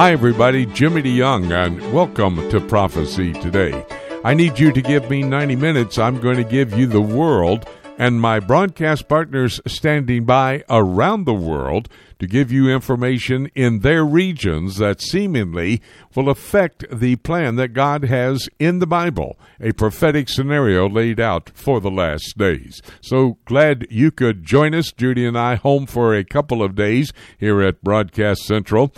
Hi, 0.00 0.12
everybody. 0.12 0.64
Jimmy 0.64 1.02
DeYoung, 1.02 1.52
and 1.52 1.92
welcome 1.92 2.36
to 2.48 2.58
Prophecy 2.58 3.34
Today. 3.34 3.84
I 4.24 4.32
need 4.32 4.58
you 4.58 4.72
to 4.72 4.80
give 4.80 5.10
me 5.10 5.22
90 5.22 5.56
minutes. 5.56 5.98
I'm 5.98 6.18
going 6.20 6.38
to 6.38 6.42
give 6.42 6.72
you 6.72 6.86
the 6.86 7.02
world 7.02 7.68
and 7.98 8.18
my 8.18 8.40
broadcast 8.40 9.08
partners 9.08 9.60
standing 9.66 10.24
by 10.24 10.64
around 10.70 11.24
the 11.24 11.34
world 11.34 11.90
to 12.18 12.26
give 12.26 12.50
you 12.50 12.70
information 12.70 13.50
in 13.54 13.80
their 13.80 14.02
regions 14.02 14.78
that 14.78 15.02
seemingly 15.02 15.82
will 16.14 16.30
affect 16.30 16.86
the 16.90 17.16
plan 17.16 17.56
that 17.56 17.74
God 17.74 18.04
has 18.04 18.48
in 18.58 18.78
the 18.78 18.86
Bible, 18.86 19.38
a 19.60 19.72
prophetic 19.72 20.30
scenario 20.30 20.88
laid 20.88 21.20
out 21.20 21.50
for 21.52 21.78
the 21.78 21.90
last 21.90 22.38
days. 22.38 22.80
So 23.02 23.36
glad 23.44 23.86
you 23.90 24.10
could 24.10 24.44
join 24.44 24.74
us, 24.74 24.92
Judy 24.92 25.26
and 25.26 25.36
I, 25.36 25.56
home 25.56 25.84
for 25.84 26.14
a 26.14 26.24
couple 26.24 26.62
of 26.62 26.74
days 26.74 27.12
here 27.36 27.60
at 27.60 27.84
Broadcast 27.84 28.44
Central. 28.44 28.94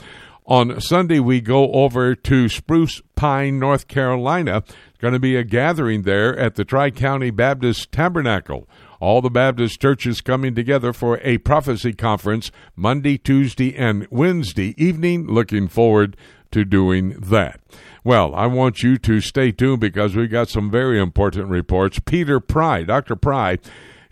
On 0.52 0.78
Sunday, 0.82 1.18
we 1.18 1.40
go 1.40 1.72
over 1.72 2.14
to 2.14 2.46
Spruce 2.46 3.00
Pine, 3.16 3.58
North 3.58 3.88
Carolina. 3.88 4.62
Going 4.98 5.14
to 5.14 5.18
be 5.18 5.34
a 5.34 5.44
gathering 5.44 6.02
there 6.02 6.38
at 6.38 6.56
the 6.56 6.64
Tri 6.66 6.90
County 6.90 7.30
Baptist 7.30 7.90
Tabernacle. 7.90 8.68
All 9.00 9.22
the 9.22 9.30
Baptist 9.30 9.80
churches 9.80 10.20
coming 10.20 10.54
together 10.54 10.92
for 10.92 11.18
a 11.22 11.38
prophecy 11.38 11.94
conference 11.94 12.50
Monday, 12.76 13.16
Tuesday, 13.16 13.74
and 13.74 14.06
Wednesday 14.10 14.74
evening. 14.76 15.26
Looking 15.26 15.68
forward 15.68 16.18
to 16.50 16.66
doing 16.66 17.12
that. 17.12 17.58
Well, 18.04 18.34
I 18.34 18.44
want 18.44 18.82
you 18.82 18.98
to 18.98 19.22
stay 19.22 19.52
tuned 19.52 19.80
because 19.80 20.14
we 20.14 20.26
got 20.26 20.50
some 20.50 20.70
very 20.70 21.00
important 21.00 21.48
reports. 21.48 21.98
Peter 21.98 22.40
Pry, 22.40 22.82
Dr. 22.82 23.16
Pry, 23.16 23.56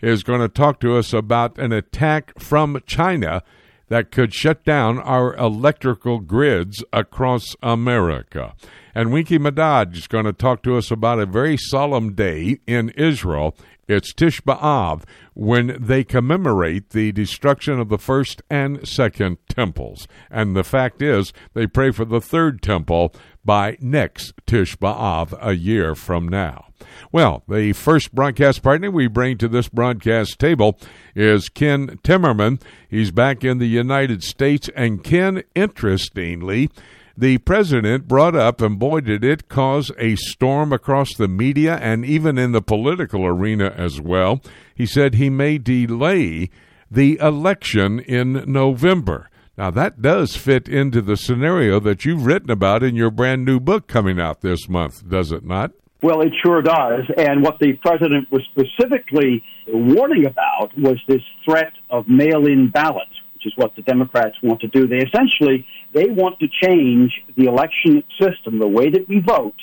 is 0.01 0.23
going 0.23 0.41
to 0.41 0.49
talk 0.49 0.79
to 0.79 0.97
us 0.97 1.13
about 1.13 1.59
an 1.59 1.71
attack 1.71 2.39
from 2.39 2.81
China 2.87 3.43
that 3.91 4.09
could 4.09 4.33
shut 4.33 4.63
down 4.63 4.97
our 4.99 5.35
electrical 5.35 6.19
grids 6.19 6.81
across 6.93 7.57
America. 7.61 8.55
And 8.95 9.11
Winky 9.11 9.37
Madad 9.37 9.97
is 9.97 10.07
going 10.07 10.23
to 10.23 10.31
talk 10.31 10.63
to 10.63 10.77
us 10.77 10.91
about 10.91 11.19
a 11.19 11.25
very 11.25 11.57
solemn 11.57 12.13
day 12.13 12.59
in 12.65 12.91
Israel. 12.91 13.53
It's 13.89 14.13
Tish 14.13 14.39
B'Av 14.43 15.03
when 15.33 15.75
they 15.77 16.05
commemorate 16.05 16.91
the 16.91 17.11
destruction 17.11 17.81
of 17.81 17.89
the 17.89 17.97
first 17.97 18.41
and 18.49 18.87
second 18.87 19.39
temples. 19.49 20.07
And 20.29 20.55
the 20.55 20.63
fact 20.63 21.01
is, 21.01 21.33
they 21.53 21.67
pray 21.67 21.91
for 21.91 22.05
the 22.05 22.21
third 22.21 22.61
temple 22.61 23.13
by 23.43 23.77
next 23.79 24.33
Tish 24.45 24.75
B'Av 24.77 25.37
a 25.41 25.55
year 25.55 25.95
from 25.95 26.27
now. 26.27 26.67
Well, 27.11 27.43
the 27.47 27.73
first 27.73 28.13
broadcast 28.13 28.63
partner 28.63 28.91
we 28.91 29.07
bring 29.07 29.37
to 29.39 29.47
this 29.47 29.69
broadcast 29.69 30.39
table 30.39 30.79
is 31.15 31.49
Ken 31.49 31.99
Timmerman. 32.03 32.61
He's 32.89 33.11
back 33.11 33.43
in 33.43 33.57
the 33.57 33.67
United 33.67 34.23
States, 34.23 34.69
and 34.75 35.03
Ken, 35.03 35.43
interestingly, 35.55 36.69
the 37.17 37.39
president 37.39 38.07
brought 38.07 38.35
up, 38.35 38.61
and 38.61 38.79
boy, 38.79 39.01
did 39.01 39.23
it 39.23 39.49
cause 39.49 39.91
a 39.97 40.15
storm 40.15 40.71
across 40.71 41.13
the 41.13 41.27
media 41.27 41.75
and 41.77 42.05
even 42.05 42.37
in 42.37 42.51
the 42.51 42.61
political 42.61 43.25
arena 43.25 43.73
as 43.77 43.99
well. 43.99 44.41
He 44.73 44.85
said 44.85 45.15
he 45.15 45.29
may 45.29 45.57
delay 45.57 46.49
the 46.89 47.19
election 47.19 47.99
in 47.99 48.43
November. 48.51 49.29
Now, 49.57 49.69
that 49.71 50.01
does 50.01 50.35
fit 50.35 50.67
into 50.69 51.01
the 51.01 51.17
scenario 51.17 51.79
that 51.81 52.05
you've 52.05 52.25
written 52.25 52.49
about 52.49 52.83
in 52.83 52.95
your 52.95 53.11
brand 53.11 53.45
new 53.45 53.59
book 53.59 53.87
coming 53.87 54.19
out 54.19 54.41
this 54.41 54.69
month, 54.69 55.07
does 55.09 55.31
it 55.31 55.43
not? 55.43 55.71
Well, 56.01 56.21
it 56.21 56.33
sure 56.43 56.61
does. 56.61 57.03
And 57.17 57.43
what 57.43 57.59
the 57.59 57.73
president 57.73 58.31
was 58.31 58.41
specifically 58.51 59.43
warning 59.67 60.25
about 60.25 60.71
was 60.77 60.97
this 61.07 61.21
threat 61.45 61.73
of 61.89 62.07
mail-in 62.07 62.69
ballots, 62.69 63.11
which 63.35 63.45
is 63.45 63.53
what 63.55 63.75
the 63.75 63.83
Democrats 63.83 64.35
want 64.41 64.61
to 64.61 64.67
do. 64.67 64.87
They 64.87 64.97
essentially 64.97 65.67
they 65.93 66.05
want 66.07 66.39
to 66.39 66.47
change 66.47 67.11
the 67.37 67.45
election 67.45 68.03
system, 68.19 68.59
the 68.59 68.67
way 68.67 68.89
that 68.89 69.07
we 69.07 69.19
vote, 69.19 69.55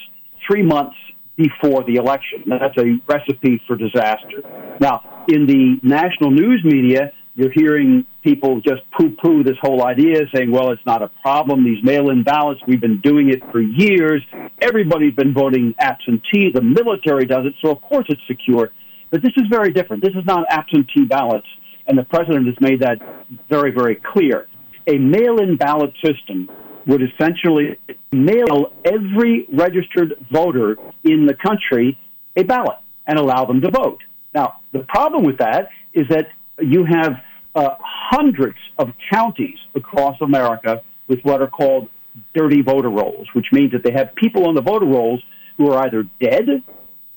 three 0.47 0.63
months 0.63 0.97
before 1.37 1.83
the 1.85 1.95
election. 1.95 2.45
That's 2.47 2.77
a 2.79 3.01
recipe 3.09 3.61
for 3.67 3.77
disaster. 3.77 4.43
Now, 4.81 5.25
in 5.29 5.47
the 5.47 5.79
national 5.83 6.31
news 6.31 6.63
media, 6.65 7.13
you're 7.39 7.53
hearing 7.53 8.05
people 8.25 8.61
just 8.61 8.83
poo 8.91 9.11
poo 9.11 9.45
this 9.45 9.57
whole 9.63 9.87
idea, 9.87 10.23
saying, 10.35 10.51
well, 10.51 10.73
it's 10.73 10.85
not 10.85 11.03
a 11.03 11.11
problem. 11.23 11.65
These 11.65 11.85
mail 11.85 12.11
in 12.11 12.25
ballots, 12.25 12.61
we've 12.67 12.81
been 12.81 13.01
doing 13.01 13.31
it 13.31 13.41
for 13.53 13.61
years. 13.61 14.25
Everybody's 14.61 15.15
been 15.15 15.33
voting 15.33 15.73
absentee. 15.79 16.51
The 16.53 16.61
military 16.61 17.27
does 17.27 17.47
it, 17.47 17.55
so 17.63 17.71
of 17.71 17.81
course 17.81 18.07
it's 18.09 18.21
secure. 18.27 18.73
But 19.11 19.23
this 19.23 19.31
is 19.37 19.45
very 19.49 19.73
different. 19.73 20.03
This 20.03 20.17
is 20.17 20.27
not 20.27 20.47
absentee 20.51 21.05
ballots, 21.05 21.47
and 21.87 21.97
the 21.97 22.03
president 22.03 22.47
has 22.47 22.57
made 22.61 22.81
that 22.81 22.99
very, 23.49 23.71
very 23.71 24.03
clear. 24.13 24.49
A 24.89 24.99
mail 24.99 25.39
in 25.39 25.57
ballot 25.57 25.95
system 26.05 26.51
would 26.89 27.03
essentially 27.03 27.79
mail 28.11 28.73
every 28.85 29.47
registered 29.53 30.15
voter 30.33 30.77
in 31.05 31.27
the 31.27 31.35
country 31.35 32.01
a 32.37 32.43
ballot 32.43 32.79
and 33.07 33.17
allow 33.17 33.45
them 33.45 33.61
to 33.61 33.71
vote. 33.71 34.01
Now, 34.35 34.57
the 34.73 34.81
problem 34.81 35.23
with 35.23 35.39
that 35.39 35.69
is 35.95 36.09
that 36.09 36.27
you 36.61 36.85
have 36.85 37.13
uh, 37.55 37.77
hundreds 37.81 38.59
of 38.79 38.89
counties 39.13 39.59
across 39.75 40.21
America 40.21 40.83
with 41.09 41.21
what 41.23 41.41
are 41.43 41.49
called 41.49 41.89
dirty 42.35 42.63
voter 42.63 42.91
rolls, 42.91 43.27
which 43.35 43.47
means 43.53 43.73
that 43.73 43.83
they 43.85 43.93
have 43.93 44.15
people 44.15 44.49
on 44.49 44.55
the 44.55 44.63
voter 44.63 44.87
rolls 44.87 45.23
who 45.57 45.71
are 45.71 45.87
either 45.87 46.05
dead 46.21 46.63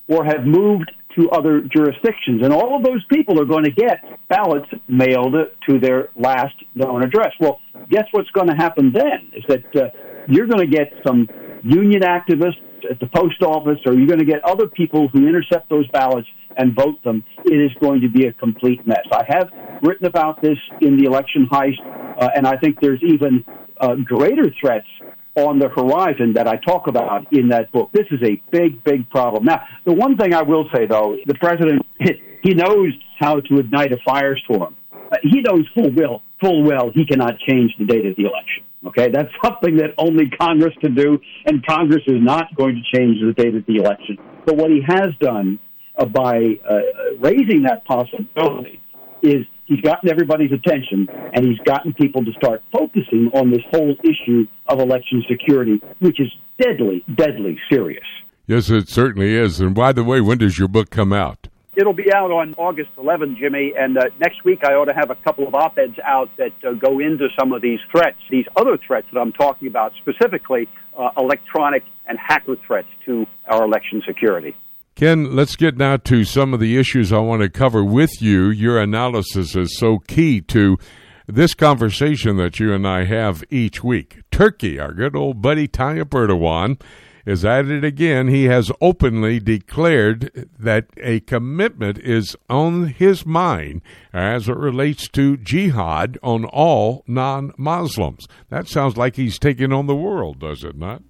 or 0.08 0.26
have 0.26 0.46
moved 0.46 0.92
to 1.16 1.30
other 1.32 1.62
jurisdictions. 1.62 2.42
And 2.44 2.54
all 2.54 2.76
of 2.78 2.84
those 2.84 3.04
people 3.12 3.40
are 3.42 3.46
going 3.46 3.66
to 3.66 3.72
get 3.72 4.04
ballots 4.30 4.68
mailed 4.88 5.36
to 5.68 5.80
their 5.80 6.10
last 6.16 6.56
known 6.76 7.04
address. 7.04 7.34
Well, 7.40 7.60
guess 7.90 8.06
what's 8.12 8.30
going 8.32 8.48
to 8.48 8.56
happen 8.56 8.92
then 8.94 9.32
is 9.36 9.44
that 9.48 9.76
uh, 9.76 9.90
you're 10.28 10.48
going 10.48 10.70
to 10.70 10.78
get 10.78 10.94
some 11.06 11.28
union 11.64 12.02
activists 12.02 12.62
at 12.90 13.00
the 13.00 13.08
post 13.08 13.42
office, 13.44 13.80
or 13.86 13.94
you're 13.94 14.08
going 14.08 14.20
to 14.20 14.26
get 14.26 14.44
other 14.44 14.68
people 14.68 15.08
who 15.10 15.28
intercept 15.28 15.70
those 15.70 15.88
ballots 15.90 16.28
and 16.58 16.76
vote 16.76 17.04
them, 17.04 17.24
it 17.46 17.56
is 17.56 17.72
going 17.82 18.02
to 18.02 18.10
be 18.10 18.28
a 18.28 18.34
complete 18.34 18.86
mess. 18.86 19.06
I 19.12 19.24
have 19.28 19.50
written 19.82 20.06
about 20.06 20.42
this 20.42 20.58
in 20.82 20.98
the 20.98 21.06
election 21.06 21.48
heist, 21.52 21.80
uh, 22.20 22.30
and 22.36 22.46
I 22.48 22.58
think 22.58 22.80
there's 22.82 23.02
even 23.04 23.44
uh, 23.80 23.96
greater 23.96 24.46
threats 24.60 24.88
on 25.36 25.60
the 25.60 25.70
horizon 25.70 26.34
that 26.34 26.48
I 26.48 26.58
talk 26.58 26.88
about 26.88 27.32
in 27.32 27.50
that 27.50 27.72
book. 27.72 27.90
This 27.94 28.08
is 28.12 28.20
a 28.24 28.42
big, 28.52 28.84
big 28.84 29.10
problem. 29.10 29.46
Now, 29.46 29.62
the 29.86 29.94
one 29.94 30.18
thing 30.18 30.34
I 30.34 30.42
will 30.42 30.66
say, 30.74 30.86
though, 30.88 31.16
the 31.26 31.36
president, 31.36 31.86
he 32.44 32.54
knows 32.54 32.94
how 33.20 33.40
to 33.40 33.58
ignite 33.60 33.94
a 33.94 33.98
firestorm. 34.08 34.76
Uh, 34.94 35.18
he 35.24 35.42
knows 35.42 35.68
full 35.74 35.92
well, 35.96 36.22
full 36.42 36.64
well 36.64 36.92
he 36.94 37.06
cannot 37.06 37.40
change 37.40 37.72
the 37.80 37.86
date 37.86 38.06
of 38.06 38.16
the 38.16 38.24
election. 38.24 38.64
Okay, 38.88 39.10
that's 39.10 39.30
something 39.44 39.78
that 39.78 39.92
only 39.98 40.30
Congress 40.30 40.74
can 40.82 40.96
do, 40.96 41.20
and 41.46 41.66
Congress 41.66 42.04
is 42.08 42.20
not 42.20 42.54
going 42.56 42.76
to 42.76 42.98
change 42.98 43.18
the 43.22 43.34
date 43.34 43.56
of 43.56 43.66
the 43.66 43.76
election. 43.76 44.18
But 44.46 44.58
what 44.58 44.72
he 44.72 44.82
has 44.86 45.10
done 45.20 45.60
uh, 46.02 46.06
by 46.06 46.60
uh, 46.68 46.80
raising 47.20 47.64
that 47.64 47.86
possibility 47.86 48.82
is 49.22 49.46
he's 49.66 49.82
gotten 49.82 50.10
everybody's 50.10 50.52
attention 50.52 51.08
and 51.34 51.46
he's 51.46 51.60
gotten 51.60 51.94
people 51.94 52.26
to 52.26 52.32
start 52.34 52.64
focusing 52.72 53.30
on 53.34 53.52
this 53.52 53.62
whole 53.72 53.96
issue 54.04 54.48
of 54.68 54.80
election 54.80 55.24
security, 55.30 55.80
which 56.00 56.20
is 56.20 56.32
deadly, 56.60 57.04
deadly 57.16 57.58
serious. 57.70 58.06
Yes, 58.48 58.70
it 58.70 58.90
certainly 58.90 59.36
is. 59.36 59.60
And 59.60 59.76
by 59.76 59.92
the 59.94 60.04
way, 60.04 60.22
when 60.22 60.40
does 60.40 60.58
your 60.58 60.68
book 60.68 60.90
come 60.90 61.14
out? 61.14 61.48
It'll 61.76 61.94
be 61.94 62.12
out 62.12 62.32
on 62.32 62.54
August 62.58 62.90
11, 62.98 63.38
Jimmy, 63.40 63.74
and 63.78 63.98
uh, 63.98 64.06
next 64.20 64.44
week 64.44 64.66
I 64.66 64.74
ought 64.74 64.86
to 64.86 64.94
have 64.94 65.10
a 65.10 65.16
couple 65.16 65.48
of 65.48 65.56
op 65.56 65.78
eds 65.78 65.98
out 66.04 66.30
that 66.38 66.52
uh, 66.68 66.74
go 66.74 67.00
into 67.00 67.30
some 67.40 67.54
of 67.54 67.62
these 67.62 67.80
threats, 67.92 68.18
these 68.30 68.46
other 68.58 68.78
threats 68.86 69.08
that 69.14 69.20
I'm 69.20 69.32
talking 69.32 69.70
about, 69.70 69.94
specifically 70.02 70.68
uh, 70.98 71.12
electronic 71.16 71.86
and 72.08 72.18
hacker 72.20 72.58
threats 72.68 72.90
to 73.06 73.26
our 73.48 73.64
election 73.64 74.02
security. 74.06 74.54
Ken, 75.02 75.36
let's 75.36 75.56
get 75.56 75.78
now 75.78 75.98
to 75.98 76.24
some 76.24 76.54
of 76.54 76.60
the 76.60 76.78
issues 76.78 77.12
I 77.12 77.18
want 77.18 77.42
to 77.42 77.50
cover 77.50 77.84
with 77.84 78.22
you. 78.22 78.52
Your 78.52 78.80
analysis 78.80 79.56
is 79.56 79.76
so 79.76 79.98
key 79.98 80.42
to 80.42 80.78
this 81.26 81.56
conversation 81.56 82.38
that 82.38 82.60
you 82.60 82.72
and 82.72 82.88
I 82.88 83.06
have 83.06 83.44
each 83.50 83.84
week. 83.84 84.22
Turkey, 84.30 84.80
our 84.80 84.94
good 84.94 85.16
old 85.16 85.42
buddy 85.42 85.68
Tayyip 85.68 86.10
Erdogan, 86.10 86.80
is 87.26 87.44
at 87.44 87.66
it 87.66 87.84
again. 87.84 88.28
He 88.28 88.44
has 88.44 88.72
openly 88.80 89.40
declared 89.40 90.48
that 90.60 90.86
a 90.98 91.22
commitment 91.22 91.98
is 91.98 92.36
on 92.48 92.90
his 92.90 93.26
mind 93.26 93.82
as 94.14 94.48
it 94.48 94.56
relates 94.56 95.08
to 95.14 95.36
jihad 95.36 96.20
on 96.22 96.46
all 96.46 97.04
non 97.08 97.54
Muslims. 97.58 98.28
That 98.50 98.68
sounds 98.68 98.98
like 98.98 99.16
he's 99.16 99.40
taking 99.40 99.74
on 99.74 99.88
the 99.88 99.96
world, 99.96 100.38
does 100.38 100.64
it 100.64 100.78
not? 100.78 101.02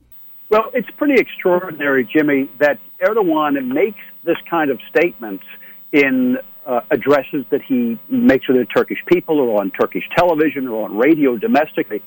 Well, 0.51 0.69
it's 0.73 0.89
pretty 0.97 1.13
extraordinary, 1.13 2.03
Jimmy, 2.03 2.49
that 2.59 2.77
Erdogan 3.01 3.73
makes 3.73 4.01
this 4.25 4.35
kind 4.49 4.69
of 4.69 4.79
statements 4.89 5.45
in 5.93 6.39
uh, 6.65 6.81
addresses 6.91 7.45
that 7.51 7.61
he 7.61 7.97
makes 8.09 8.47
to 8.47 8.53
the 8.53 8.65
Turkish 8.65 8.97
people 9.07 9.39
or 9.39 9.61
on 9.61 9.71
Turkish 9.71 10.03
television 10.13 10.67
or 10.67 10.83
on 10.83 10.97
radio 10.97 11.37
domestically. 11.37 12.03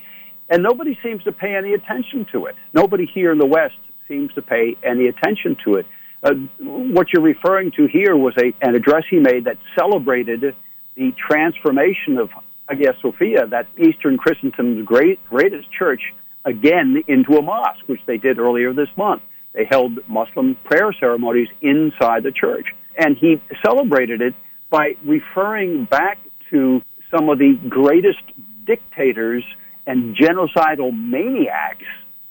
And 0.51 0.63
nobody 0.63 0.99
seems 1.03 1.25
to 1.25 1.33
pay 1.33 1.57
any 1.57 1.73
attention 1.73 2.27
to 2.33 2.45
it. 2.45 2.55
Nobody 2.75 3.07
here 3.07 3.33
in 3.33 3.39
the 3.39 3.47
West 3.47 3.79
seems 4.09 4.31
to 4.35 4.43
pay 4.43 4.77
any 4.83 5.07
attention 5.07 5.57
to 5.65 5.77
it. 5.77 5.87
Uh, 6.23 6.35
what 6.61 7.15
you're 7.15 7.23
referring 7.23 7.73
to 7.79 7.87
here 7.87 8.15
was 8.15 8.35
a, 8.37 8.53
an 8.61 8.75
address 8.75 9.05
he 9.09 9.21
made 9.21 9.45
that 9.45 9.57
celebrated 9.75 10.55
the 10.97 11.15
transformation 11.17 12.19
of 12.19 12.29
Hagia 12.69 12.95
Sophia, 13.01 13.47
that 13.47 13.69
Eastern 13.79 14.19
Christendom's 14.19 14.85
great, 14.85 15.19
greatest 15.31 15.73
church, 15.73 16.03
again 16.45 17.03
into 17.09 17.37
a 17.37 17.43
mosque, 17.43 17.87
which 17.87 18.01
they 18.07 18.19
did 18.19 18.39
earlier 18.39 18.73
this 18.73 18.89
month. 18.97 19.23
They 19.53 19.65
held 19.65 19.99
Muslim 20.09 20.57
prayer 20.65 20.93
ceremonies 20.93 21.49
inside 21.61 22.23
the 22.23 22.33
church. 22.33 22.67
And 22.97 23.17
he 23.17 23.41
celebrated 23.65 24.21
it 24.21 24.35
by 24.71 24.97
referring 25.05 25.85
back 25.85 26.19
to 26.51 26.83
some 27.11 27.29
of 27.29 27.39
the 27.39 27.59
greatest 27.69 28.23
dictators 28.67 29.45
and 29.87 30.17
genocidal 30.17 30.93
maniacs 30.93 31.87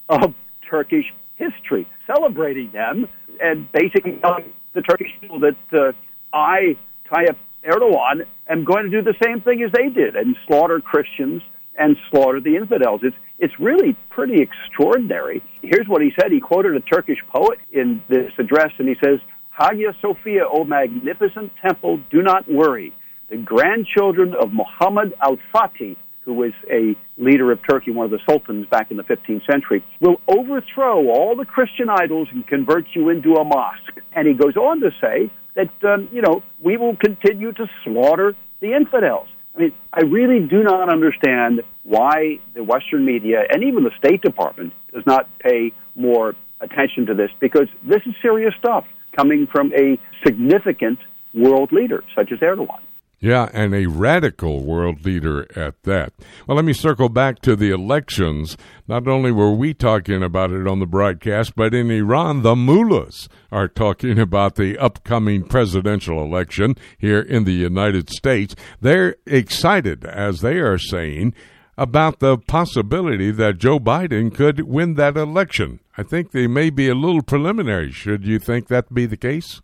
of 0.10 0.34
Turkish 0.70 1.06
history, 1.36 1.88
celebrating 2.08 2.72
them 2.72 3.08
and 3.42 3.72
basically 3.72 4.14
telling 4.22 4.52
the 4.74 4.82
Turkish 4.82 5.12
people 5.22 5.40
that 5.40 5.56
uh, 5.72 5.92
I, 6.34 6.78
Tayyip 7.10 7.38
Erdogan, 7.66 8.26
am 8.50 8.64
going 8.64 8.90
to 8.90 8.90
do 8.90 9.02
the 9.02 9.16
same 9.24 9.42
thing 9.42 9.64
as 9.64 9.72
they 9.72 9.90
did 9.90 10.16
and 10.16 10.36
slaughter 10.48 10.80
Christians 10.80 11.42
and 11.78 11.96
slaughter 12.10 12.40
the 12.40 12.56
infidels. 12.56 13.02
It's 13.04 13.16
it's 13.44 13.60
really 13.60 13.94
pretty 14.10 14.42
extraordinary. 14.42 15.44
Here's 15.62 15.86
what 15.86 16.02
he 16.02 16.14
said. 16.18 16.32
He 16.32 16.40
quoted 16.40 16.78
a 16.78 16.80
Turkish 16.80 17.20
poet 17.28 17.60
in 17.74 18.02
this 18.08 18.32
address, 18.38 18.72
and 18.78 18.88
he 18.88 18.96
says, 19.04 19.20
Hagia 19.52 19.94
Sophia, 20.02 20.46
O 20.50 20.64
magnificent 20.64 21.52
temple, 21.62 22.00
do 22.10 22.22
not 22.22 22.50
worry. 22.50 22.94
The 23.30 23.36
grandchildren 23.36 24.34
of 24.34 24.54
Muhammad 24.54 25.14
al 25.22 25.38
Fatih, 25.54 25.98
who 26.22 26.34
was 26.36 26.54
a 26.72 26.96
leader 27.18 27.52
of 27.52 27.60
Turkey, 27.70 27.92
one 27.92 28.06
of 28.06 28.12
the 28.12 28.22
sultans 28.30 28.66
back 28.68 28.92
in 28.92 28.96
the 28.96 29.04
15th 29.04 29.46
century, 29.46 29.84
will 30.00 30.22
overthrow 30.30 31.10
all 31.10 31.36
the 31.36 31.46
Christian 31.46 31.90
idols 31.90 32.30
and 32.32 32.48
convert 32.48 32.86
you 32.94 33.10
into 33.10 33.34
a 33.34 33.44
mosque. 33.44 34.00
And 34.14 34.26
he 34.26 34.34
goes 34.36 34.56
on 34.56 34.80
to 34.80 34.92
say 35.02 35.30
that, 35.56 35.70
um, 35.84 36.08
you 36.14 36.22
know, 36.22 36.44
we 36.62 36.78
will 36.78 36.96
continue 36.96 37.52
to 37.52 37.70
slaughter 37.84 38.38
the 38.62 38.74
infidels. 38.74 39.28
I 39.56 39.60
mean, 39.60 39.74
I 39.92 40.02
really 40.02 40.40
do 40.40 40.64
not 40.64 40.90
understand 40.92 41.62
why 41.84 42.40
the 42.54 42.64
Western 42.64 43.06
media 43.06 43.44
and 43.50 43.64
even 43.64 43.84
the 43.84 43.92
State 43.98 44.22
Department 44.22 44.74
does 44.94 45.06
not 45.06 45.28
pay 45.40 45.74
more 45.96 46.36
attention 46.60 47.06
to 47.08 47.14
this 47.14 47.30
because 47.40 47.68
this 47.84 48.02
is 48.06 48.14
serious 48.22 48.54
stuff 48.58 48.86
coming 49.16 49.48
from 49.48 49.72
a 49.74 50.00
significant 50.26 51.00
world 51.34 51.72
leader 51.72 52.04
such 52.16 52.32
as 52.32 52.40
Erdogan. 52.40 52.80
Yeah, 53.24 53.48
and 53.54 53.74
a 53.74 53.86
radical 53.86 54.66
world 54.66 55.06
leader 55.06 55.48
at 55.58 55.82
that. 55.84 56.12
Well, 56.46 56.58
let 56.58 56.66
me 56.66 56.74
circle 56.74 57.08
back 57.08 57.40
to 57.44 57.56
the 57.56 57.72
elections. 57.72 58.58
Not 58.86 59.08
only 59.08 59.32
were 59.32 59.54
we 59.54 59.74
talking 59.74 60.22
about 60.22 60.52
it 60.52 60.68
on 60.68 60.80
the 60.80 60.86
broadcast, 60.86 61.56
but 61.56 61.74
in 61.74 61.90
Iran, 61.90 62.42
the 62.42 62.54
mullahs 62.54 63.30
are 63.50 63.70
talking 63.70 64.20
about 64.20 64.56
the 64.56 64.78
upcoming 64.78 65.46
presidential 65.46 66.22
election 66.22 66.76
here 66.98 67.22
in 67.22 67.46
the 67.46 67.54
United 67.54 68.10
States. 68.10 68.58
They're 68.82 69.16
excited, 69.26 70.04
as 70.04 70.42
they 70.42 70.58
are 70.58 70.78
saying, 70.78 71.34
about 71.78 72.20
the 72.20 72.38
possibility 72.38 73.32
that 73.32 73.58
Joe 73.58 73.80
Biden 73.80 74.36
could 74.36 74.68
win 74.68 74.96
that 74.96 75.16
election. 75.16 75.80
I 75.98 76.04
think 76.04 76.32
they 76.32 76.48
may 76.48 76.70
be 76.70 76.90
a 76.90 76.94
little 76.94 77.22
preliminary. 77.22 77.94
Should 77.94 78.26
you 78.26 78.38
think 78.38 78.68
that 78.68 78.94
be 78.94 79.06
the 79.06 79.16
case? 79.16 79.62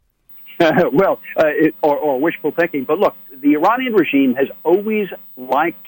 well, 0.94 1.19
uh, 1.38 1.47
it, 1.47 1.75
or, 1.81 1.97
or 1.97 2.19
wishful 2.19 2.51
thinking. 2.51 2.83
But 2.85 3.00
look, 3.00 3.15
the 3.41 3.53
Iranian 3.53 3.94
regime 3.94 4.36
has 4.36 4.47
always 4.63 5.07
liked 5.38 5.86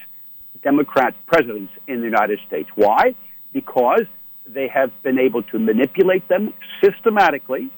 Democrat 0.63 1.15
presidents 1.25 1.73
in 1.87 1.99
the 1.99 2.05
United 2.05 2.39
States. 2.47 2.69
Why? 2.75 3.15
Because 3.53 4.03
they 4.47 4.67
have 4.67 4.91
been 5.03 5.19
able 5.19 5.43
to 5.43 5.59
manipulate 5.59 6.27
them 6.27 6.53
systematically, 6.83 7.71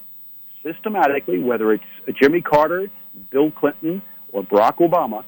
systematically, 0.62 1.38
whether 1.38 1.72
it's 1.72 1.84
Jimmy 2.20 2.40
Carter, 2.40 2.90
Bill 3.30 3.50
Clinton, 3.50 4.02
or 4.32 4.42
Barack 4.42 4.76
Obama. 4.78 5.24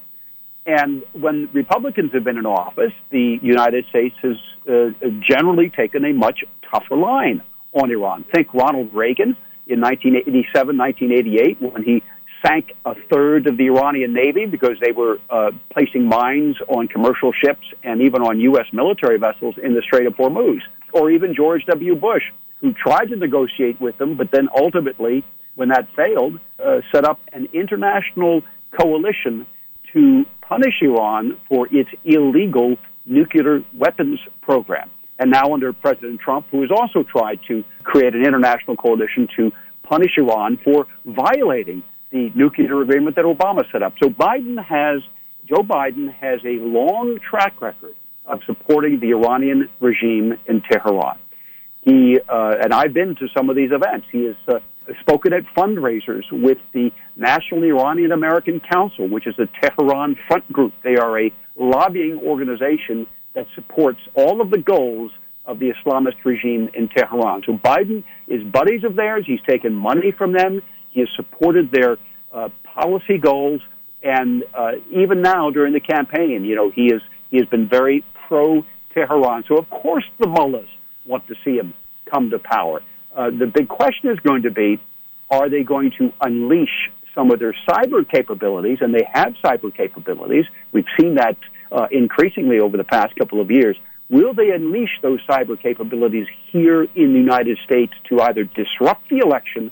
And 0.65 1.03
when 1.13 1.49
Republicans 1.53 2.11
have 2.13 2.23
been 2.23 2.37
in 2.37 2.45
office, 2.45 2.91
the 3.09 3.39
United 3.41 3.85
States 3.89 4.15
has 4.21 4.35
uh, 4.69 4.89
generally 5.21 5.69
taken 5.69 6.03
a 6.03 6.13
much 6.13 6.43
tougher 6.69 6.97
line 6.97 7.41
on 7.73 7.89
Iran. 7.89 8.25
Think 8.33 8.53
Ronald 8.53 8.93
Reagan 8.93 9.37
in 9.67 9.79
1987, 9.81 10.77
1988, 10.77 11.61
when 11.61 11.83
he 11.83 12.03
sank 12.47 12.73
a 12.85 12.95
third 13.11 13.47
of 13.47 13.57
the 13.57 13.67
Iranian 13.67 14.13
Navy 14.13 14.45
because 14.45 14.77
they 14.81 14.91
were 14.91 15.19
uh, 15.29 15.51
placing 15.71 16.05
mines 16.07 16.55
on 16.67 16.87
commercial 16.87 17.31
ships 17.31 17.65
and 17.83 18.01
even 18.01 18.21
on 18.21 18.39
U.S. 18.39 18.65
military 18.71 19.17
vessels 19.17 19.55
in 19.61 19.73
the 19.73 19.81
Strait 19.81 20.07
of 20.07 20.13
Hormuz. 20.13 20.61
Or 20.93 21.11
even 21.11 21.35
George 21.35 21.65
W. 21.65 21.95
Bush, 21.95 22.23
who 22.61 22.73
tried 22.73 23.09
to 23.09 23.15
negotiate 23.15 23.79
with 23.81 23.97
them, 23.97 24.15
but 24.15 24.31
then 24.31 24.47
ultimately, 24.55 25.23
when 25.55 25.69
that 25.69 25.87
failed, 25.95 26.39
uh, 26.63 26.81
set 26.91 27.03
up 27.05 27.19
an 27.33 27.49
international 27.53 28.41
coalition 28.79 29.45
to 29.93 30.25
punish 30.41 30.75
Iran 30.81 31.37
for 31.49 31.67
its 31.71 31.89
illegal 32.05 32.77
nuclear 33.05 33.63
weapons 33.73 34.19
program. 34.41 34.89
And 35.19 35.31
now, 35.31 35.53
under 35.53 35.73
President 35.73 36.21
Trump, 36.21 36.45
who 36.51 36.61
has 36.61 36.71
also 36.71 37.03
tried 37.03 37.39
to 37.47 37.63
create 37.83 38.13
an 38.13 38.23
international 38.23 38.77
coalition 38.77 39.27
to 39.35 39.51
punish 39.83 40.11
Iran 40.17 40.57
for 40.63 40.87
violating 41.05 41.83
the 42.17 42.31
nuclear 42.35 42.81
agreement 42.81 43.15
that 43.15 43.25
Obama 43.25 43.63
set 43.71 43.81
up. 43.83 43.93
So 44.01 44.09
Biden 44.09 44.57
has, 44.63 45.01
Joe 45.49 45.63
Biden 45.63 46.13
has 46.13 46.39
a 46.43 46.57
long 46.79 47.19
track 47.29 47.61
record 47.61 47.95
of 48.25 48.37
supporting 48.45 48.99
the 48.99 49.11
Iranian 49.11 49.69
regime 49.79 50.37
in 50.47 50.61
Tehran. 50.69 51.17
He, 51.81 52.19
uh, 52.27 52.55
and 52.61 52.73
I've 52.73 52.93
been 52.93 53.15
to 53.15 53.27
some 53.35 53.49
of 53.49 53.55
these 53.55 53.71
events. 53.71 54.07
He 54.11 54.25
has 54.25 54.35
uh, 54.47 54.59
spoken 54.99 55.31
at 55.33 55.43
fundraisers 55.55 56.25
with 56.31 56.57
the 56.73 56.91
National 57.15 57.63
Iranian 57.63 58.11
American 58.11 58.59
Council, 58.59 59.07
which 59.07 59.27
is 59.27 59.35
a 59.39 59.47
Tehran 59.61 60.17
front 60.27 60.51
group. 60.51 60.73
They 60.83 60.97
are 60.97 61.19
a 61.19 61.31
lobbying 61.55 62.19
organization 62.19 63.07
that 63.35 63.47
supports 63.55 63.99
all 64.15 64.41
of 64.41 64.49
the 64.49 64.57
goals 64.57 65.11
of 65.45 65.59
the 65.59 65.71
Islamist 65.75 66.17
regime 66.25 66.69
in 66.73 66.89
Tehran. 66.89 67.43
So 67.45 67.53
Biden 67.53 68.03
is 68.27 68.43
buddies 68.43 68.83
of 68.83 68.95
theirs. 68.95 69.23
He's 69.25 69.41
taken 69.47 69.73
money 69.73 70.11
from 70.11 70.33
them. 70.33 70.61
He 70.91 71.01
has 71.01 71.09
supported 71.15 71.71
their 71.71 71.97
uh, 72.31 72.49
policy 72.63 73.17
goals, 73.17 73.61
and 74.03 74.43
uh, 74.53 74.73
even 74.91 75.21
now 75.21 75.49
during 75.49 75.73
the 75.73 75.79
campaign, 75.79 76.43
you 76.45 76.55
know, 76.55 76.71
he 76.71 76.87
is 76.87 77.01
he 77.29 77.37
has 77.37 77.47
been 77.47 77.67
very 77.67 78.05
pro 78.27 78.63
Tehran. 78.93 79.43
So 79.47 79.57
of 79.57 79.69
course 79.69 80.05
the 80.19 80.27
mullahs 80.27 80.69
want 81.05 81.27
to 81.27 81.35
see 81.43 81.55
him 81.57 81.73
come 82.09 82.29
to 82.29 82.39
power. 82.39 82.81
Uh, 83.15 83.31
the 83.31 83.47
big 83.47 83.67
question 83.67 84.11
is 84.11 84.19
going 84.19 84.43
to 84.43 84.51
be: 84.51 84.79
Are 85.29 85.49
they 85.49 85.63
going 85.63 85.91
to 85.97 86.13
unleash 86.21 86.91
some 87.15 87.31
of 87.31 87.39
their 87.39 87.55
cyber 87.67 88.07
capabilities? 88.09 88.79
And 88.81 88.93
they 88.93 89.07
have 89.11 89.33
cyber 89.43 89.75
capabilities. 89.75 90.45
We've 90.71 90.85
seen 90.99 91.15
that 91.15 91.37
uh, 91.71 91.87
increasingly 91.91 92.59
over 92.59 92.77
the 92.77 92.83
past 92.83 93.15
couple 93.15 93.41
of 93.41 93.51
years. 93.51 93.77
Will 94.09 94.33
they 94.33 94.51
unleash 94.51 95.01
those 95.01 95.19
cyber 95.27 95.59
capabilities 95.59 96.27
here 96.51 96.83
in 96.83 97.13
the 97.13 97.19
United 97.19 97.57
States 97.65 97.91
to 98.09 98.21
either 98.21 98.45
disrupt 98.45 99.09
the 99.09 99.17
election 99.17 99.71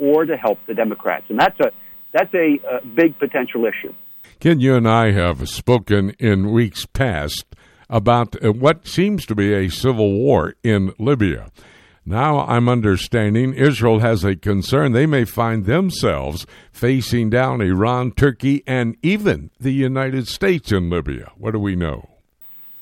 or 0.00 0.24
to 0.24 0.36
help 0.36 0.58
the 0.66 0.74
Democrats. 0.74 1.26
And 1.28 1.38
that's 1.38 1.58
a 1.60 1.70
that's 2.12 2.34
a, 2.34 2.58
a 2.68 2.84
big 2.84 3.18
potential 3.18 3.64
issue. 3.64 3.94
Ken, 4.40 4.58
you 4.58 4.74
and 4.74 4.88
I 4.88 5.12
have 5.12 5.48
spoken 5.48 6.10
in 6.18 6.50
weeks 6.50 6.86
past 6.86 7.44
about 7.88 8.42
uh, 8.42 8.52
what 8.52 8.86
seems 8.86 9.26
to 9.26 9.34
be 9.34 9.52
a 9.52 9.68
civil 9.68 10.12
war 10.12 10.54
in 10.64 10.92
Libya. 10.98 11.50
Now 12.06 12.40
I'm 12.40 12.68
understanding 12.68 13.52
Israel 13.52 14.00
has 14.00 14.24
a 14.24 14.34
concern 14.34 14.92
they 14.92 15.06
may 15.06 15.24
find 15.24 15.66
themselves 15.66 16.46
facing 16.72 17.30
down 17.30 17.60
Iran, 17.60 18.12
Turkey, 18.12 18.64
and 18.66 18.96
even 19.02 19.50
the 19.60 19.72
United 19.72 20.26
States 20.26 20.72
in 20.72 20.90
Libya. 20.90 21.30
What 21.36 21.52
do 21.52 21.60
we 21.60 21.76
know? 21.76 22.09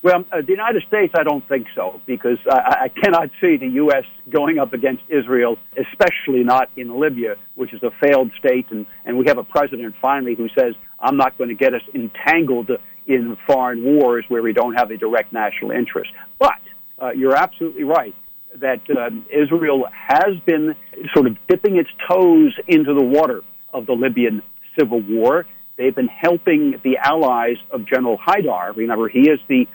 Well, 0.00 0.24
uh, 0.30 0.42
the 0.42 0.52
United 0.52 0.84
States, 0.86 1.12
I 1.18 1.24
don't 1.24 1.46
think 1.48 1.66
so, 1.74 2.00
because 2.06 2.38
I, 2.48 2.84
I 2.84 2.88
cannot 2.88 3.30
see 3.40 3.56
the 3.56 3.66
U.S. 3.82 4.04
going 4.30 4.58
up 4.58 4.72
against 4.72 5.02
Israel, 5.08 5.56
especially 5.76 6.44
not 6.44 6.70
in 6.76 7.00
Libya, 7.00 7.34
which 7.56 7.74
is 7.74 7.82
a 7.82 7.90
failed 8.00 8.30
state, 8.38 8.66
and, 8.70 8.86
and 9.04 9.18
we 9.18 9.26
have 9.26 9.38
a 9.38 9.44
president 9.44 9.96
finally 10.00 10.36
who 10.36 10.48
says, 10.56 10.74
I'm 11.00 11.16
not 11.16 11.36
going 11.36 11.48
to 11.48 11.56
get 11.56 11.74
us 11.74 11.82
entangled 11.94 12.70
in 13.06 13.36
foreign 13.46 13.82
wars 13.82 14.24
where 14.28 14.42
we 14.42 14.52
don't 14.52 14.74
have 14.74 14.90
a 14.90 14.96
direct 14.96 15.32
national 15.32 15.72
interest. 15.72 16.10
But 16.38 16.60
uh, 17.02 17.10
you're 17.10 17.36
absolutely 17.36 17.84
right 17.84 18.14
that 18.56 18.80
uh, 18.90 19.10
Israel 19.30 19.86
has 19.92 20.38
been 20.46 20.74
sort 21.14 21.26
of 21.26 21.36
dipping 21.48 21.76
its 21.76 21.90
toes 22.08 22.54
into 22.66 22.94
the 22.94 23.02
water 23.02 23.42
of 23.72 23.86
the 23.86 23.92
Libyan 23.92 24.42
civil 24.78 25.00
war. 25.00 25.46
They've 25.76 25.94
been 25.94 26.08
helping 26.08 26.80
the 26.82 26.98
allies 26.98 27.56
of 27.70 27.84
General 27.84 28.18
Haftar. 28.18 28.76
Remember, 28.76 29.08
he 29.08 29.30
is 29.30 29.38
the 29.48 29.66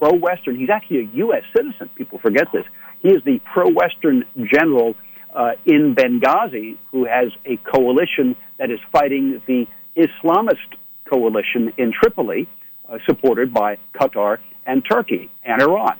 pro 0.00 0.12
Western. 0.14 0.56
He's 0.56 0.70
actually 0.70 1.00
a 1.00 1.16
U.S. 1.16 1.42
citizen. 1.54 1.90
People 1.94 2.18
forget 2.18 2.48
this. 2.52 2.64
He 3.00 3.08
is 3.08 3.22
the 3.24 3.40
pro 3.52 3.68
Western 3.70 4.24
general 4.52 4.94
uh, 5.34 5.52
in 5.66 5.94
Benghazi 5.94 6.76
who 6.90 7.04
has 7.04 7.28
a 7.44 7.56
coalition 7.58 8.34
that 8.58 8.70
is 8.70 8.80
fighting 8.92 9.40
the 9.46 9.66
Islamist 9.96 10.76
coalition 11.08 11.72
in 11.76 11.92
Tripoli, 11.92 12.48
uh, 12.88 12.98
supported 13.06 13.52
by 13.52 13.78
Qatar 13.94 14.38
and 14.66 14.82
Turkey 14.88 15.30
and 15.44 15.60
Iran. 15.60 15.98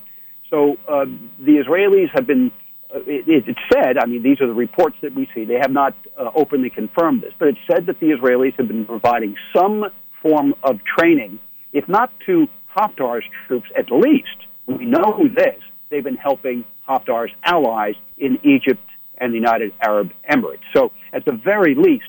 So 0.49 0.77
uh, 0.89 1.05
the 1.39 1.63
Israelis 1.65 2.11
have 2.15 2.27
been. 2.27 2.53
Uh, 2.93 2.99
it, 3.07 3.45
it's 3.47 3.61
said, 3.73 3.99
I 3.99 4.07
mean, 4.07 4.23
these 4.23 4.41
are 4.41 4.49
the 4.49 4.55
reports 4.55 4.97
that 5.03 5.15
we 5.15 5.29
see. 5.33 5.45
They 5.45 5.59
have 5.61 5.71
not 5.71 5.95
uh, 6.19 6.31
openly 6.35 6.71
confirmed 6.71 7.23
this, 7.23 7.33
but 7.39 7.47
it's 7.47 7.59
said 7.71 7.87
that 7.87 8.01
the 8.01 8.07
Israelis 8.07 8.57
have 8.57 8.67
been 8.67 8.85
providing 8.85 9.37
some 9.55 9.85
form 10.23 10.55
of 10.65 10.81
training, 10.99 11.39
if 11.73 11.89
not 11.89 12.11
to 12.27 12.49
Haftar's 12.77 13.25
troops 13.47 13.69
at 13.77 13.91
least, 13.91 14.27
we 14.67 14.85
know 14.85 15.29
this, 15.35 15.59
they've 15.89 16.05
been 16.05 16.17
helping 16.17 16.65
Haftar's 16.89 17.33
allies 17.45 17.95
in 18.19 18.39
Egypt 18.45 18.85
and 19.19 19.33
the 19.33 19.37
United 19.37 19.73
Arab 19.83 20.13
Emirates. 20.29 20.63
So, 20.73 20.93
at 21.13 21.25
the 21.25 21.33
very 21.33 21.75
least, 21.75 22.09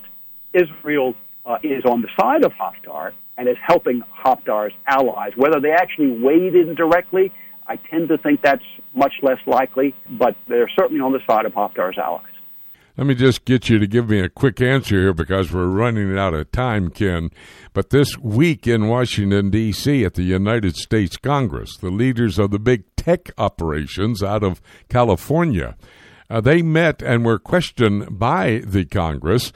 Israel 0.53 1.15
uh, 1.45 1.57
is 1.63 1.83
on 1.85 2.01
the 2.01 2.09
side 2.19 2.43
of 2.43 2.53
Haftar 2.53 3.13
and 3.37 3.47
is 3.47 3.57
helping 3.65 4.03
Haftar's 4.23 4.73
allies. 4.87 5.33
Whether 5.35 5.59
they 5.59 5.71
actually 5.71 6.11
weighed 6.11 6.55
in 6.55 6.75
directly, 6.75 7.31
I 7.67 7.77
tend 7.77 8.09
to 8.09 8.17
think 8.17 8.41
that's 8.41 8.63
much 8.93 9.13
less 9.21 9.39
likely, 9.45 9.95
but 10.09 10.35
they're 10.47 10.69
certainly 10.69 11.01
on 11.01 11.11
the 11.13 11.21
side 11.25 11.45
of 11.45 11.53
Haftar's 11.53 11.97
allies. 11.97 12.25
Let 13.01 13.07
me 13.07 13.15
just 13.15 13.45
get 13.45 13.67
you 13.67 13.79
to 13.79 13.87
give 13.87 14.11
me 14.11 14.19
a 14.19 14.29
quick 14.29 14.61
answer 14.61 14.93
here 14.95 15.11
because 15.11 15.51
we're 15.51 15.65
running 15.65 16.15
out 16.19 16.35
of 16.35 16.51
time, 16.51 16.91
Ken. 16.91 17.31
But 17.73 17.89
this 17.89 18.15
week 18.19 18.67
in 18.67 18.89
Washington, 18.89 19.49
D.C., 19.49 20.05
at 20.05 20.13
the 20.13 20.21
United 20.21 20.75
States 20.75 21.17
Congress, 21.17 21.75
the 21.77 21.89
leaders 21.89 22.37
of 22.37 22.51
the 22.51 22.59
big 22.59 22.83
tech 22.95 23.31
operations 23.39 24.21
out 24.21 24.43
of 24.43 24.61
California, 24.87 25.75
uh, 26.29 26.41
they 26.41 26.61
met 26.61 27.01
and 27.01 27.25
were 27.25 27.39
questioned 27.39 28.19
by 28.19 28.61
the 28.67 28.85
Congress 28.85 29.51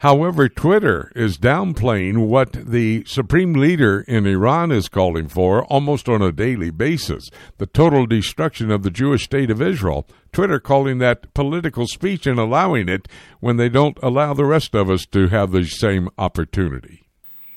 However, 0.00 0.48
Twitter 0.48 1.12
is 1.14 1.36
downplaying 1.36 2.26
what 2.26 2.52
the 2.52 3.04
supreme 3.04 3.52
leader 3.52 4.00
in 4.08 4.26
Iran 4.26 4.72
is 4.72 4.88
calling 4.88 5.28
for 5.28 5.62
almost 5.64 6.08
on 6.08 6.22
a 6.22 6.32
daily 6.32 6.70
basis 6.70 7.28
the 7.58 7.66
total 7.66 8.06
destruction 8.06 8.70
of 8.70 8.82
the 8.82 8.90
Jewish 8.90 9.24
state 9.24 9.50
of 9.50 9.60
Israel. 9.60 10.06
Twitter 10.32 10.58
calling 10.58 10.98
that 10.98 11.34
political 11.34 11.86
speech 11.86 12.26
and 12.26 12.38
allowing 12.38 12.88
it 12.88 13.08
when 13.40 13.58
they 13.58 13.68
don't 13.68 13.98
allow 14.02 14.32
the 14.32 14.46
rest 14.46 14.74
of 14.74 14.88
us 14.88 15.04
to 15.04 15.28
have 15.28 15.52
the 15.52 15.64
same 15.64 16.08
opportunity. 16.16 17.04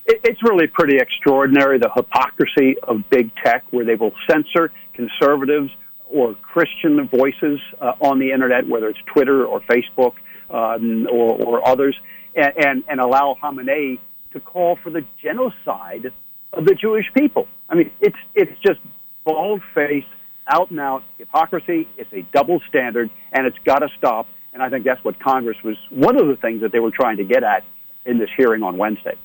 It's 0.06 0.44
really 0.44 0.68
pretty 0.68 0.98
extraordinary 0.98 1.80
the 1.80 1.92
hypocrisy 1.96 2.76
of 2.84 3.10
big 3.10 3.32
tech, 3.42 3.64
where 3.72 3.86
they 3.86 3.96
will 3.96 4.12
censor 4.30 4.70
conservatives 4.94 5.70
or 6.10 6.36
Christian 6.42 7.08
voices 7.08 7.62
uh, 7.80 7.94
on 8.02 8.20
the 8.20 8.34
internet, 8.34 8.68
whether 8.68 8.90
it's 8.90 9.00
Twitter 9.14 9.46
or 9.46 9.62
Facebook 9.62 10.16
um, 10.50 11.08
or, 11.10 11.42
or 11.46 11.66
others 11.66 11.96
and, 12.36 12.54
and, 12.58 12.84
and 12.88 13.00
allow 13.00 13.36
Khamenei 13.42 14.00
to 14.34 14.40
call 14.40 14.78
for 14.82 14.90
the 14.90 15.06
genocide 15.22 16.12
of 16.52 16.66
the 16.66 16.75
Jewish 16.75 17.06
people. 17.13 17.48
I 17.70 17.75
mean, 17.75 17.92
it's 18.02 18.18
it's 18.36 18.52
just 18.62 18.80
bald 19.24 19.62
faced, 19.74 20.08
out 20.48 20.70
and 20.70 20.80
out 20.80 21.04
hypocrisy. 21.18 21.88
It's 21.98 22.12
a 22.13 22.24
double 22.34 22.60
standard, 22.68 23.10
and 23.32 23.48
it's 23.48 23.58
got 23.66 23.80
to 23.80 23.90
stop. 23.98 24.28
And 24.54 24.62
I 24.62 24.70
think 24.70 24.86
that's 24.86 25.04
what 25.04 25.20
Congress 25.20 25.58
was 25.63 25.78
one 25.90 26.20
of 26.20 26.28
the 26.28 26.36
things 26.36 26.62
that 26.62 26.72
they 26.72 26.80
were 26.80 26.92
trying 26.92 27.18
to 27.18 27.24
get 27.24 27.44
at 27.44 27.63
in 28.06 28.20
this 28.20 28.30
hearing 28.38 28.62
on 28.62 28.78
Wednesday. 28.78 29.18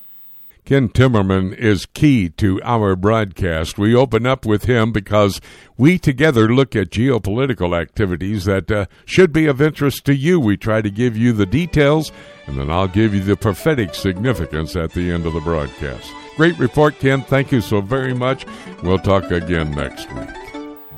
Ken 0.69 0.91
Timmerman 0.91 1.57
is 1.57 1.87
key 1.87 2.29
to 2.29 2.61
our 2.63 2.95
broadcast. 2.95 3.79
We 3.79 3.95
open 3.95 4.27
up 4.27 4.45
with 4.45 4.65
him 4.65 4.93
because 4.93 5.41
we 5.79 5.99
together 5.99 6.55
look 6.55 6.77
at 6.77 6.91
geopolitical 6.91 7.75
activities 7.75 8.45
that 8.45 8.71
uh, 8.71 8.85
should 9.07 9.33
be 9.33 9.47
of 9.47 9.63
interest 9.63 10.05
to 10.05 10.15
you. 10.15 10.39
We 10.39 10.59
try 10.59 10.83
to 10.83 10.91
give 10.91 11.17
you 11.17 11.33
the 11.33 11.47
details, 11.47 12.13
and 12.47 12.59
then 12.59 12.71
I'll 12.71 12.87
give 12.87 13.15
you 13.15 13.23
the 13.23 13.35
prophetic 13.35 13.95
significance 13.95 14.77
at 14.77 14.93
the 14.93 15.11
end 15.11 15.25
of 15.25 15.33
the 15.33 15.41
broadcast. 15.41 16.13
Great 16.37 16.59
report, 16.59 16.99
Ken. 16.99 17.23
Thank 17.23 17.51
you 17.51 17.63
so 17.63 17.81
very 17.81 18.13
much. 18.13 18.45
We'll 18.83 18.99
talk 18.99 19.31
again 19.31 19.71
next 19.71 20.13
week. 20.13 20.29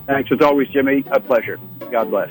Thanks 0.09 0.33
as 0.33 0.41
always, 0.41 0.67
Jimmy. 0.71 1.05
A 1.12 1.21
pleasure. 1.21 1.61
God 1.93 2.11
bless. 2.11 2.29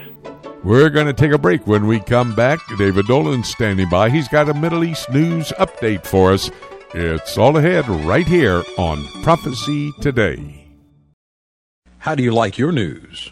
We're 0.66 0.90
going 0.90 1.08
to 1.08 1.14
take 1.14 1.32
a 1.32 1.38
break 1.38 1.66
when 1.66 1.88
we 1.88 2.02
come 2.02 2.36
back. 2.36 2.60
David 2.78 3.08
Dolan 3.08 3.46
standing 3.46 3.88
by. 3.88 4.10
He's 4.10 4.28
got 4.28 4.50
a 4.50 4.54
Middle 4.54 4.84
East 4.84 5.10
news 5.10 5.54
update 5.58 6.06
for 6.06 6.34
us. 6.34 6.52
It's 6.96 7.38
all 7.38 7.56
ahead 7.56 7.88
right 7.88 8.26
here 8.26 8.64
on 8.80 9.06
Prophecy 9.22 9.92
Today. 10.02 10.66
How 12.00 12.16
do 12.16 12.24
you 12.24 12.32
like 12.32 12.58
your 12.58 12.72
news? 12.72 13.32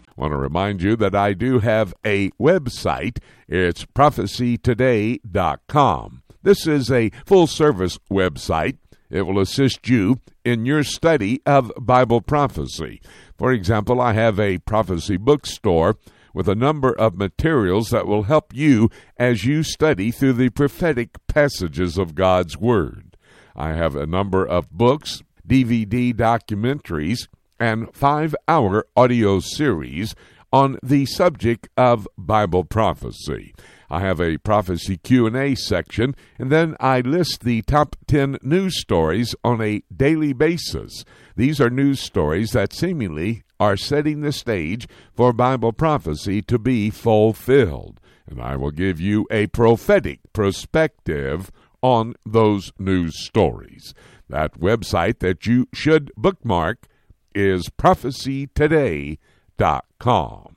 want 0.21 0.31
to 0.33 0.37
remind 0.37 0.83
you 0.83 0.95
that 0.97 1.15
I 1.15 1.33
do 1.33 1.57
have 1.59 1.95
a 2.05 2.29
website. 2.39 3.17
It's 3.47 3.85
prophecytoday.com. 3.85 6.23
This 6.43 6.67
is 6.67 6.91
a 6.91 7.09
full 7.25 7.47
service 7.47 7.97
website. 8.11 8.77
It 9.09 9.23
will 9.23 9.39
assist 9.39 9.89
you 9.89 10.19
in 10.45 10.67
your 10.67 10.83
study 10.83 11.41
of 11.47 11.71
Bible 11.75 12.21
prophecy. 12.21 13.01
For 13.35 13.51
example, 13.51 13.99
I 13.99 14.13
have 14.13 14.39
a 14.39 14.59
prophecy 14.59 15.17
bookstore 15.17 15.97
with 16.35 16.47
a 16.47 16.53
number 16.53 16.93
of 16.93 17.17
materials 17.17 17.89
that 17.89 18.05
will 18.05 18.21
help 18.23 18.53
you 18.53 18.91
as 19.17 19.43
you 19.43 19.63
study 19.63 20.11
through 20.11 20.33
the 20.33 20.49
prophetic 20.49 21.17
passages 21.25 21.97
of 21.97 22.13
God's 22.13 22.55
Word. 22.55 23.17
I 23.55 23.69
have 23.69 23.95
a 23.95 24.05
number 24.05 24.45
of 24.45 24.69
books, 24.69 25.23
DVD 25.47 26.13
documentaries, 26.13 27.27
and 27.61 27.95
five 27.95 28.35
hour 28.47 28.87
audio 28.97 29.39
series 29.39 30.15
on 30.51 30.79
the 30.81 31.05
subject 31.05 31.69
of 31.77 32.07
Bible 32.17 32.65
prophecy. 32.65 33.53
I 33.87 33.99
have 33.99 34.19
a 34.19 34.37
prophecy 34.39 34.97
Q&A 34.97 35.53
section 35.53 36.15
and 36.39 36.51
then 36.51 36.75
I 36.79 37.01
list 37.01 37.43
the 37.43 37.61
top 37.61 37.95
10 38.07 38.39
news 38.41 38.81
stories 38.81 39.35
on 39.43 39.61
a 39.61 39.83
daily 39.95 40.33
basis. 40.33 41.05
These 41.35 41.61
are 41.61 41.69
news 41.69 41.99
stories 41.99 42.51
that 42.51 42.73
seemingly 42.73 43.43
are 43.59 43.77
setting 43.77 44.21
the 44.21 44.31
stage 44.31 44.87
for 45.13 45.31
Bible 45.31 45.71
prophecy 45.71 46.41
to 46.41 46.57
be 46.57 46.89
fulfilled. 46.89 47.99
And 48.25 48.41
I 48.41 48.55
will 48.55 48.71
give 48.71 48.99
you 48.99 49.27
a 49.29 49.47
prophetic 49.47 50.19
perspective 50.33 51.51
on 51.83 52.15
those 52.25 52.71
news 52.79 53.23
stories. 53.23 53.93
That 54.27 54.59
website 54.59 55.19
that 55.19 55.45
you 55.45 55.67
should 55.73 56.11
bookmark 56.17 56.87
is 57.33 57.69
prophecytoday.com. 57.69 60.55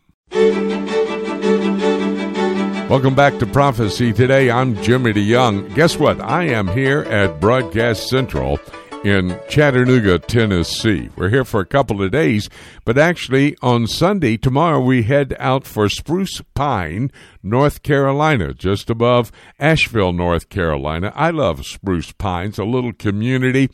Welcome 2.89 3.15
back 3.15 3.39
to 3.39 3.47
Prophecy 3.47 4.13
Today. 4.13 4.51
I'm 4.51 4.81
Jimmy 4.83 5.13
DeYoung. 5.13 5.75
Guess 5.75 5.99
what? 5.99 6.21
I 6.21 6.45
am 6.45 6.69
here 6.69 7.03
at 7.03 7.41
Broadcast 7.41 8.09
Central 8.09 8.59
in 9.05 9.39
Chattanooga, 9.49 10.19
Tennessee. 10.19 11.11
We're 11.15 11.29
here 11.29 11.45
for 11.45 11.61
a 11.61 11.67
couple 11.67 12.03
of 12.03 12.11
days, 12.11 12.49
but 12.85 12.97
actually 12.97 13.57
on 13.61 13.87
Sunday, 13.87 14.39
tomorrow, 14.39 14.81
we 14.81 15.03
head 15.03 15.37
out 15.39 15.67
for 15.67 15.89
Spruce 15.89 16.41
Pine, 16.55 17.13
North 17.43 17.83
Carolina, 17.83 18.55
just 18.55 18.89
above 18.89 19.31
Asheville, 19.59 20.13
North 20.13 20.49
Carolina. 20.49 21.13
I 21.15 21.31
love 21.31 21.67
Spruce 21.67 22.13
Pines, 22.13 22.59
a 22.59 22.65
little 22.65 22.95
community 22.95 23.69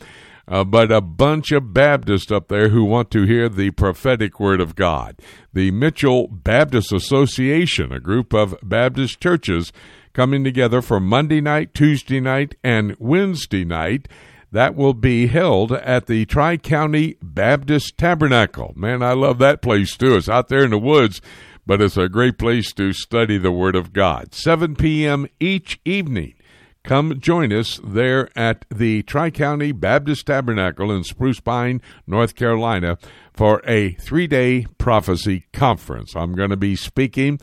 uh, 0.50 0.64
but 0.64 0.90
a 0.90 1.00
bunch 1.00 1.52
of 1.52 1.72
Baptists 1.72 2.32
up 2.32 2.48
there 2.48 2.70
who 2.70 2.84
want 2.84 3.10
to 3.12 3.24
hear 3.24 3.48
the 3.48 3.70
prophetic 3.70 4.40
word 4.40 4.60
of 4.60 4.74
God. 4.74 5.16
The 5.52 5.70
Mitchell 5.70 6.26
Baptist 6.26 6.92
Association, 6.92 7.92
a 7.92 8.00
group 8.00 8.34
of 8.34 8.56
Baptist 8.60 9.20
churches 9.20 9.72
coming 10.12 10.42
together 10.42 10.82
for 10.82 10.98
Monday 10.98 11.40
night, 11.40 11.72
Tuesday 11.72 12.18
night, 12.18 12.56
and 12.64 12.96
Wednesday 12.98 13.64
night. 13.64 14.08
That 14.50 14.74
will 14.74 14.94
be 14.94 15.28
held 15.28 15.70
at 15.70 16.06
the 16.06 16.26
Tri 16.26 16.56
County 16.56 17.16
Baptist 17.22 17.96
Tabernacle. 17.96 18.72
Man, 18.74 19.00
I 19.00 19.12
love 19.12 19.38
that 19.38 19.62
place 19.62 19.96
too. 19.96 20.16
It's 20.16 20.28
out 20.28 20.48
there 20.48 20.64
in 20.64 20.72
the 20.72 20.78
woods, 20.78 21.20
but 21.64 21.80
it's 21.80 21.96
a 21.96 22.08
great 22.08 22.36
place 22.36 22.72
to 22.72 22.92
study 22.92 23.38
the 23.38 23.52
Word 23.52 23.76
of 23.76 23.92
God. 23.92 24.34
7 24.34 24.74
p.m. 24.74 25.28
each 25.38 25.78
evening. 25.84 26.34
Come 26.82 27.20
join 27.20 27.52
us 27.52 27.78
there 27.84 28.30
at 28.34 28.64
the 28.70 29.02
Tri 29.02 29.30
County 29.30 29.70
Baptist 29.70 30.26
Tabernacle 30.26 30.90
in 30.90 31.04
Spruce 31.04 31.38
Pine, 31.38 31.82
North 32.06 32.34
Carolina, 32.34 32.98
for 33.34 33.60
a 33.66 33.92
three 33.92 34.26
day 34.26 34.66
prophecy 34.78 35.44
conference. 35.52 36.16
I'm 36.16 36.34
going 36.34 36.50
to 36.50 36.56
be 36.56 36.76
speaking 36.76 37.38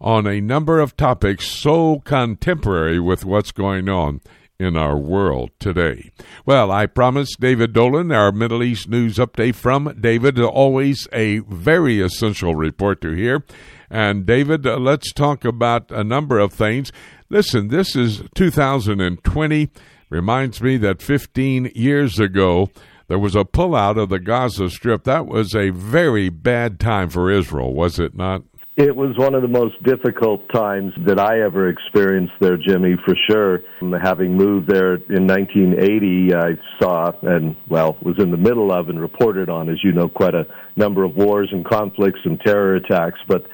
on 0.00 0.26
a 0.26 0.40
number 0.40 0.78
of 0.78 0.96
topics 0.96 1.46
so 1.46 2.00
contemporary 2.00 3.00
with 3.00 3.24
what's 3.24 3.52
going 3.52 3.88
on 3.88 4.20
in 4.58 4.76
our 4.76 4.96
world 4.96 5.50
today. 5.58 6.10
Well, 6.46 6.70
I 6.70 6.86
promised 6.86 7.40
David 7.40 7.72
Dolan 7.72 8.12
our 8.12 8.32
Middle 8.32 8.62
East 8.62 8.88
news 8.88 9.16
update 9.16 9.54
from 9.54 9.96
David. 10.00 10.38
Always 10.38 11.08
a 11.12 11.38
very 11.40 12.00
essential 12.00 12.54
report 12.54 13.00
to 13.02 13.12
hear. 13.12 13.44
And 13.90 14.24
David, 14.24 14.66
uh, 14.66 14.78
let's 14.78 15.12
talk 15.12 15.44
about 15.44 15.90
a 15.90 16.04
number 16.04 16.38
of 16.38 16.52
things. 16.52 16.92
Listen, 17.28 17.68
this 17.68 17.94
is 17.96 18.22
2020. 18.34 19.70
Reminds 20.10 20.60
me 20.62 20.76
that 20.76 21.02
15 21.02 21.72
years 21.74 22.20
ago, 22.20 22.70
there 23.08 23.18
was 23.18 23.34
a 23.34 23.44
pullout 23.44 23.98
of 23.98 24.08
the 24.08 24.18
Gaza 24.18 24.70
Strip. 24.70 25.04
That 25.04 25.26
was 25.26 25.54
a 25.54 25.70
very 25.70 26.28
bad 26.28 26.78
time 26.78 27.10
for 27.10 27.30
Israel, 27.30 27.74
was 27.74 27.98
it 27.98 28.14
not? 28.14 28.42
It 28.74 28.96
was 28.96 29.18
one 29.18 29.34
of 29.34 29.42
the 29.42 29.48
most 29.48 29.82
difficult 29.82 30.48
times 30.50 30.94
that 31.04 31.20
I 31.20 31.42
ever 31.42 31.68
experienced 31.68 32.32
there, 32.40 32.56
Jimmy, 32.56 32.96
for 33.04 33.14
sure. 33.28 33.60
Having 34.02 34.38
moved 34.38 34.66
there 34.66 34.94
in 34.94 35.26
1980, 35.26 36.34
I 36.34 36.52
saw 36.80 37.12
and, 37.20 37.54
well, 37.68 37.98
was 38.00 38.16
in 38.18 38.30
the 38.30 38.38
middle 38.38 38.72
of 38.72 38.88
and 38.88 38.98
reported 38.98 39.50
on, 39.50 39.68
as 39.68 39.76
you 39.84 39.92
know, 39.92 40.08
quite 40.08 40.34
a 40.34 40.46
number 40.74 41.04
of 41.04 41.14
wars 41.16 41.50
and 41.52 41.66
conflicts 41.66 42.20
and 42.24 42.40
terror 42.40 42.76
attacks. 42.76 43.18
But 43.28 43.46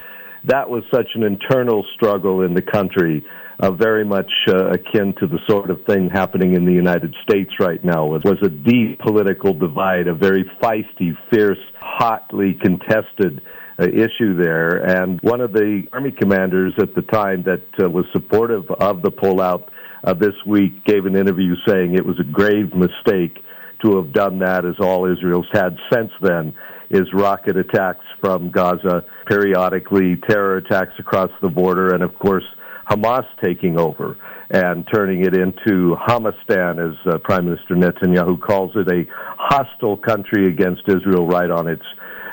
that 0.45 0.71
was 0.71 0.85
such 0.95 1.09
an 1.17 1.25
internal 1.25 1.85
struggle 1.97 2.43
in 2.43 2.55
the 2.55 2.63
country, 2.63 3.27
uh, 3.59 3.73
very 3.73 4.05
much 4.05 4.31
uh, 4.47 4.69
akin 4.69 5.15
to 5.19 5.27
the 5.27 5.41
sort 5.49 5.71
of 5.71 5.85
thing 5.85 6.11
happening 6.11 6.55
in 6.55 6.65
the 6.65 6.73
United 6.73 7.13
States 7.29 7.51
right 7.59 7.85
now. 7.85 8.15
It 8.15 8.25
was 8.25 8.39
a 8.45 8.49
deep 8.49 9.01
political 9.01 9.53
divide, 9.53 10.07
a 10.07 10.15
very 10.15 10.45
feisty, 10.63 11.17
fierce, 11.29 11.59
hotly 11.81 12.55
contested 12.63 13.43
issue 13.85 14.37
there. 14.43 14.77
And 14.77 15.21
one 15.21 15.41
of 15.41 15.53
the 15.53 15.85
army 15.93 16.11
commanders 16.11 16.75
at 16.79 16.95
the 16.95 17.03
time 17.03 17.45
that 17.45 17.63
uh, 17.83 17.89
was 17.89 18.05
supportive 18.13 18.71
of 18.71 19.03
the 19.03 19.11
pullout 19.11 19.69
uh, 20.05 20.15
this 20.15 20.35
week 20.47 20.85
gave 20.85 21.07
an 21.07 21.17
interview 21.17 21.55
saying 21.67 21.95
it 21.95 22.07
was 22.07 22.19
a 22.21 22.25
grave 22.25 22.75
mistake 22.75 23.45
to 23.85 23.97
have 23.97 24.13
done 24.13 24.41
that, 24.41 24.65
as 24.65 24.75
all 24.81 25.07
Israel's 25.07 25.47
had 25.53 25.77
since 25.93 26.11
then 26.21 26.55
is 26.91 27.07
rocket 27.13 27.57
attacks 27.57 28.05
from 28.21 28.51
Gaza 28.51 29.05
periodically, 29.27 30.17
terror 30.29 30.57
attacks 30.57 30.95
across 30.99 31.31
the 31.43 31.49
border, 31.49 31.95
and 31.95 32.03
of 32.03 32.19
course 32.19 32.45
Hamas 32.89 33.27
taking 33.45 33.79
over 33.79 34.17
and 34.51 34.89
turning 34.93 35.25
it 35.25 35.35
into 35.35 35.95
Hamastan, 36.09 36.79
as 36.79 36.97
uh, 37.07 37.19
Prime 37.19 37.45
Minister 37.45 37.75
Netanyahu 37.75 38.41
calls 38.41 38.73
it, 38.75 38.89
a 38.91 39.05
hostile 39.37 39.99
country 39.99 40.47
against 40.47 40.83
Israel 40.89 41.27
right 41.27 41.51
on 41.51 41.69
its 41.69 41.85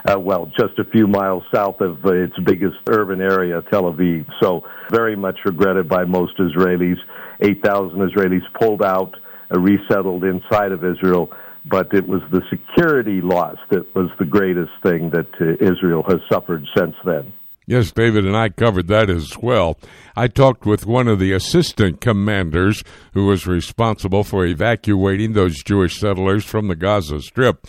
uh, 0.05 0.19
well, 0.19 0.51
just 0.57 0.77
a 0.77 0.85
few 0.85 1.07
miles 1.07 1.43
south 1.53 1.81
of 1.81 2.05
uh, 2.05 2.13
its 2.13 2.38
biggest 2.43 2.77
urban 2.89 3.21
area, 3.21 3.62
Tel 3.71 3.83
Aviv. 3.83 4.25
So 4.41 4.63
very 4.91 5.15
much 5.15 5.39
regretted 5.45 5.89
by 5.89 6.05
most 6.05 6.38
Israelis. 6.38 6.97
8,000 7.41 7.97
Israelis 7.97 8.43
pulled 8.59 8.83
out, 8.83 9.15
uh, 9.53 9.59
resettled 9.59 10.24
inside 10.24 10.71
of 10.71 10.83
Israel, 10.83 11.31
but 11.65 11.93
it 11.93 12.07
was 12.07 12.21
the 12.31 12.41
security 12.50 13.21
loss 13.21 13.57
that 13.71 13.93
was 13.95 14.09
the 14.19 14.25
greatest 14.25 14.71
thing 14.83 15.09
that 15.09 15.27
uh, 15.41 15.53
Israel 15.59 16.03
has 16.07 16.19
suffered 16.31 16.65
since 16.77 16.95
then. 17.03 17.33
Yes, 17.67 17.91
David 17.91 18.27
and 18.27 18.38
I 18.38 18.50
covered 18.50 18.88
that 18.89 19.09
as 19.09 19.39
well. 19.39 19.79
I 20.15 20.27
talked 20.27 20.67
with 20.67 20.85
one 20.85 21.07
of 21.07 21.17
the 21.17 21.33
assistant 21.33 22.00
commanders 22.00 22.83
who 23.13 23.25
was 23.25 23.47
responsible 23.47 24.24
for 24.24 24.45
evacuating 24.45 25.33
those 25.33 25.63
Jewish 25.63 26.00
settlers 26.00 26.45
from 26.45 26.67
the 26.67 26.75
Gaza 26.75 27.21
Strip. 27.21 27.65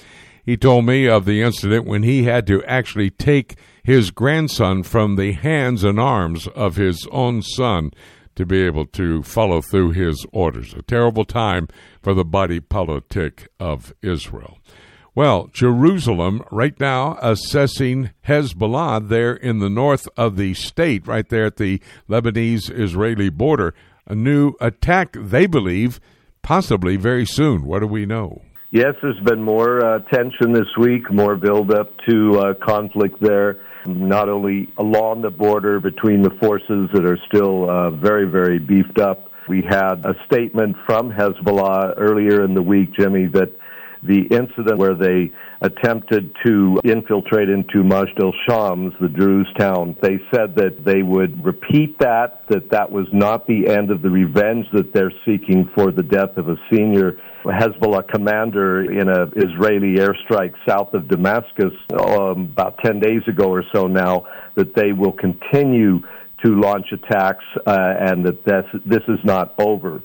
He 0.47 0.57
told 0.57 0.87
me 0.87 1.09
of 1.09 1.25
the 1.25 1.43
incident 1.43 1.87
when 1.87 2.05
he 2.05 2.23
had 2.23 2.47
to 2.47 2.63
actually 2.65 3.11
take 3.11 3.57
his 3.83 4.13
grandson 4.13 4.85
from 4.85 5.17
the 5.17 5.33
hands 5.33 5.83
and 5.83 5.99
arms 5.99 6.47
of 6.47 6.77
his 6.77 7.05
own 7.11 7.43
son 7.43 7.91
to 8.37 8.47
be 8.47 8.63
able 8.63 8.87
to 8.87 9.25
follow 9.25 9.61
through 9.61 9.91
his 9.91 10.25
orders. 10.33 10.73
A 10.73 10.83
terrible 10.83 11.25
time 11.25 11.67
for 12.01 12.15
the 12.15 12.25
body 12.25 12.61
politic 12.61 13.49
of 13.59 13.93
Israel. 14.03 14.59
Well, 15.17 15.49
Jerusalem 15.53 16.45
right 16.53 16.79
now 16.79 17.19
assessing 17.21 18.11
Hezbollah 18.29 19.09
there 19.09 19.35
in 19.35 19.59
the 19.59 19.71
north 19.71 20.07
of 20.17 20.37
the 20.37 20.55
state, 20.55 21.09
right 21.09 21.29
there 21.29 21.47
at 21.47 21.57
the 21.57 21.83
Lebanese 22.09 22.71
Israeli 22.71 23.31
border. 23.31 23.75
A 24.07 24.15
new 24.15 24.55
attack, 24.61 25.17
they 25.19 25.47
believe, 25.47 25.99
possibly 26.43 26.97
very 26.97 27.27
soon. 27.27 27.65
What 27.65 27.81
do 27.81 27.89
we 27.89 28.07
know? 28.07 28.43
Yes, 28.73 28.95
there's 29.01 29.21
been 29.21 29.43
more 29.43 29.85
uh, 29.85 29.99
tension 30.01 30.53
this 30.53 30.67
week, 30.77 31.11
more 31.11 31.37
buildup 31.37 31.93
to 32.09 32.39
uh, 32.39 32.55
conflict 32.55 33.21
there, 33.21 33.61
not 33.87 34.29
only 34.29 34.69
along 34.77 35.23
the 35.23 35.31
border 35.31 35.79
between 35.79 36.23
the 36.23 36.31
forces 36.43 36.91
that 36.93 37.05
are 37.05 37.19
still 37.29 37.71
uh, 37.71 37.91
very, 37.91 38.29
very 38.29 38.59
beefed 38.59 38.99
up. 38.99 39.31
We 39.49 39.63
had 39.63 40.05
a 40.05 40.15
statement 40.27 40.77
from 40.85 41.13
Hezbollah 41.13 41.95
earlier 41.97 42.45
in 42.45 42.55
the 42.55 42.63
week, 42.63 42.93
Jimmy, 42.93 43.27
that 43.27 43.53
the 44.03 44.23
incident 44.31 44.79
where 44.79 44.95
they 44.95 45.33
attempted 45.61 46.35
to 46.45 46.79
infiltrate 46.85 47.49
into 47.49 47.83
Majd 47.83 48.09
al-Shams, 48.21 48.93
the 49.01 49.09
Druze 49.09 49.49
town, 49.59 49.97
they 50.03 50.19
said 50.35 50.55
that 50.57 50.85
they 50.85 51.03
would 51.03 51.45
repeat 51.45 51.99
that, 51.99 52.43
that 52.49 52.71
that 52.71 52.91
was 52.91 53.07
not 53.13 53.47
the 53.47 53.69
end 53.69 53.91
of 53.91 54.03
the 54.03 54.11
revenge 54.11 54.67
that 54.73 54.93
they're 54.93 55.13
seeking 55.25 55.71
for 55.75 55.91
the 55.91 56.03
death 56.03 56.37
of 56.37 56.49
a 56.49 56.57
senior 56.71 57.19
Hezbollah 57.45 58.09
commander 58.09 58.91
in 58.91 59.09
an 59.09 59.33
Israeli 59.37 59.97
airstrike 59.97 60.55
south 60.69 60.95
of 60.95 61.09
Damascus 61.09 61.73
um, 61.93 62.51
about 62.53 62.79
10 62.85 63.01
days 63.01 63.23
ago 63.29 63.51
or 63.51 63.65
so 63.73 63.87
now, 63.87 64.27
that 64.57 64.75
they 64.75 64.93
will 64.93 65.13
continue 65.13 66.01
to 66.45 66.61
launch 66.61 66.87
attacks 66.93 67.45
uh, 67.67 67.95
and 67.99 68.27
that 68.27 68.45
this, 68.45 68.65
this 68.85 69.03
is 69.09 69.19
not 69.25 69.55
over. 69.59 70.03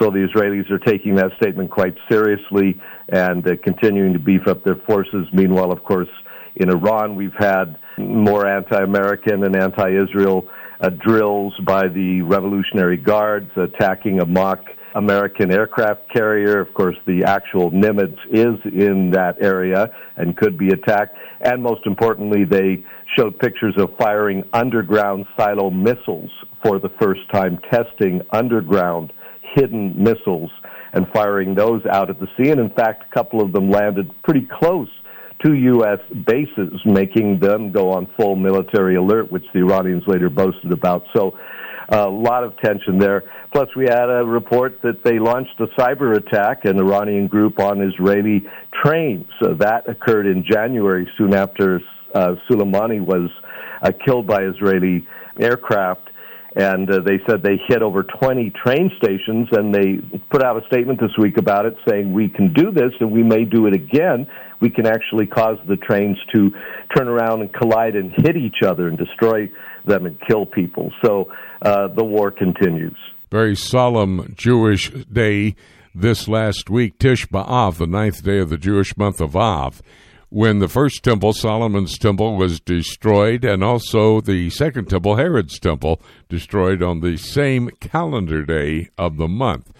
So 0.00 0.10
the 0.10 0.26
Israelis 0.26 0.70
are 0.70 0.78
taking 0.78 1.14
that 1.16 1.30
statement 1.36 1.70
quite 1.70 1.94
seriously 2.10 2.80
and 3.08 3.46
uh, 3.46 3.56
continuing 3.62 4.14
to 4.14 4.18
beef 4.18 4.46
up 4.46 4.64
their 4.64 4.76
forces. 4.86 5.26
Meanwhile, 5.32 5.72
of 5.72 5.84
course, 5.84 6.08
in 6.56 6.70
Iran, 6.70 7.16
we've 7.16 7.36
had 7.38 7.78
more 7.98 8.46
anti-American 8.46 9.44
and 9.44 9.54
anti-Israel 9.54 10.48
uh, 10.80 10.88
drills 10.88 11.52
by 11.66 11.88
the 11.88 12.22
Revolutionary 12.22 12.96
Guards 12.96 13.50
attacking 13.56 14.20
a 14.20 14.26
mock 14.26 14.60
American 14.94 15.52
aircraft 15.52 16.10
carrier. 16.12 16.60
Of 16.60 16.72
course, 16.72 16.96
the 17.06 17.24
actual 17.24 17.70
Nimitz 17.70 18.18
is 18.30 18.58
in 18.64 19.10
that 19.12 19.36
area 19.40 19.90
and 20.16 20.34
could 20.34 20.56
be 20.56 20.68
attacked. 20.68 21.16
And 21.42 21.62
most 21.62 21.84
importantly, 21.84 22.44
they 22.44 22.84
showed 23.18 23.38
pictures 23.38 23.74
of 23.76 23.90
firing 23.98 24.44
underground 24.54 25.26
silo 25.36 25.70
missiles 25.70 26.30
for 26.64 26.78
the 26.78 26.90
first 27.00 27.20
time, 27.30 27.58
testing 27.70 28.22
underground 28.32 29.12
hidden 29.54 30.02
missiles 30.02 30.50
and 30.92 31.06
firing 31.12 31.54
those 31.54 31.82
out 31.86 32.10
at 32.10 32.18
the 32.18 32.26
sea. 32.36 32.50
And 32.50 32.60
in 32.60 32.70
fact, 32.70 33.04
a 33.10 33.14
couple 33.14 33.40
of 33.40 33.52
them 33.52 33.70
landed 33.70 34.10
pretty 34.22 34.48
close 34.60 34.88
to 35.44 35.54
U.S. 35.54 36.00
bases, 36.26 36.80
making 36.84 37.40
them 37.40 37.72
go 37.72 37.92
on 37.92 38.08
full 38.16 38.36
military 38.36 38.96
alert, 38.96 39.32
which 39.32 39.44
the 39.54 39.60
Iranians 39.60 40.02
later 40.06 40.28
boasted 40.28 40.72
about. 40.72 41.04
So 41.14 41.38
a 41.88 42.08
lot 42.08 42.44
of 42.44 42.56
tension 42.58 42.98
there. 42.98 43.24
Plus, 43.52 43.68
we 43.74 43.84
had 43.84 44.08
a 44.08 44.24
report 44.24 44.80
that 44.82 45.02
they 45.04 45.18
launched 45.18 45.58
a 45.58 45.66
cyber 45.80 46.16
attack, 46.16 46.64
an 46.64 46.78
Iranian 46.78 47.26
group 47.26 47.58
on 47.58 47.80
Israeli 47.82 48.42
trains. 48.82 49.26
So 49.42 49.54
that 49.54 49.88
occurred 49.88 50.26
in 50.26 50.44
January, 50.48 51.08
soon 51.18 51.34
after 51.34 51.80
uh, 52.14 52.34
Soleimani 52.48 53.00
was 53.04 53.30
uh, 53.82 53.92
killed 54.04 54.26
by 54.26 54.44
Israeli 54.44 55.06
aircraft 55.38 56.09
and 56.56 56.90
uh, 56.90 57.00
they 57.00 57.18
said 57.28 57.42
they 57.42 57.60
hit 57.68 57.82
over 57.82 58.02
20 58.02 58.52
train 58.64 58.90
stations 58.98 59.48
and 59.52 59.72
they 59.74 59.98
put 60.30 60.42
out 60.42 60.62
a 60.62 60.66
statement 60.66 61.00
this 61.00 61.16
week 61.16 61.36
about 61.38 61.64
it 61.64 61.76
saying 61.88 62.12
we 62.12 62.28
can 62.28 62.52
do 62.52 62.72
this 62.72 62.92
and 63.00 63.12
we 63.12 63.22
may 63.22 63.44
do 63.44 63.66
it 63.66 63.74
again. 63.74 64.26
We 64.60 64.70
can 64.70 64.86
actually 64.86 65.26
cause 65.26 65.58
the 65.68 65.76
trains 65.76 66.18
to 66.34 66.50
turn 66.96 67.08
around 67.08 67.42
and 67.42 67.52
collide 67.52 67.94
and 67.94 68.12
hit 68.12 68.36
each 68.36 68.62
other 68.66 68.88
and 68.88 68.98
destroy 68.98 69.50
them 69.84 70.06
and 70.06 70.18
kill 70.28 70.44
people. 70.44 70.92
So 71.04 71.32
uh, 71.62 71.88
the 71.88 72.04
war 72.04 72.30
continues. 72.30 72.96
Very 73.30 73.54
solemn 73.54 74.34
jewish 74.36 74.90
day 74.90 75.54
this 75.94 76.26
last 76.26 76.68
week. 76.68 76.98
Tish 76.98 77.26
b'av 77.28 77.78
the 77.78 77.86
ninth 77.86 78.24
day 78.24 78.38
of 78.38 78.50
the 78.50 78.58
jewish 78.58 78.96
month 78.96 79.20
of 79.20 79.36
av 79.36 79.80
when 80.30 80.60
the 80.60 80.68
first 80.68 81.02
temple, 81.02 81.32
Solomon's 81.32 81.98
temple, 81.98 82.36
was 82.36 82.60
destroyed, 82.60 83.44
and 83.44 83.62
also 83.62 84.20
the 84.20 84.48
second 84.50 84.88
temple, 84.88 85.16
Herod's 85.16 85.58
temple, 85.58 86.00
destroyed 86.28 86.82
on 86.82 87.00
the 87.00 87.16
same 87.16 87.68
calendar 87.80 88.44
day 88.44 88.88
of 88.96 89.16
the 89.16 89.28
month. 89.28 89.72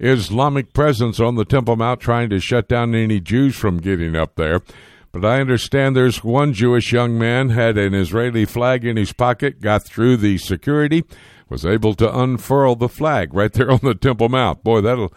Islamic 0.00 0.72
presence 0.72 1.20
on 1.20 1.34
the 1.34 1.44
Temple 1.44 1.76
Mount 1.76 2.00
trying 2.00 2.30
to 2.30 2.40
shut 2.40 2.68
down 2.68 2.94
any 2.94 3.20
Jews 3.20 3.56
from 3.56 3.78
getting 3.78 4.16
up 4.16 4.36
there. 4.36 4.62
But 5.12 5.24
I 5.24 5.40
understand 5.40 5.94
there's 5.94 6.22
one 6.22 6.52
Jewish 6.52 6.92
young 6.92 7.18
man 7.18 7.50
had 7.50 7.76
an 7.76 7.94
Israeli 7.94 8.44
flag 8.44 8.84
in 8.84 8.96
his 8.96 9.12
pocket, 9.12 9.60
got 9.60 9.84
through 9.84 10.18
the 10.18 10.38
security, 10.38 11.04
was 11.48 11.66
able 11.66 11.94
to 11.94 12.18
unfurl 12.18 12.76
the 12.76 12.88
flag 12.88 13.34
right 13.34 13.52
there 13.52 13.70
on 13.70 13.80
the 13.82 13.94
Temple 13.94 14.28
Mount. 14.28 14.62
Boy, 14.62 14.80
that'll 14.80 15.12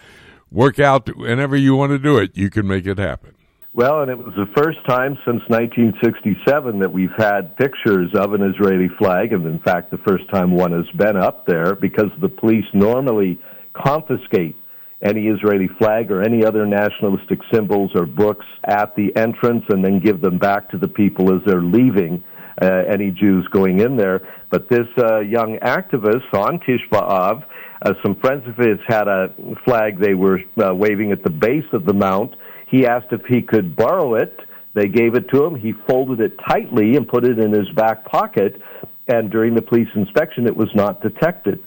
work 0.49 0.79
out 0.79 1.15
whenever 1.15 1.55
you 1.55 1.75
want 1.75 1.91
to 1.91 1.99
do 1.99 2.17
it. 2.17 2.35
You 2.35 2.49
can 2.49 2.67
make 2.67 2.87
it 2.87 2.97
happen. 2.97 3.35
Well, 3.73 4.01
and 4.01 4.11
it 4.11 4.17
was 4.17 4.33
the 4.35 4.51
first 4.61 4.79
time 4.85 5.17
since 5.23 5.41
1967 5.47 6.79
that 6.79 6.91
we've 6.91 7.15
had 7.17 7.55
pictures 7.55 8.11
of 8.15 8.33
an 8.33 8.41
Israeli 8.43 8.89
flag, 8.97 9.31
and 9.31 9.45
in 9.45 9.59
fact, 9.59 9.91
the 9.91 9.97
first 9.99 10.29
time 10.29 10.51
one 10.51 10.73
has 10.73 10.89
been 10.97 11.15
up 11.15 11.45
there 11.45 11.73
because 11.75 12.11
the 12.19 12.27
police 12.27 12.65
normally 12.73 13.39
confiscate 13.73 14.57
any 15.01 15.27
Israeli 15.27 15.69
flag 15.79 16.11
or 16.11 16.21
any 16.21 16.43
other 16.43 16.65
nationalistic 16.65 17.39
symbols 17.53 17.91
or 17.95 18.05
books 18.05 18.45
at 18.65 18.93
the 18.97 19.15
entrance 19.15 19.63
and 19.69 19.85
then 19.85 20.01
give 20.01 20.19
them 20.19 20.37
back 20.37 20.69
to 20.71 20.77
the 20.77 20.89
people 20.89 21.33
as 21.33 21.41
they're 21.45 21.63
leaving. 21.63 22.23
Uh, 22.61 22.83
any 22.87 23.09
Jews 23.09 23.47
going 23.51 23.79
in 23.79 23.95
there. 23.95 24.21
But 24.51 24.69
this 24.69 24.85
uh, 24.97 25.21
young 25.21 25.57
activist 25.63 26.31
on 26.33 26.59
Tish 26.59 26.81
B'Av, 26.91 27.43
uh, 27.81 27.93
some 28.03 28.15
friends 28.17 28.43
of 28.47 28.55
his 28.57 28.77
had 28.87 29.07
a 29.07 29.33
flag 29.65 29.99
they 29.99 30.13
were 30.13 30.41
uh, 30.61 30.75
waving 30.75 31.11
at 31.11 31.23
the 31.23 31.31
base 31.31 31.65
of 31.73 31.85
the 31.85 31.93
mount. 31.93 32.35
He 32.71 32.87
asked 32.87 33.11
if 33.11 33.25
he 33.25 33.41
could 33.41 33.75
borrow 33.75 34.15
it. 34.15 34.39
They 34.73 34.87
gave 34.87 35.15
it 35.15 35.29
to 35.33 35.43
him. 35.43 35.55
He 35.55 35.73
folded 35.87 36.21
it 36.21 36.39
tightly 36.47 36.95
and 36.95 37.05
put 37.07 37.25
it 37.25 37.37
in 37.37 37.51
his 37.51 37.69
back 37.75 38.05
pocket. 38.05 38.61
And 39.09 39.29
during 39.29 39.53
the 39.53 39.61
police 39.61 39.89
inspection, 39.93 40.47
it 40.47 40.55
was 40.55 40.69
not 40.73 41.01
detected. 41.01 41.61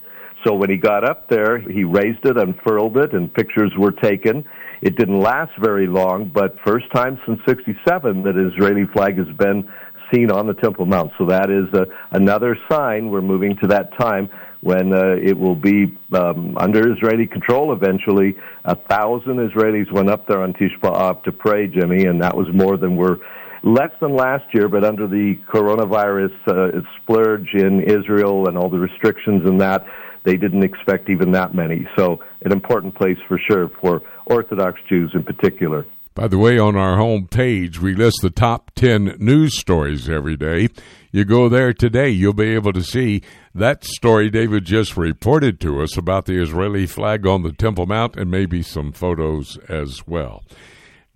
So 0.47 0.55
when 0.55 0.71
he 0.71 0.77
got 0.77 1.09
up 1.09 1.29
there, 1.29 1.59
he 1.59 1.85
raised 1.85 2.25
it, 2.25 2.39
unfurled 2.39 2.97
it, 2.97 3.13
and 3.13 3.33
pictures 3.33 3.73
were 3.79 3.93
taken. 3.93 4.45
It 4.81 4.97
didn't 4.97 5.21
last 5.21 5.53
very 5.61 5.87
long, 5.87 6.31
but 6.33 6.57
first 6.67 6.87
time 6.95 7.21
since 7.27 7.41
67 7.47 8.23
that 8.23 8.37
Israeli 8.37 8.87
flag 8.95 9.19
has 9.19 9.35
been 9.37 9.71
seen 10.13 10.31
on 10.31 10.47
the 10.47 10.55
Temple 10.55 10.87
Mount. 10.87 11.13
So 11.19 11.27
that 11.27 11.51
is 11.51 11.73
a, 11.73 11.87
another 12.17 12.59
sign 12.71 13.11
we're 13.11 13.23
moving 13.23 13.57
to 13.63 13.69
that 13.69 13.97
time 13.99 14.29
when 14.65 14.95
uh, 14.95 15.17
it 15.23 15.39
will 15.39 15.55
be 15.55 15.95
um, 16.15 16.57
under 16.57 16.91
Israeli 16.91 17.27
control 17.27 17.71
eventually. 17.75 18.35
A 18.65 18.75
thousand 18.75 19.37
Israelis 19.37 19.93
went 19.93 20.09
up 20.09 20.27
there 20.27 20.41
on 20.41 20.55
Tish 20.55 20.73
B'Av 20.83 21.23
to 21.25 21.33
pray, 21.33 21.67
Jimmy, 21.67 22.07
and 22.07 22.23
that 22.23 22.35
was 22.35 22.47
more 22.53 22.79
than 22.79 22.97
were 22.97 23.19
less 23.63 23.91
than 24.01 24.17
last 24.17 24.45
year, 24.55 24.69
but 24.69 24.83
under 24.83 25.07
the 25.07 25.39
coronavirus 25.53 26.35
uh, 26.49 26.81
splurge 26.97 27.53
in 27.53 27.83
Israel 27.83 28.49
and 28.49 28.57
all 28.57 28.71
the 28.71 28.79
restrictions 28.79 29.43
and 29.45 29.61
that, 29.61 29.85
they 30.25 30.39
didn't 30.39 30.65
expect 30.65 31.11
even 31.11 31.33
that 31.33 31.55
many. 31.55 31.87
So, 31.99 32.21
an 32.43 32.53
important 32.53 32.95
place 32.95 33.19
for 33.29 33.39
sure 33.39 33.71
for 33.83 34.01
Orthodox 34.25 34.81
Jews 34.89 35.11
in 35.15 35.25
particular. 35.25 35.87
By 36.15 36.29
the 36.29 36.39
way, 36.39 36.61
on 36.61 36.77
our 36.77 36.97
home 36.97 37.27
page, 37.27 37.81
we 37.81 37.93
list 37.93 38.19
the 38.23 38.31
top 38.31 38.71
10 38.77 39.17
news 39.19 39.59
stories 39.59 40.09
every 40.09 40.37
day. 40.37 40.69
You 41.11 41.25
go 41.25 41.49
there 41.49 41.73
today, 41.73 42.09
you'll 42.09 42.33
be 42.33 42.55
able 42.55 42.73
to 42.73 42.85
see 42.85 43.21
that 43.53 43.83
story 43.83 44.31
David 44.31 44.65
just 44.65 44.97
reported 44.97 45.59
to 45.63 45.83
us 45.83 45.97
about 45.97 46.27
the 46.27 46.41
Israeli 46.41 46.87
flag 46.87 47.27
on 47.27 47.43
the 47.43 47.51
Temple 47.51 47.87
Mount 47.87 48.15
and 48.15 48.31
maybe 48.31 48.63
some 48.63 48.93
photos 48.93 49.59
as 49.69 50.07
well. 50.07 50.45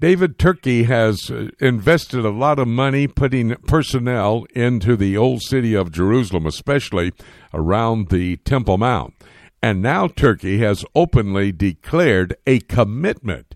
David 0.00 0.37
Turkey 0.37 0.82
has 0.84 1.30
uh, 1.30 1.50
invested 1.61 2.24
a 2.24 2.30
lot 2.30 2.58
of 2.58 2.66
money 2.66 3.06
putting 3.06 3.54
personnel 3.68 4.46
into 4.52 4.96
the 4.96 5.16
old 5.16 5.42
city 5.42 5.74
of 5.74 5.92
Jerusalem, 5.92 6.44
especially 6.44 7.12
around 7.54 8.08
the 8.08 8.38
Temple 8.38 8.78
Mount. 8.78 9.14
And 9.62 9.80
now 9.80 10.08
Turkey 10.08 10.58
has 10.58 10.84
openly 10.96 11.52
declared 11.52 12.34
a 12.48 12.58
commitment 12.61 13.47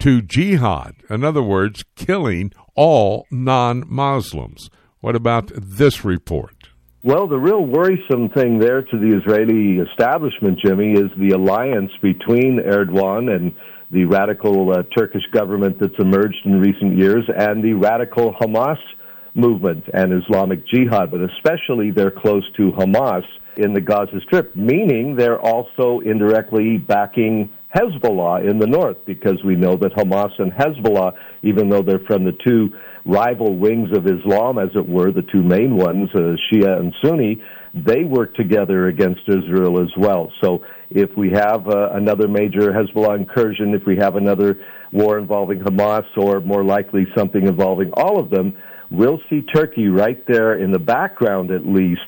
to 0.00 0.22
jihad. 0.22 0.96
In 1.08 1.24
other 1.24 1.42
words, 1.42 1.84
killing 1.94 2.52
all 2.74 3.26
non 3.30 3.84
Muslims. 3.86 4.70
What 5.00 5.16
about 5.16 5.50
this 5.54 6.04
report? 6.04 6.54
Well, 7.02 7.26
the 7.26 7.38
real 7.38 7.64
worrisome 7.64 8.28
thing 8.28 8.58
there 8.58 8.82
to 8.82 8.98
the 8.98 9.16
Israeli 9.16 9.78
establishment, 9.78 10.58
Jimmy, 10.62 10.92
is 10.92 11.10
the 11.16 11.34
alliance 11.34 11.92
between 12.02 12.60
Erdogan 12.60 13.34
and 13.34 13.54
the 13.90 14.04
radical 14.04 14.70
uh, 14.70 14.82
Turkish 14.94 15.24
government 15.32 15.78
that's 15.80 15.98
emerged 15.98 16.44
in 16.44 16.60
recent 16.60 16.98
years 16.98 17.24
and 17.34 17.64
the 17.64 17.72
radical 17.72 18.34
Hamas 18.34 18.76
movement 19.34 19.84
and 19.94 20.12
Islamic 20.12 20.66
Jihad, 20.66 21.10
but 21.10 21.20
especially 21.22 21.90
they're 21.90 22.10
close 22.10 22.44
to 22.58 22.72
Hamas 22.72 23.24
in 23.56 23.72
the 23.72 23.80
Gaza 23.80 24.20
Strip, 24.26 24.54
meaning 24.54 25.16
they're 25.16 25.40
also 25.40 26.00
indirectly 26.00 26.78
backing 26.78 27.50
Hezbollah 27.74 28.48
in 28.48 28.58
the 28.58 28.66
north 28.66 28.96
because 29.06 29.42
we 29.44 29.54
know 29.54 29.76
that 29.76 29.92
Hamas 29.92 30.32
and 30.38 30.52
Hezbollah, 30.52 31.12
even 31.42 31.68
though 31.68 31.82
they're 31.82 32.04
from 32.06 32.24
the 32.24 32.36
two 32.44 32.70
rival 33.04 33.56
wings 33.56 33.96
of 33.96 34.06
Islam, 34.06 34.58
as 34.58 34.70
it 34.74 34.88
were, 34.88 35.12
the 35.12 35.22
two 35.32 35.42
main 35.42 35.76
ones, 35.76 36.10
uh, 36.14 36.36
Shia 36.50 36.78
and 36.78 36.94
Sunni, 37.02 37.42
they 37.72 38.04
work 38.04 38.34
together 38.34 38.88
against 38.88 39.20
Israel 39.28 39.80
as 39.80 39.90
well. 39.96 40.32
So 40.42 40.64
if 40.90 41.16
we 41.16 41.30
have 41.30 41.68
uh, 41.68 41.90
another 41.92 42.26
major 42.26 42.72
Hezbollah 42.72 43.16
incursion, 43.16 43.74
if 43.74 43.86
we 43.86 43.96
have 43.96 44.16
another 44.16 44.58
war 44.92 45.18
involving 45.18 45.60
Hamas, 45.60 46.04
or 46.16 46.40
more 46.40 46.64
likely 46.64 47.06
something 47.16 47.46
involving 47.46 47.92
all 47.92 48.18
of 48.18 48.30
them, 48.30 48.56
we'll 48.90 49.20
see 49.30 49.42
Turkey 49.54 49.86
right 49.86 50.24
there 50.26 50.58
in 50.58 50.72
the 50.72 50.80
background 50.80 51.52
at 51.52 51.64
least. 51.64 52.00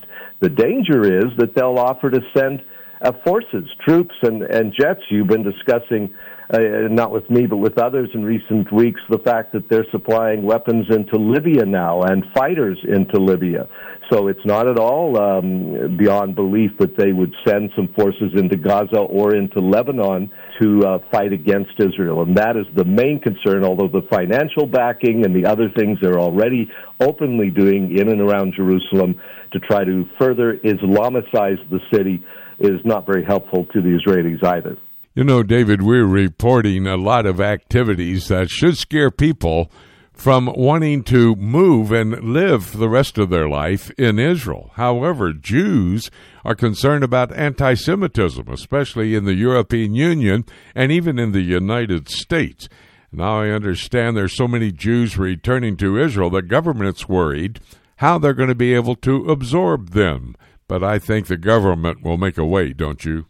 The 0.43 0.49
danger 0.49 1.05
is 1.05 1.31
that 1.39 1.55
they'll 1.55 1.79
offer 1.79 2.11
to 2.11 2.21
send 2.37 2.65
uh, 3.01 3.13
forces, 3.25 3.65
troops, 3.87 4.15
and, 4.23 4.43
and 4.43 4.75
jets. 4.79 5.01
You've 5.09 5.29
been 5.29 5.45
discussing, 5.45 6.13
uh, 6.53 6.59
not 6.91 7.11
with 7.11 7.29
me, 7.31 7.47
but 7.47 7.57
with 7.57 7.79
others 7.79 8.11
in 8.15 8.25
recent 8.25 8.71
weeks, 8.73 9.01
the 9.09 9.19
fact 9.19 9.53
that 9.53 9.69
they're 9.71 9.87
supplying 9.91 10.43
weapons 10.43 10.87
into 10.91 11.17
Libya 11.17 11.65
now 11.65 12.03
and 12.03 12.25
fighters 12.35 12.79
into 12.87 13.19
Libya. 13.19 13.69
So 14.11 14.29
it's 14.29 14.45
not 14.45 14.69
at 14.69 14.79
all 14.79 15.19
um, 15.19 15.97
beyond 15.97 16.35
belief 16.35 16.73
that 16.79 16.99
they 16.99 17.13
would 17.13 17.35
send 17.47 17.71
some 17.75 17.89
forces 17.97 18.33
into 18.37 18.57
Gaza 18.57 18.99
or 18.99 19.35
into 19.35 19.61
Lebanon 19.61 20.31
to 20.61 20.83
uh, 20.85 20.99
fight 21.11 21.33
against 21.33 21.73
Israel. 21.79 22.21
And 22.23 22.37
that 22.37 22.57
is 22.57 22.67
the 22.77 22.85
main 22.85 23.21
concern, 23.21 23.65
although 23.65 23.89
the 23.89 24.07
financial 24.11 24.67
backing 24.67 25.25
and 25.25 25.35
the 25.35 25.49
other 25.49 25.71
things 25.75 25.99
they're 26.03 26.21
already 26.21 26.71
openly 27.01 27.49
doing 27.49 27.97
in 27.97 28.11
and 28.11 28.21
around 28.21 28.53
Jerusalem 28.55 29.19
to 29.53 29.59
try 29.61 29.85
to 29.85 30.07
further 30.19 30.59
Islamicize 30.59 31.59
the 31.71 31.81
city 31.91 32.23
is 32.59 32.81
not 32.85 33.07
very 33.07 33.25
helpful 33.25 33.67
to 33.73 33.81
the 33.81 33.99
Israelis 33.99 34.45
either. 34.45 34.77
You 35.15 35.25
know, 35.25 35.43
David, 35.43 35.83
we're 35.83 36.07
reporting 36.07 36.87
a 36.87 36.97
lot 36.97 37.27
of 37.27 37.39
activities 37.39 38.29
that 38.29 38.49
should 38.49 38.79
scare 38.79 39.11
people 39.11 39.71
from 40.15 40.51
wanting 40.57 41.05
to 41.05 41.37
move 41.37 41.93
and 41.93 42.33
live 42.33 42.79
the 42.79 42.89
rest 42.89 43.19
of 43.19 43.29
their 43.29 43.47
life 43.47 43.91
in 43.99 44.19
Israel. 44.19 44.71
However, 44.77 45.35
Jews 45.35 46.11
are 46.47 46.55
concerned 46.55 47.05
about 47.05 47.31
anti 47.37 47.75
Semitism, 47.75 48.49
especially 48.49 49.15
in 49.15 49.27
the 49.27 49.35
European 49.35 49.95
Union 49.95 50.47
and 50.75 50.91
even 50.91 51.19
in 51.19 51.33
the 51.33 51.43
United 51.43 52.09
States. 52.09 52.71
Now 53.13 53.43
I 53.43 53.51
understand 53.51 54.17
there's 54.17 54.35
so 54.35 54.49
many 54.49 54.73
Jews 54.73 55.19
returning 55.19 55.77
to 55.77 55.99
Israel, 55.99 56.31
the 56.31 56.41
government's 56.41 57.07
worried 57.07 57.61
how 57.97 58.17
they're 58.17 58.33
going 58.33 58.49
to 58.49 58.55
be 58.55 58.73
able 58.73 58.97
to 58.97 59.31
absorb 59.31 59.91
them. 59.91 60.37
But 60.69 60.83
I 60.83 60.99
think 60.99 61.27
the 61.27 61.37
government 61.37 62.03
will 62.03 62.17
make 62.17 62.39
a 62.39 62.47
way, 62.47 62.73
don't 62.73 63.05
you? 63.05 63.27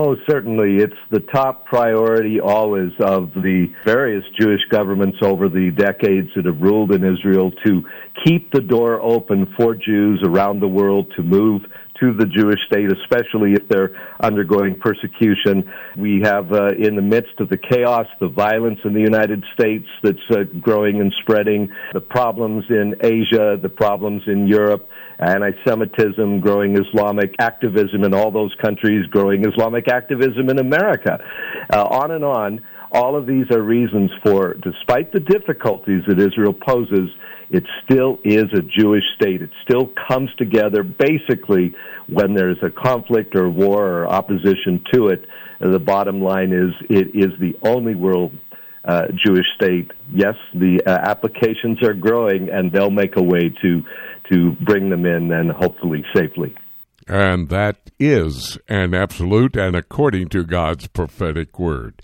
Oh, 0.00 0.14
certainly. 0.30 0.76
It's 0.76 0.94
the 1.10 1.18
top 1.18 1.66
priority 1.66 2.38
always 2.38 2.92
of 3.00 3.32
the 3.34 3.66
various 3.84 4.22
Jewish 4.38 4.60
governments 4.70 5.18
over 5.22 5.48
the 5.48 5.72
decades 5.76 6.28
that 6.36 6.46
have 6.46 6.60
ruled 6.60 6.92
in 6.92 7.02
Israel 7.02 7.50
to 7.66 7.82
keep 8.24 8.52
the 8.52 8.60
door 8.60 9.00
open 9.00 9.52
for 9.56 9.74
Jews 9.74 10.22
around 10.24 10.60
the 10.60 10.68
world 10.68 11.12
to 11.16 11.24
move 11.24 11.62
to 11.98 12.14
the 12.14 12.26
Jewish 12.26 12.60
state, 12.70 12.86
especially 12.92 13.54
if 13.54 13.68
they're 13.68 13.90
undergoing 14.20 14.78
persecution. 14.78 15.68
We 15.96 16.20
have 16.22 16.52
uh, 16.52 16.68
in 16.78 16.94
the 16.94 17.02
midst 17.02 17.40
of 17.40 17.48
the 17.48 17.58
chaos, 17.58 18.06
the 18.20 18.28
violence 18.28 18.78
in 18.84 18.94
the 18.94 19.00
United 19.00 19.44
States 19.58 19.86
that's 20.04 20.18
uh, 20.30 20.44
growing 20.60 21.00
and 21.00 21.12
spreading, 21.22 21.72
the 21.92 22.00
problems 22.00 22.64
in 22.70 22.94
Asia, 23.02 23.58
the 23.60 23.68
problems 23.68 24.22
in 24.28 24.46
Europe, 24.46 24.88
anti-Semitism, 25.18 26.40
growing 26.40 26.76
Islamic 26.76 27.34
activism 27.38 28.04
in 28.04 28.14
all 28.14 28.30
those 28.30 28.54
countries, 28.62 29.06
growing 29.06 29.44
Islamic 29.44 29.88
activism 29.88 30.48
in 30.48 30.58
America, 30.58 31.18
uh, 31.72 31.84
on 31.84 32.10
and 32.10 32.24
on. 32.24 32.60
All 32.90 33.16
of 33.16 33.26
these 33.26 33.44
are 33.50 33.60
reasons 33.60 34.10
for, 34.24 34.54
despite 34.54 35.12
the 35.12 35.20
difficulties 35.20 36.02
that 36.06 36.18
Israel 36.18 36.54
poses, 36.54 37.10
it 37.50 37.64
still 37.84 38.18
is 38.24 38.44
a 38.54 38.62
Jewish 38.62 39.04
state. 39.16 39.42
It 39.42 39.50
still 39.62 39.90
comes 40.08 40.30
together 40.36 40.82
basically 40.82 41.74
when 42.08 42.34
there's 42.34 42.58
a 42.62 42.70
conflict 42.70 43.34
or 43.36 43.48
war 43.48 43.86
or 43.86 44.06
opposition 44.06 44.84
to 44.92 45.08
it. 45.08 45.26
The 45.60 45.78
bottom 45.78 46.20
line 46.20 46.52
is 46.52 46.74
it 46.88 47.08
is 47.14 47.38
the 47.40 47.56
only 47.62 47.94
world 47.94 48.32
uh, 48.84 49.08
Jewish 49.14 49.46
state. 49.56 49.90
Yes, 50.12 50.34
the 50.54 50.80
uh, 50.86 50.90
applications 50.90 51.82
are 51.82 51.94
growing, 51.94 52.48
and 52.48 52.72
they'll 52.72 52.90
make 52.90 53.16
a 53.16 53.22
way 53.22 53.52
to 53.62 53.82
to 54.30 54.52
bring 54.64 54.90
them 54.90 55.06
in 55.06 55.32
and 55.32 55.50
hopefully 55.50 56.04
safely. 56.14 56.54
And 57.06 57.48
that 57.48 57.90
is 57.98 58.58
an 58.68 58.94
absolute 58.94 59.56
and 59.56 59.74
according 59.74 60.28
to 60.28 60.44
God's 60.44 60.86
prophetic 60.88 61.58
word. 61.58 62.02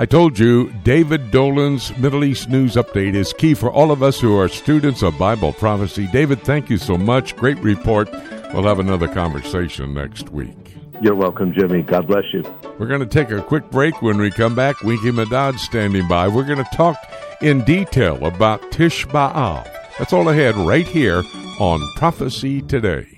I 0.00 0.06
told 0.06 0.38
you 0.38 0.72
David 0.84 1.32
Dolan's 1.32 1.96
Middle 1.98 2.22
East 2.22 2.48
News 2.48 2.76
Update 2.76 3.16
is 3.16 3.32
key 3.32 3.54
for 3.54 3.68
all 3.68 3.90
of 3.90 4.00
us 4.00 4.20
who 4.20 4.38
are 4.38 4.48
students 4.48 5.02
of 5.02 5.18
Bible 5.18 5.52
prophecy. 5.52 6.06
David, 6.12 6.42
thank 6.44 6.70
you 6.70 6.78
so 6.78 6.96
much. 6.96 7.34
Great 7.34 7.58
report. 7.58 8.08
We'll 8.54 8.62
have 8.62 8.78
another 8.78 9.08
conversation 9.08 9.94
next 9.94 10.30
week. 10.30 10.76
You're 11.02 11.16
welcome, 11.16 11.52
Jimmy. 11.52 11.82
God 11.82 12.06
bless 12.06 12.24
you. 12.32 12.42
We're 12.78 12.86
going 12.86 13.00
to 13.00 13.06
take 13.06 13.30
a 13.30 13.42
quick 13.42 13.70
break. 13.70 14.00
When 14.00 14.18
we 14.18 14.30
come 14.30 14.54
back, 14.54 14.80
Winky 14.82 15.10
Madad 15.10 15.58
standing 15.58 16.06
by. 16.06 16.28
We're 16.28 16.44
going 16.44 16.64
to 16.64 16.76
talk 16.76 16.96
in 17.40 17.64
detail 17.64 18.24
about 18.24 18.70
Tish 18.70 19.04
B'Av. 19.06 19.77
That's 19.98 20.12
all 20.12 20.28
ahead 20.28 20.56
right 20.56 20.86
here 20.86 21.24
on 21.58 21.80
Prophecy 21.96 22.62
Today. 22.62 23.17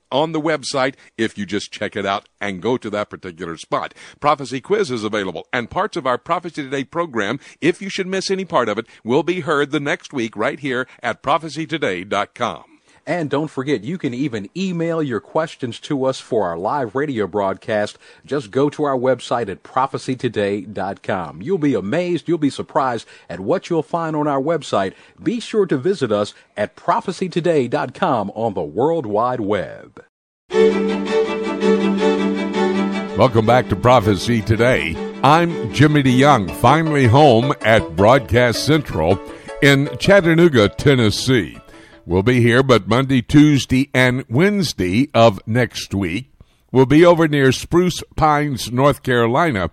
on 0.11 0.31
the 0.31 0.41
website 0.41 0.95
if 1.17 1.37
you 1.37 1.45
just 1.45 1.71
check 1.71 1.95
it 1.95 2.05
out 2.05 2.27
and 2.39 2.61
go 2.61 2.77
to 2.77 2.89
that 2.89 3.09
particular 3.09 3.57
spot. 3.57 3.93
Prophecy 4.19 4.61
Quiz 4.61 4.91
is 4.91 5.03
available, 5.03 5.47
and 5.51 5.69
parts 5.69 5.97
of 5.97 6.05
our 6.05 6.17
Prophecy 6.17 6.63
Today 6.63 6.83
program, 6.83 7.39
if 7.59 7.81
you 7.81 7.89
should 7.89 8.07
miss 8.07 8.29
any 8.29 8.45
part 8.45 8.69
of 8.69 8.77
it, 8.77 8.87
will 9.03 9.23
be 9.23 9.41
heard 9.41 9.71
the 9.71 9.79
next 9.79 10.13
week 10.13 10.35
right 10.35 10.59
here 10.59 10.87
at 11.01 11.23
prophecytoday.com. 11.23 12.70
And 13.05 13.29
don't 13.29 13.49
forget, 13.49 13.83
you 13.83 13.97
can 13.97 14.13
even 14.13 14.49
email 14.55 15.01
your 15.01 15.19
questions 15.19 15.79
to 15.81 16.05
us 16.05 16.19
for 16.19 16.47
our 16.47 16.57
live 16.57 16.95
radio 16.95 17.27
broadcast. 17.27 17.97
Just 18.25 18.51
go 18.51 18.69
to 18.69 18.83
our 18.83 18.97
website 18.97 19.49
at 19.49 19.63
prophecytoday.com. 19.63 21.41
You'll 21.41 21.57
be 21.57 21.73
amazed, 21.73 22.27
you'll 22.27 22.37
be 22.37 22.49
surprised 22.49 23.07
at 23.29 23.39
what 23.39 23.69
you'll 23.69 23.83
find 23.83 24.15
on 24.15 24.27
our 24.27 24.41
website. 24.41 24.93
Be 25.21 25.39
sure 25.39 25.65
to 25.65 25.77
visit 25.77 26.11
us 26.11 26.33
at 26.55 26.75
prophecytoday.com 26.75 28.31
on 28.35 28.53
the 28.53 28.61
World 28.61 29.05
Wide 29.05 29.41
Web. 29.41 30.03
Welcome 33.17 33.45
back 33.45 33.69
to 33.69 33.75
Prophecy 33.75 34.41
Today. 34.41 34.95
I'm 35.23 35.71
Jimmy 35.73 36.01
DeYoung, 36.01 36.49
finally 36.55 37.05
home 37.05 37.53
at 37.61 37.95
Broadcast 37.95 38.65
Central 38.65 39.19
in 39.61 39.95
Chattanooga, 39.99 40.69
Tennessee. 40.69 41.57
We'll 42.11 42.23
be 42.23 42.41
here, 42.41 42.61
but 42.61 42.89
Monday, 42.89 43.21
Tuesday, 43.21 43.89
and 43.93 44.25
Wednesday 44.27 45.07
of 45.13 45.39
next 45.47 45.93
week, 45.93 46.33
we'll 46.69 46.85
be 46.85 47.05
over 47.05 47.25
near 47.25 47.53
Spruce 47.53 48.03
Pines, 48.17 48.69
North 48.69 49.01
Carolina. 49.01 49.71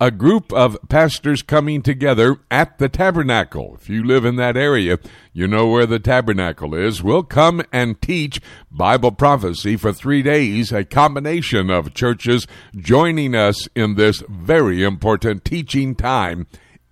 A 0.00 0.10
group 0.10 0.50
of 0.50 0.78
pastors 0.88 1.42
coming 1.42 1.82
together 1.82 2.38
at 2.50 2.78
the 2.78 2.88
tabernacle. 2.88 3.76
If 3.78 3.90
you 3.90 4.02
live 4.02 4.24
in 4.24 4.36
that 4.36 4.56
area, 4.56 4.98
you 5.34 5.46
know 5.46 5.66
where 5.66 5.84
the 5.84 5.98
tabernacle 5.98 6.74
is. 6.74 7.02
We'll 7.02 7.22
come 7.22 7.62
and 7.70 8.00
teach 8.00 8.40
Bible 8.70 9.12
prophecy 9.12 9.76
for 9.76 9.92
three 9.92 10.22
days, 10.22 10.72
a 10.72 10.86
combination 10.86 11.68
of 11.68 11.92
churches 11.92 12.46
joining 12.74 13.34
us 13.34 13.68
in 13.74 13.96
this 13.96 14.22
very 14.26 14.82
important 14.82 15.44
teaching 15.44 15.94
time 15.94 16.46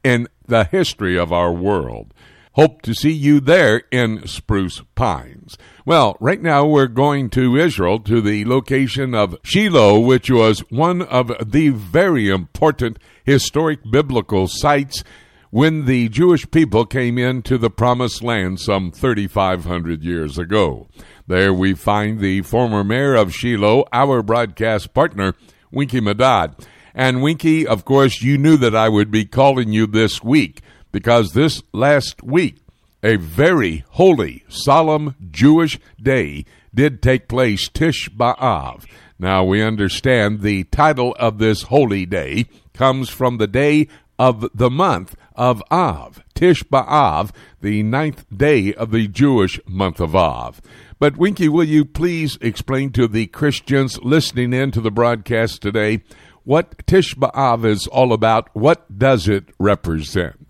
in 0.05 0.29
the 0.47 0.65
history 0.65 1.19
of 1.19 1.33
our 1.33 1.51
world. 1.51 2.12
Hope 2.55 2.83
to 2.83 2.93
see 2.93 3.13
you 3.13 3.41
there 3.41 3.85
in 3.91 4.27
Spruce 4.27 4.83
Pines. 4.95 5.57
Well, 5.87 6.19
right 6.21 6.43
now 6.43 6.67
we're 6.67 6.87
going 6.87 7.31
to 7.31 7.57
Israel 7.57 7.99
to 8.01 8.21
the 8.21 8.45
location 8.45 9.15
of 9.15 9.39
Shiloh, 9.43 10.01
which 10.01 10.31
was 10.31 10.61
one 10.69 11.01
of 11.01 11.33
the 11.51 11.71
very 11.71 12.29
important 12.29 12.99
historic 13.25 13.79
biblical 13.91 14.49
sites 14.49 15.03
when 15.49 15.87
the 15.87 16.11
Jewish 16.11 16.51
people 16.51 16.85
came 16.85 17.17
into 17.17 17.57
the 17.57 17.71
promised 17.71 18.23
land 18.23 18.61
some 18.61 18.93
3,500 18.93 20.05
years 20.05 20.37
ago. 20.37 20.89
There 21.27 21.55
we 21.55 21.73
find 21.73 22.21
the 22.21 22.43
former 22.43 22.85
mayor 22.85 23.15
of 23.15 23.33
Shiloh, 23.33 23.87
our 23.95 24.23
broadcast 24.23 24.93
partner, 24.93 25.35
Winky 25.71 26.03
Madad. 26.03 26.63
And 26.95 27.23
Winky, 27.23 27.67
of 27.67 27.87
course, 27.87 28.21
you 28.21 28.37
knew 28.37 28.59
that 28.59 28.77
I 28.77 28.91
would 28.91 29.11
be 29.11 29.25
calling 29.25 29.73
you 29.73 29.87
this 29.87 30.23
week 30.23 30.61
because 30.93 31.33
this 31.33 31.63
last 31.73 32.23
week, 32.23 32.59
a 33.03 33.17
very 33.17 33.85
holy, 33.91 34.45
solemn 34.49 35.17
Jewish 35.31 35.81
day 36.01 36.45
did 36.75 37.03
take 37.03 37.27
place, 37.27 37.69
Tish 37.69 38.09
B'Av. 38.11 38.85
Now 39.19 39.45
we 39.45 39.63
understand 39.63 40.41
the 40.41 40.65
title 40.65 41.15
of 41.19 41.39
this 41.39 41.63
holy 41.63 42.07
day 42.07 42.47
comes 42.75 43.09
from 43.09 43.39
the 43.39 43.47
day 43.47 43.89
of 44.19 44.49
the 44.55 44.71
month 44.71 45.17
of 45.35 45.63
Av, 45.71 46.23
Tish 46.35 46.63
B'Av, 46.65 47.31
the 47.61 47.83
ninth 47.83 48.25
day 48.35 48.73
of 48.75 48.91
the 48.91 49.09
Jewish 49.09 49.59
month 49.67 50.01
of 50.01 50.15
Av. 50.15 50.61
But 50.99 51.17
Winky, 51.17 51.49
will 51.49 51.65
you 51.65 51.85
please 51.85 52.39
explain 52.41 52.93
to 52.93 53.09
the 53.09 53.27
Christians 53.27 53.99
listening 54.03 54.53
in 54.53 54.71
to 54.73 54.81
the 54.81 54.91
broadcast 54.91 55.63
today 55.63 56.03
what 56.45 56.87
Tish 56.87 57.15
B'Av 57.15 57.65
is 57.65 57.87
all 57.87 58.13
about? 58.13 58.49
What 58.55 58.99
does 58.99 59.29
it 59.29 59.47
represent? 59.59 60.42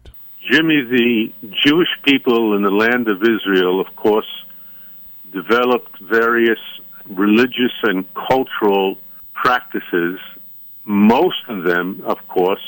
Jimmy, 0.50 0.82
the 0.82 1.32
Jewish 1.64 1.88
people 2.04 2.56
in 2.56 2.62
the 2.62 2.70
land 2.70 3.08
of 3.08 3.22
Israel, 3.22 3.80
of 3.80 3.94
course, 3.94 4.26
developed 5.32 5.98
various 6.00 6.58
religious 7.08 7.72
and 7.84 8.06
cultural 8.14 8.96
practices, 9.34 10.18
most 10.84 11.42
of 11.48 11.64
them, 11.64 12.02
of 12.04 12.18
course, 12.28 12.62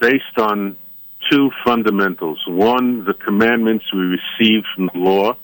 based 0.00 0.38
on 0.38 0.76
two 1.30 1.50
fundamentals. 1.64 2.42
One, 2.46 3.04
the 3.04 3.14
commandments 3.14 3.84
we 3.92 4.00
received 4.00 4.66
from 4.74 4.90
the 4.92 4.98
law, 4.98 5.36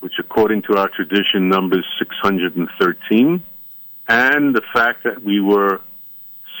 which 0.00 0.14
according 0.18 0.62
to 0.62 0.76
our 0.76 0.88
tradition 0.88 1.48
numbers 1.48 1.84
613, 1.98 3.42
and 4.08 4.54
the 4.54 4.62
fact 4.72 5.04
that 5.04 5.22
we 5.22 5.40
were 5.40 5.80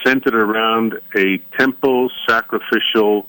centered 0.04 0.34
around 0.34 0.94
a 1.16 1.38
temple 1.58 2.10
sacrificial 2.28 3.26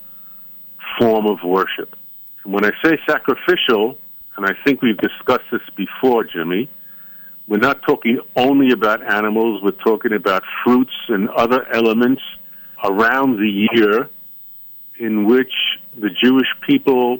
form 0.99 1.25
of 1.25 1.39
worship. 1.43 1.95
When 2.43 2.65
I 2.65 2.71
say 2.83 2.97
sacrificial, 3.07 3.97
and 4.37 4.45
I 4.45 4.53
think 4.63 4.81
we've 4.81 4.97
discussed 4.97 5.45
this 5.51 5.61
before, 5.75 6.23
Jimmy, 6.23 6.69
we're 7.47 7.57
not 7.57 7.81
talking 7.83 8.19
only 8.35 8.71
about 8.71 9.01
animals, 9.03 9.61
we're 9.63 9.71
talking 9.71 10.13
about 10.13 10.43
fruits 10.63 10.93
and 11.07 11.29
other 11.29 11.67
elements 11.73 12.21
around 12.83 13.37
the 13.37 13.67
year 13.73 14.09
in 14.99 15.25
which 15.25 15.53
the 15.97 16.09
Jewish 16.09 16.47
people 16.67 17.19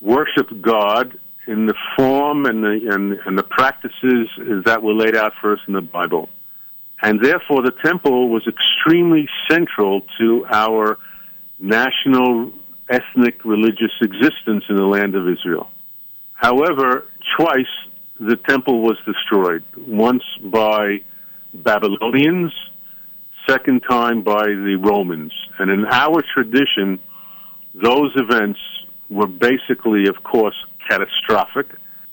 worship 0.00 0.48
God 0.60 1.18
in 1.46 1.66
the 1.66 1.74
form 1.96 2.46
and 2.46 2.62
the, 2.62 2.90
and, 2.92 3.12
and 3.26 3.38
the 3.38 3.42
practices 3.42 4.28
that 4.64 4.82
were 4.82 4.94
laid 4.94 5.16
out 5.16 5.32
for 5.40 5.52
us 5.52 5.60
in 5.66 5.74
the 5.74 5.80
Bible. 5.80 6.28
And 7.00 7.24
therefore, 7.24 7.62
the 7.62 7.72
temple 7.84 8.28
was 8.28 8.46
extremely 8.46 9.28
central 9.50 10.02
to 10.18 10.46
our 10.50 10.98
national 11.58 12.52
ethnic 12.88 13.44
religious 13.44 13.92
existence 14.00 14.64
in 14.68 14.76
the 14.76 14.86
land 14.86 15.14
of 15.14 15.28
Israel. 15.28 15.70
However, 16.34 17.06
twice 17.36 17.66
the 18.20 18.36
temple 18.36 18.80
was 18.82 18.96
destroyed. 19.04 19.64
Once 19.76 20.22
by 20.42 21.00
Babylonians, 21.54 22.52
second 23.48 23.82
time 23.88 24.22
by 24.22 24.44
the 24.44 24.76
Romans. 24.80 25.32
And 25.58 25.70
in 25.70 25.86
our 25.86 26.22
tradition, 26.34 27.00
those 27.74 28.12
events 28.16 28.60
were 29.10 29.26
basically, 29.26 30.08
of 30.08 30.22
course, 30.22 30.56
catastrophic 30.88 31.66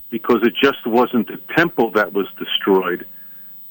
because 0.10 0.42
it 0.44 0.54
just 0.62 0.86
wasn't 0.86 1.28
the 1.28 1.40
temple 1.56 1.92
that 1.92 2.14
was 2.14 2.28
destroyed, 2.38 3.06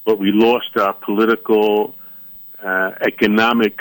but 0.04 0.18
we 0.18 0.30
lost 0.32 0.76
our 0.78 0.92
political, 0.92 1.94
uh, 2.62 2.90
economic 3.00 3.80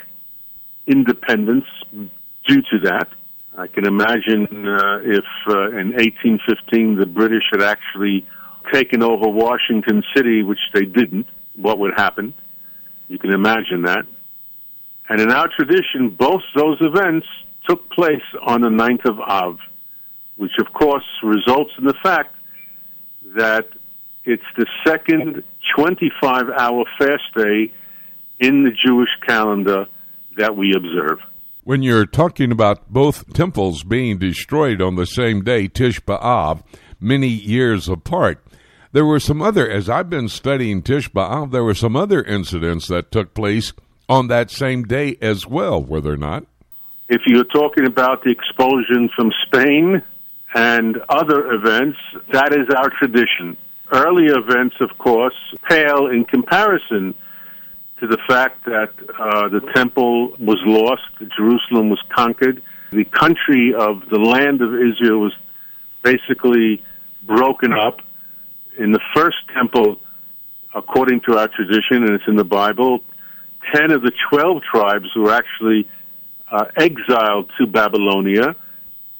independence 0.86 1.66
due 1.92 2.62
to 2.62 2.78
that. 2.84 3.08
I 3.56 3.68
can 3.68 3.86
imagine 3.86 4.46
uh, 4.66 4.98
if 5.04 5.24
uh, 5.48 5.68
in 5.78 5.92
1815 5.92 6.96
the 6.96 7.06
British 7.06 7.44
had 7.52 7.62
actually 7.62 8.26
taken 8.72 9.02
over 9.02 9.28
Washington 9.28 10.02
City, 10.14 10.42
which 10.42 10.58
they 10.72 10.84
didn't, 10.84 11.26
what 11.54 11.78
would 11.78 11.94
happen? 11.96 12.34
You 13.08 13.18
can 13.18 13.32
imagine 13.32 13.82
that. 13.82 14.06
And 15.08 15.20
in 15.20 15.30
our 15.30 15.48
tradition, 15.48 16.10
both 16.10 16.42
those 16.56 16.78
events 16.80 17.26
took 17.68 17.88
place 17.90 18.22
on 18.42 18.62
the 18.62 18.68
9th 18.68 19.04
of 19.08 19.20
Av, 19.20 19.58
which 20.36 20.52
of 20.58 20.72
course 20.72 21.04
results 21.22 21.72
in 21.78 21.84
the 21.84 21.94
fact 22.02 22.34
that 23.36 23.68
it's 24.24 24.42
the 24.56 24.66
second 24.86 25.42
25 25.76 26.48
hour 26.50 26.84
fast 26.98 27.34
day 27.36 27.72
in 28.40 28.64
the 28.64 28.70
Jewish 28.70 29.10
calendar 29.26 29.86
that 30.36 30.56
we 30.56 30.74
observe. 30.74 31.18
When 31.64 31.82
you're 31.82 32.06
talking 32.06 32.52
about 32.52 32.92
both 32.92 33.32
temples 33.32 33.84
being 33.84 34.18
destroyed 34.18 34.82
on 34.82 34.96
the 34.96 35.06
same 35.06 35.42
day, 35.42 35.68
Tish 35.68 36.00
B'Av, 36.00 36.62
many 37.00 37.28
years 37.28 37.88
apart, 37.88 38.44
there 38.92 39.06
were 39.06 39.20
some 39.20 39.40
other, 39.40 39.68
as 39.70 39.88
I've 39.88 40.10
been 40.10 40.28
studying 40.28 40.82
Tish 40.82 41.10
B'Av, 41.10 41.50
there 41.52 41.64
were 41.64 41.74
some 41.74 41.96
other 41.96 42.22
incidents 42.22 42.86
that 42.88 43.10
took 43.10 43.34
place 43.34 43.72
on 44.08 44.28
that 44.28 44.50
same 44.50 44.84
day 44.84 45.16
as 45.20 45.46
well, 45.46 45.82
were 45.82 46.00
there 46.00 46.16
not? 46.16 46.44
If 47.08 47.22
you're 47.26 47.44
talking 47.44 47.86
about 47.86 48.24
the 48.24 48.30
expulsion 48.30 49.08
from 49.16 49.32
Spain 49.46 50.02
and 50.54 50.98
other 51.08 51.52
events, 51.52 51.98
that 52.32 52.52
is 52.52 52.68
our 52.74 52.90
tradition. 52.90 53.56
Early 53.90 54.26
events, 54.26 54.76
of 54.80 54.96
course, 54.98 55.34
pale 55.68 56.06
in 56.06 56.24
comparison 56.24 57.14
to 58.04 58.16
the 58.16 58.22
fact 58.28 58.66
that 58.66 58.90
uh, 59.18 59.48
the 59.48 59.60
temple 59.74 60.28
was 60.38 60.58
lost, 60.66 61.02
Jerusalem 61.36 61.88
was 61.88 62.02
conquered, 62.14 62.62
the 62.92 63.04
country 63.04 63.72
of 63.74 64.02
the 64.10 64.18
land 64.18 64.60
of 64.60 64.74
Israel 64.74 65.20
was 65.20 65.32
basically 66.02 66.82
broken 67.22 67.72
up. 67.72 68.00
In 68.78 68.92
the 68.92 69.00
first 69.14 69.38
temple, 69.54 69.96
according 70.74 71.22
to 71.22 71.38
our 71.38 71.48
tradition, 71.48 72.04
and 72.04 72.10
it's 72.10 72.28
in 72.28 72.36
the 72.36 72.44
Bible, 72.44 73.00
10 73.74 73.90
of 73.90 74.02
the 74.02 74.12
12 74.30 74.62
tribes 74.70 75.06
were 75.16 75.32
actually 75.32 75.88
uh, 76.52 76.66
exiled 76.76 77.50
to 77.58 77.66
Babylonia, 77.66 78.54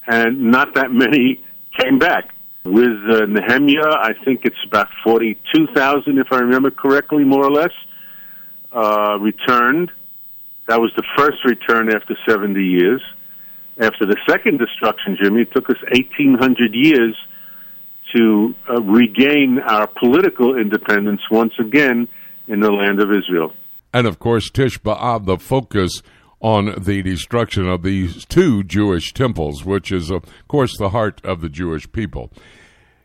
and 0.07 0.51
not 0.51 0.75
that 0.75 0.92
many 0.92 1.42
came 1.79 1.99
back. 1.99 2.35
With 2.64 2.99
uh, 3.09 3.27
Nehemiah, 3.27 3.92
I 3.92 4.12
think 4.25 4.42
it's 4.44 4.62
about 4.66 4.88
42,000, 5.05 6.18
if 6.18 6.27
I 6.33 6.38
remember 6.40 6.70
correctly, 6.70 7.25
more 7.25 7.44
or 7.44 7.51
less, 7.51 7.73
uh, 8.75 9.19
returned. 9.21 9.91
That 10.69 10.81
was 10.81 10.93
the 10.97 11.05
first 11.17 11.45
return 11.45 11.95
after 11.95 12.17
70 12.29 12.61
years. 12.61 13.03
After 13.79 14.07
the 14.07 14.17
second 14.29 14.59
destruction, 14.59 15.17
Jimmy, 15.21 15.43
it 15.43 15.53
took 15.53 15.69
us 15.71 15.77
1,800 15.93 16.75
years 16.75 17.17
to 18.15 18.55
uh, 18.69 18.81
regain 18.83 19.59
our 19.59 19.87
political 19.87 20.57
independence 20.57 21.21
once 21.31 21.53
again 21.59 22.09
in 22.47 22.61
the 22.61 22.71
land 22.71 23.01
of 23.01 23.11
Israel. 23.11 23.53
And 23.93 24.07
of 24.07 24.19
course, 24.19 24.51
Tish 24.51 24.79
B'Av, 24.81 25.27
the 25.27 25.39
focus 25.39 26.03
on 26.41 26.75
the 26.79 27.03
destruction 27.03 27.69
of 27.69 27.83
these 27.83 28.25
two 28.27 28.63
Jewish 28.63 29.13
temples, 29.13 29.65
which 29.65 29.91
is, 29.91 30.11
of 30.11 30.25
course, 30.47 30.77
the 30.77 30.91
heart 30.91 31.21
of 31.25 31.41
the 31.41 31.49
Jewish 31.49 31.91
people. 31.91 32.31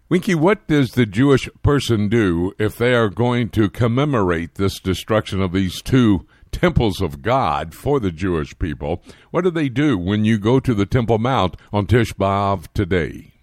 Winky, 0.10 0.34
what 0.34 0.66
does 0.66 0.94
the 0.94 1.06
Jewish 1.06 1.48
person 1.62 2.10
do 2.10 2.52
if 2.58 2.76
they 2.76 2.96
are 2.96 3.10
going 3.10 3.50
to 3.50 3.70
commemorate 3.70 4.56
this 4.56 4.80
destruction 4.80 5.40
of 5.40 5.52
these 5.52 5.84
two 5.84 6.26
temples 6.52 7.00
of 7.00 7.22
God 7.22 7.76
for 7.76 8.00
the 8.00 8.10
Jewish 8.10 8.58
people? 8.58 9.04
What 9.30 9.44
do 9.44 9.52
they 9.52 9.70
do 9.70 10.00
when 10.00 10.26
you 10.26 10.40
go 10.40 10.60
to 10.60 10.74
the 10.74 10.88
Temple 10.88 11.20
Mount 11.20 11.58
on 11.72 11.86
Tish 11.86 12.12
B'Av 12.14 12.66
today? 12.74 13.34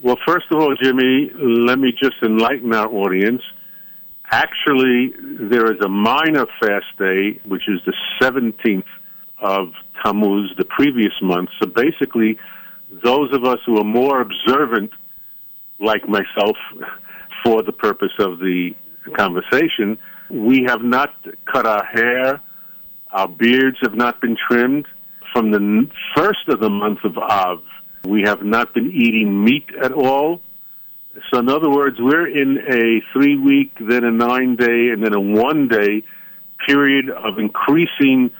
Well, 0.00 0.16
first 0.24 0.46
of 0.52 0.60
all, 0.60 0.76
Jimmy, 0.80 1.32
let 1.34 1.80
me 1.80 1.92
just 2.00 2.14
enlighten 2.22 2.72
our 2.72 2.86
audience. 2.86 3.42
Actually, 4.30 5.14
there 5.40 5.72
is 5.72 5.80
a 5.84 5.88
minor 5.88 6.46
fast 6.60 6.86
day, 7.00 7.40
which 7.44 7.62
is 7.66 7.80
the 7.84 7.94
17th 8.22 8.84
of 9.40 9.72
Tammuz, 10.04 10.54
the 10.56 10.66
previous 10.66 11.14
month. 11.20 11.48
So 11.60 11.68
basically, 11.68 12.38
those 13.02 13.32
of 13.32 13.44
us 13.44 13.58
who 13.66 13.78
are 13.78 13.84
more 13.84 14.20
observant, 14.20 14.92
like 15.82 16.08
myself, 16.08 16.56
for 17.44 17.62
the 17.62 17.72
purpose 17.72 18.12
of 18.18 18.38
the 18.38 18.70
conversation, 19.16 19.98
we 20.30 20.64
have 20.66 20.82
not 20.82 21.10
cut 21.52 21.66
our 21.66 21.84
hair, 21.84 22.40
our 23.10 23.28
beards 23.28 23.76
have 23.82 23.94
not 23.94 24.20
been 24.20 24.36
trimmed. 24.48 24.86
From 25.32 25.50
the 25.50 25.88
first 26.16 26.48
of 26.48 26.60
the 26.60 26.70
month 26.70 27.00
of 27.04 27.18
Av, 27.18 27.62
we 28.04 28.22
have 28.22 28.42
not 28.42 28.74
been 28.74 28.90
eating 28.92 29.44
meat 29.44 29.66
at 29.82 29.92
all. 29.92 30.40
So, 31.30 31.40
in 31.40 31.48
other 31.48 31.70
words, 31.70 31.96
we're 32.00 32.26
in 32.26 32.58
a 32.58 33.02
three 33.12 33.36
week, 33.36 33.72
then 33.78 34.04
a 34.04 34.10
nine 34.10 34.56
day, 34.56 34.88
and 34.90 35.04
then 35.04 35.14
a 35.14 35.20
one 35.20 35.68
day 35.68 36.02
period 36.66 37.10
of 37.10 37.38
increasing 37.38 38.30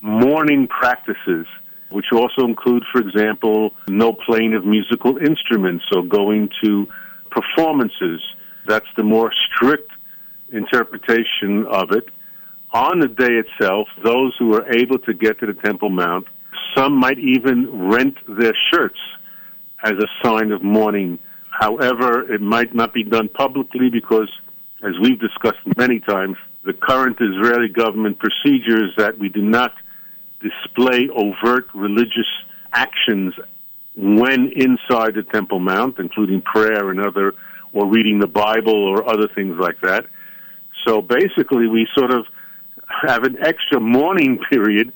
mourning 0.00 0.66
practices, 0.66 1.46
which 1.90 2.06
also 2.12 2.44
include, 2.44 2.84
for 2.92 3.00
example, 3.00 3.72
no 3.88 4.12
playing 4.12 4.54
of 4.54 4.64
musical 4.64 5.18
instruments 5.18 5.84
or 5.94 6.02
going 6.02 6.48
to 6.62 6.88
performances. 7.30 8.20
That's 8.66 8.86
the 8.96 9.02
more 9.02 9.32
strict 9.46 9.90
interpretation 10.52 11.66
of 11.68 11.92
it. 11.92 12.08
On 12.72 13.00
the 13.00 13.08
day 13.08 13.32
itself, 13.32 13.88
those 14.04 14.34
who 14.38 14.54
are 14.54 14.72
able 14.72 14.98
to 15.00 15.12
get 15.12 15.40
to 15.40 15.46
the 15.46 15.54
Temple 15.54 15.90
Mount 15.90 16.26
some 16.76 16.96
might 16.96 17.18
even 17.18 17.88
rent 17.90 18.16
their 18.28 18.54
shirts 18.72 18.98
as 19.82 19.92
a 19.92 20.06
sign 20.24 20.52
of 20.52 20.62
mourning. 20.62 21.18
However, 21.50 22.32
it 22.32 22.40
might 22.40 22.74
not 22.74 22.92
be 22.94 23.02
done 23.02 23.28
publicly 23.28 23.90
because, 23.90 24.30
as 24.82 24.92
we've 25.00 25.18
discussed 25.18 25.58
many 25.76 26.00
times, 26.00 26.36
the 26.64 26.72
current 26.72 27.16
Israeli 27.20 27.68
government 27.68 28.18
procedures 28.18 28.92
that 28.96 29.18
we 29.18 29.28
do 29.28 29.42
not 29.42 29.74
display 30.40 31.08
overt 31.14 31.66
religious 31.74 32.28
actions 32.72 33.34
when 33.96 34.52
inside 34.54 35.14
the 35.14 35.24
Temple 35.32 35.58
Mount, 35.58 35.98
including 35.98 36.42
prayer 36.42 36.90
and 36.90 37.00
other, 37.00 37.34
or 37.72 37.86
reading 37.86 38.18
the 38.18 38.26
Bible 38.26 38.84
or 38.84 39.08
other 39.08 39.28
things 39.34 39.56
like 39.58 39.80
that. 39.82 40.06
So 40.86 41.02
basically, 41.02 41.66
we 41.66 41.86
sort 41.94 42.10
of 42.10 42.26
have 43.06 43.24
an 43.24 43.36
extra 43.42 43.80
mourning 43.80 44.38
period 44.50 44.92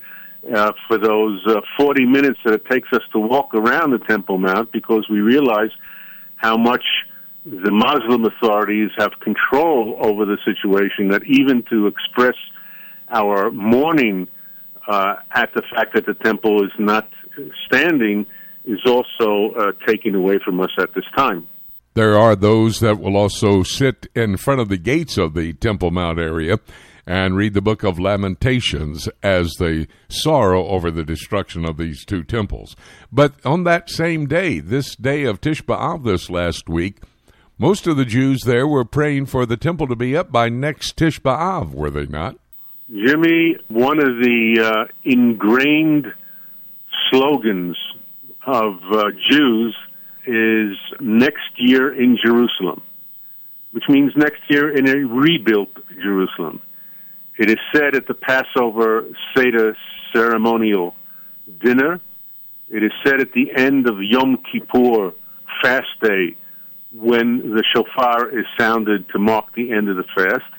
uh, 0.53 0.73
for 0.87 0.97
those 0.97 1.41
uh, 1.47 1.61
40 1.77 2.05
minutes 2.05 2.39
that 2.45 2.53
it 2.53 2.65
takes 2.65 2.89
us 2.93 3.01
to 3.13 3.19
walk 3.19 3.53
around 3.53 3.91
the 3.91 3.99
Temple 3.99 4.37
Mount 4.37 4.71
because 4.71 5.07
we 5.09 5.19
realize 5.19 5.71
how 6.35 6.57
much 6.57 6.83
the 7.45 7.71
Muslim 7.71 8.25
authorities 8.25 8.89
have 8.97 9.11
control 9.19 9.97
over 9.99 10.25
the 10.25 10.37
situation 10.43 11.09
that 11.09 11.23
even 11.25 11.63
to 11.69 11.87
express 11.87 12.35
our 13.09 13.51
mourning 13.51 14.27
uh, 14.87 15.15
at 15.31 15.49
the 15.53 15.63
fact 15.73 15.95
that 15.95 16.05
the 16.05 16.13
temple 16.13 16.63
is 16.63 16.71
not 16.79 17.09
standing 17.65 18.25
is 18.65 18.79
also 18.85 19.51
uh, 19.55 19.71
taken 19.85 20.15
away 20.15 20.39
from 20.43 20.59
us 20.59 20.71
at 20.79 20.93
this 20.95 21.05
time. 21.15 21.47
There 21.93 22.17
are 22.17 22.35
those 22.35 22.79
that 22.81 22.99
will 22.99 23.15
also 23.15 23.63
sit 23.63 24.07
in 24.13 24.37
front 24.37 24.59
of 24.59 24.67
the 24.67 24.77
gates 24.77 25.17
of 25.17 25.33
the 25.33 25.53
Temple 25.53 25.91
Mount 25.91 26.19
area 26.19 26.59
and 27.07 27.37
read 27.37 27.53
the 27.53 27.61
book 27.61 27.83
of 27.83 27.99
Lamentations 27.99 29.07
as 29.23 29.53
they 29.59 29.87
sorrow 30.09 30.67
over 30.67 30.89
the 30.91 31.05
destruction 31.05 31.63
of 31.63 31.77
these 31.77 32.03
two 32.03 32.23
temples. 32.23 32.75
But 33.11 33.35
on 33.45 33.63
that 33.63 33.89
same 33.89 34.25
day, 34.25 34.59
this 34.59 34.95
day 34.95 35.23
of 35.23 35.39
Tisha 35.39 35.61
B'Av 35.61 36.03
this 36.03 36.29
last 36.29 36.67
week, 36.67 37.01
most 37.57 37.87
of 37.87 37.95
the 37.95 38.05
Jews 38.05 38.41
there 38.41 38.67
were 38.67 38.83
praying 38.83 39.27
for 39.27 39.45
the 39.45 39.55
temple 39.55 39.87
to 39.87 39.95
be 39.95 40.17
up 40.17 40.31
by 40.31 40.49
next 40.49 40.97
Tisha 40.97 41.21
B'Av, 41.21 41.73
were 41.73 41.91
they 41.91 42.07
not? 42.07 42.37
Jimmy, 42.89 43.57
one 43.67 43.99
of 43.99 44.17
the 44.19 44.61
uh, 44.61 44.93
ingrained 45.03 46.05
slogans 47.09 47.75
of 48.45 48.75
uh, 48.91 49.05
Jews 49.29 49.75
is 50.27 50.77
next 50.99 51.49
year 51.57 51.91
in 51.91 52.17
Jerusalem, 52.23 52.83
which 53.71 53.85
means 53.89 54.11
next 54.15 54.41
year 54.49 54.75
in 54.75 54.87
a 54.87 54.97
rebuilt 54.97 55.69
Jerusalem. 55.95 56.61
It 57.39 57.49
is 57.49 57.57
said 57.73 57.95
at 57.95 58.07
the 58.07 58.13
Passover 58.13 59.07
Seder 59.35 59.75
ceremonial 60.13 60.93
dinner. 61.63 61.99
It 62.69 62.83
is 62.83 62.91
said 63.03 63.19
at 63.19 63.33
the 63.33 63.51
end 63.55 63.89
of 63.89 63.97
Yom 63.99 64.43
Kippur 64.51 65.13
fast 65.63 65.87
day 66.01 66.37
when 66.93 67.49
the 67.49 67.63
shofar 67.75 68.29
is 68.29 68.45
sounded 68.59 69.09
to 69.09 69.19
mark 69.19 69.53
the 69.55 69.71
end 69.71 69.89
of 69.89 69.97
the 69.97 70.05
fast. 70.15 70.54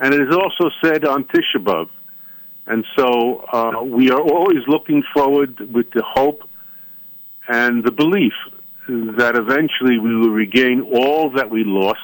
And 0.00 0.14
it 0.14 0.20
is 0.20 0.34
also 0.34 0.70
said 0.82 1.04
on 1.04 1.24
Tisha. 1.24 1.88
And 2.66 2.84
so 2.96 3.38
uh, 3.52 3.82
we 3.82 4.10
are 4.10 4.20
always 4.20 4.66
looking 4.66 5.02
forward 5.14 5.72
with 5.72 5.90
the 5.92 6.02
hope 6.02 6.48
and 7.48 7.82
the 7.82 7.90
belief 7.90 8.34
that 8.88 9.36
eventually 9.36 9.98
we 9.98 10.14
will 10.16 10.30
regain 10.30 10.82
all 10.82 11.30
that 11.30 11.50
we 11.50 11.64
lost 11.64 12.00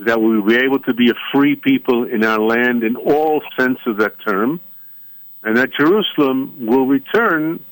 that 0.00 0.20
we 0.20 0.40
will 0.40 0.46
be 0.46 0.56
able 0.56 0.80
to 0.80 0.94
be 0.94 1.10
a 1.10 1.14
free 1.32 1.56
people 1.56 2.04
in 2.04 2.24
our 2.24 2.40
land 2.40 2.82
in 2.82 2.96
all 2.96 3.42
sense 3.58 3.78
of 3.86 3.98
that 3.98 4.14
term, 4.26 4.60
and 5.42 5.56
that 5.56 5.70
Jerusalem 5.72 6.66
will 6.66 6.86
return 6.86 7.64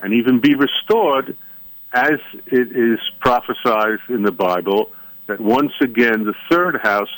and 0.00 0.14
even 0.14 0.40
be 0.40 0.54
restored 0.54 1.36
as 1.92 2.18
it 2.46 2.72
is 2.72 2.98
prophesied 3.20 3.98
in 4.08 4.22
the 4.22 4.32
Bible 4.32 4.90
that 5.26 5.40
once 5.40 5.72
again 5.80 6.24
the 6.24 6.34
third 6.50 6.80
house 6.82 7.10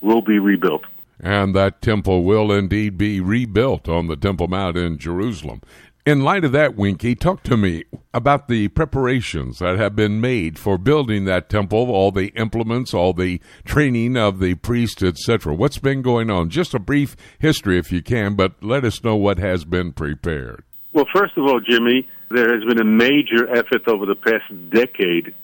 will 0.00 0.20
be 0.20 0.38
rebuilt. 0.38 0.82
And 1.20 1.54
that 1.54 1.80
temple 1.80 2.24
will 2.24 2.52
indeed 2.52 2.98
be 2.98 3.20
rebuilt 3.20 3.88
on 3.88 4.06
the 4.06 4.16
Temple 4.16 4.48
Mount 4.48 4.76
in 4.76 4.98
Jerusalem. 4.98 5.62
In 6.06 6.20
light 6.20 6.44
of 6.44 6.52
that, 6.52 6.76
Winky, 6.76 7.16
talk 7.16 7.42
to 7.42 7.56
me 7.56 7.82
about 8.14 8.46
the 8.46 8.68
preparations 8.68 9.58
that 9.58 9.76
have 9.76 9.96
been 9.96 10.20
made 10.20 10.56
for 10.56 10.78
building 10.78 11.24
that 11.24 11.48
temple, 11.48 11.90
all 11.90 12.12
the 12.12 12.28
implements, 12.36 12.94
all 12.94 13.12
the 13.12 13.40
training 13.64 14.16
of 14.16 14.38
the 14.38 14.54
priests, 14.54 15.02
etc. 15.02 15.52
What's 15.52 15.78
been 15.78 16.02
going 16.02 16.30
on? 16.30 16.48
Just 16.48 16.74
a 16.74 16.78
brief 16.78 17.16
history, 17.40 17.76
if 17.76 17.90
you 17.90 18.02
can, 18.02 18.36
but 18.36 18.52
let 18.62 18.84
us 18.84 19.02
know 19.02 19.16
what 19.16 19.38
has 19.38 19.64
been 19.64 19.92
prepared. 19.92 20.62
Well, 20.92 21.06
first 21.12 21.36
of 21.36 21.44
all, 21.44 21.58
Jimmy, 21.58 22.08
there 22.30 22.54
has 22.54 22.62
been 22.64 22.80
a 22.80 22.84
major 22.84 23.50
effort 23.50 23.88
over 23.88 24.06
the 24.06 24.14
past 24.14 24.44
decade, 24.70 25.34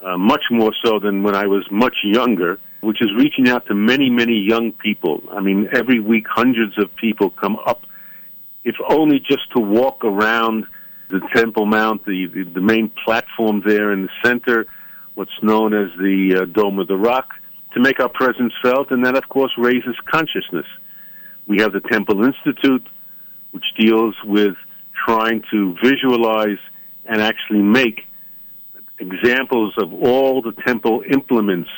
uh, 0.00 0.16
much 0.16 0.44
more 0.50 0.72
so 0.82 1.00
than 1.00 1.22
when 1.22 1.34
I 1.34 1.44
was 1.46 1.66
much 1.70 1.96
younger, 2.02 2.58
which 2.82 3.00
is 3.00 3.08
reaching 3.16 3.48
out 3.48 3.66
to 3.66 3.74
many, 3.74 4.10
many 4.10 4.34
young 4.34 4.72
people. 4.72 5.22
I 5.30 5.40
mean, 5.40 5.68
every 5.72 6.00
week, 6.00 6.26
hundreds 6.28 6.78
of 6.78 6.94
people 6.96 7.30
come 7.30 7.56
up 7.64 7.86
if 8.64 8.76
only 8.88 9.18
just 9.18 9.50
to 9.56 9.60
walk 9.60 10.04
around 10.04 10.66
the 11.08 11.20
Temple 11.34 11.66
Mount, 11.66 12.04
the, 12.04 12.26
the, 12.26 12.44
the 12.44 12.60
main 12.60 12.90
platform 13.04 13.62
there 13.66 13.92
in 13.92 14.02
the 14.02 14.10
center, 14.24 14.66
what's 15.14 15.42
known 15.42 15.74
as 15.74 15.90
the 15.98 16.42
uh, 16.42 16.44
Dome 16.46 16.78
of 16.78 16.88
the 16.88 16.96
Rock, 16.96 17.34
to 17.74 17.80
make 17.80 18.00
our 18.00 18.08
presence 18.08 18.52
felt, 18.62 18.90
and 18.90 19.04
that, 19.04 19.16
of 19.16 19.28
course, 19.28 19.52
raises 19.58 19.96
consciousness. 20.10 20.66
We 21.46 21.58
have 21.58 21.72
the 21.72 21.80
Temple 21.80 22.24
Institute, 22.24 22.86
which 23.50 23.64
deals 23.78 24.14
with 24.24 24.54
trying 25.06 25.42
to 25.50 25.74
visualize 25.82 26.58
and 27.04 27.20
actually 27.20 27.62
make 27.62 28.06
examples 28.98 29.74
of 29.78 29.92
all 29.92 30.40
the 30.40 30.52
temple 30.64 31.02
implements 31.10 31.70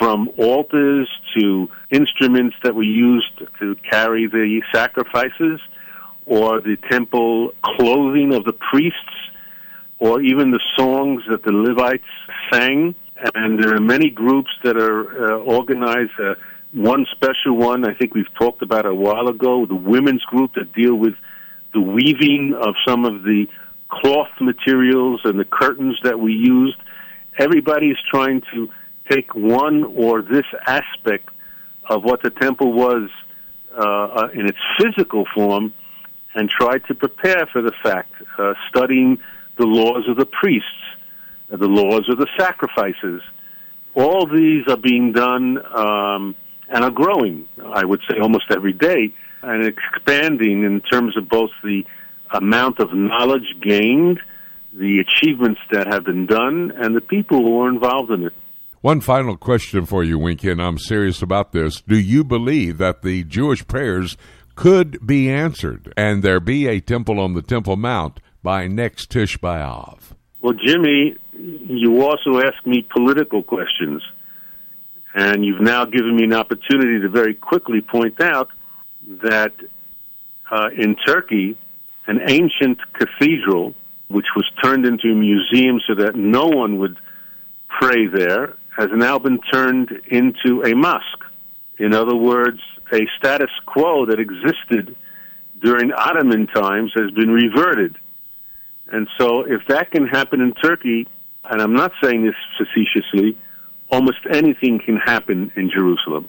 from 0.00 0.30
altars 0.38 1.08
to 1.36 1.68
instruments 1.90 2.56
that 2.62 2.74
were 2.74 2.82
used 2.82 3.38
to 3.58 3.76
carry 3.88 4.26
the 4.26 4.62
sacrifices 4.72 5.60
or 6.24 6.62
the 6.62 6.78
temple 6.90 7.52
clothing 7.62 8.32
of 8.32 8.44
the 8.44 8.54
priests 8.54 8.96
or 9.98 10.22
even 10.22 10.52
the 10.52 10.60
songs 10.74 11.22
that 11.28 11.42
the 11.42 11.52
Levites 11.52 12.02
sang. 12.50 12.94
And 13.34 13.62
there 13.62 13.74
are 13.74 13.80
many 13.80 14.08
groups 14.08 14.48
that 14.64 14.78
are 14.78 15.34
uh, 15.34 15.38
organized. 15.40 16.18
Uh, 16.18 16.34
one 16.72 17.04
special 17.10 17.54
one, 17.54 17.86
I 17.86 17.92
think 17.92 18.14
we've 18.14 18.34
talked 18.38 18.62
about 18.62 18.86
a 18.86 18.94
while 18.94 19.28
ago, 19.28 19.66
the 19.66 19.74
women's 19.74 20.22
group 20.22 20.54
that 20.54 20.72
deal 20.72 20.94
with 20.94 21.14
the 21.74 21.80
weaving 21.80 22.54
of 22.58 22.74
some 22.88 23.04
of 23.04 23.22
the 23.22 23.46
cloth 23.90 24.30
materials 24.40 25.20
and 25.24 25.38
the 25.38 25.44
curtains 25.44 25.98
that 26.04 26.18
we 26.18 26.32
used. 26.32 26.78
Everybody 27.38 27.88
is 27.88 27.98
trying 28.10 28.42
to 28.54 28.70
take 29.10 29.34
one 29.34 29.84
or 29.96 30.22
this 30.22 30.46
aspect 30.66 31.28
of 31.88 32.04
what 32.04 32.22
the 32.22 32.30
temple 32.30 32.72
was 32.72 33.10
uh, 33.76 33.82
uh, 33.82 34.28
in 34.32 34.46
its 34.46 34.58
physical 34.78 35.24
form 35.34 35.74
and 36.34 36.48
try 36.48 36.78
to 36.78 36.94
prepare 36.94 37.46
for 37.52 37.60
the 37.60 37.72
fact, 37.82 38.12
uh, 38.38 38.54
studying 38.68 39.18
the 39.56 39.66
laws 39.66 40.08
of 40.08 40.16
the 40.16 40.26
priests, 40.26 40.68
uh, 41.52 41.56
the 41.56 41.68
laws 41.68 42.08
of 42.08 42.18
the 42.18 42.28
sacrifices. 42.38 43.20
All 43.94 44.26
these 44.26 44.66
are 44.68 44.76
being 44.76 45.12
done 45.12 45.58
um, 45.74 46.36
and 46.68 46.84
are 46.84 46.90
growing, 46.90 47.48
I 47.64 47.84
would 47.84 48.00
say, 48.08 48.18
almost 48.20 48.44
every 48.50 48.72
day, 48.72 49.12
and 49.42 49.64
expanding 49.64 50.64
in 50.64 50.80
terms 50.80 51.16
of 51.16 51.28
both 51.28 51.50
the 51.64 51.84
amount 52.30 52.78
of 52.78 52.94
knowledge 52.94 53.56
gained, 53.60 54.20
the 54.72 55.00
achievements 55.00 55.60
that 55.72 55.88
have 55.88 56.04
been 56.04 56.26
done, 56.26 56.72
and 56.76 56.94
the 56.94 57.00
people 57.00 57.42
who 57.42 57.62
are 57.62 57.68
involved 57.68 58.12
in 58.12 58.24
it. 58.24 58.32
One 58.82 59.02
final 59.02 59.36
question 59.36 59.84
for 59.84 60.02
you, 60.02 60.18
Winky, 60.18 60.50
and 60.50 60.60
I'm 60.62 60.78
serious 60.78 61.20
about 61.20 61.52
this. 61.52 61.82
Do 61.82 61.98
you 61.98 62.24
believe 62.24 62.78
that 62.78 63.02
the 63.02 63.24
Jewish 63.24 63.66
prayers 63.66 64.16
could 64.54 65.06
be 65.06 65.28
answered 65.30 65.92
and 65.98 66.22
there 66.22 66.40
be 66.40 66.66
a 66.66 66.80
temple 66.80 67.20
on 67.20 67.34
the 67.34 67.42
Temple 67.42 67.76
Mount 67.76 68.20
by 68.42 68.68
next 68.68 69.10
Tish 69.10 69.36
B'Av? 69.36 70.14
Well, 70.40 70.54
Jimmy, 70.54 71.14
you 71.34 72.00
also 72.00 72.38
asked 72.38 72.66
me 72.66 72.86
political 72.90 73.42
questions, 73.42 74.02
and 75.14 75.44
you've 75.44 75.60
now 75.60 75.84
given 75.84 76.16
me 76.16 76.24
an 76.24 76.32
opportunity 76.32 77.02
to 77.02 77.10
very 77.10 77.34
quickly 77.34 77.82
point 77.82 78.18
out 78.22 78.48
that 79.22 79.52
uh, 80.50 80.68
in 80.74 80.96
Turkey, 81.06 81.54
an 82.06 82.20
ancient 82.26 82.78
cathedral, 82.94 83.74
which 84.08 84.26
was 84.34 84.50
turned 84.64 84.86
into 84.86 85.08
a 85.08 85.14
museum 85.14 85.82
so 85.86 86.02
that 86.02 86.16
no 86.16 86.46
one 86.46 86.78
would 86.78 86.96
pray 87.68 88.06
there, 88.06 88.56
has 88.80 88.88
now 88.94 89.18
been 89.18 89.38
turned 89.52 89.90
into 90.06 90.62
a 90.62 90.74
mosque. 90.74 91.24
In 91.78 91.92
other 91.92 92.16
words, 92.16 92.60
a 92.92 93.00
status 93.18 93.50
quo 93.66 94.06
that 94.06 94.18
existed 94.18 94.96
during 95.62 95.92
Ottoman 95.92 96.46
times 96.46 96.90
has 96.96 97.10
been 97.10 97.30
reverted. 97.30 97.96
And 98.90 99.06
so, 99.18 99.42
if 99.42 99.60
that 99.68 99.90
can 99.90 100.06
happen 100.06 100.40
in 100.40 100.54
Turkey, 100.54 101.06
and 101.44 101.60
I'm 101.60 101.74
not 101.74 101.92
saying 102.02 102.24
this 102.24 102.34
facetiously, 102.56 103.38
almost 103.90 104.18
anything 104.32 104.80
can 104.84 104.96
happen 104.96 105.52
in 105.56 105.70
Jerusalem. 105.70 106.28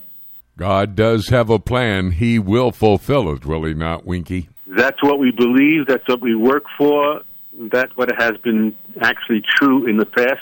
God 0.58 0.96
does 0.96 1.30
have 1.30 1.50
a 1.50 1.58
plan. 1.58 2.12
He 2.12 2.38
will 2.38 2.72
fulfill 2.72 3.34
it, 3.34 3.46
will 3.46 3.64
he 3.64 3.74
not, 3.74 4.06
Winky? 4.06 4.50
That's 4.68 5.02
what 5.02 5.20
we 5.20 5.32
believe. 5.32 5.88
That's 5.88 6.08
what 6.08 6.22
we 6.22 6.36
work 6.36 6.64
for. 6.78 7.22
That's 7.54 7.96
what 7.96 8.12
has 8.18 8.34
been 8.44 8.76
actually 9.02 9.42
true 9.56 9.88
in 9.88 9.98
the 9.98 10.06
past, 10.06 10.42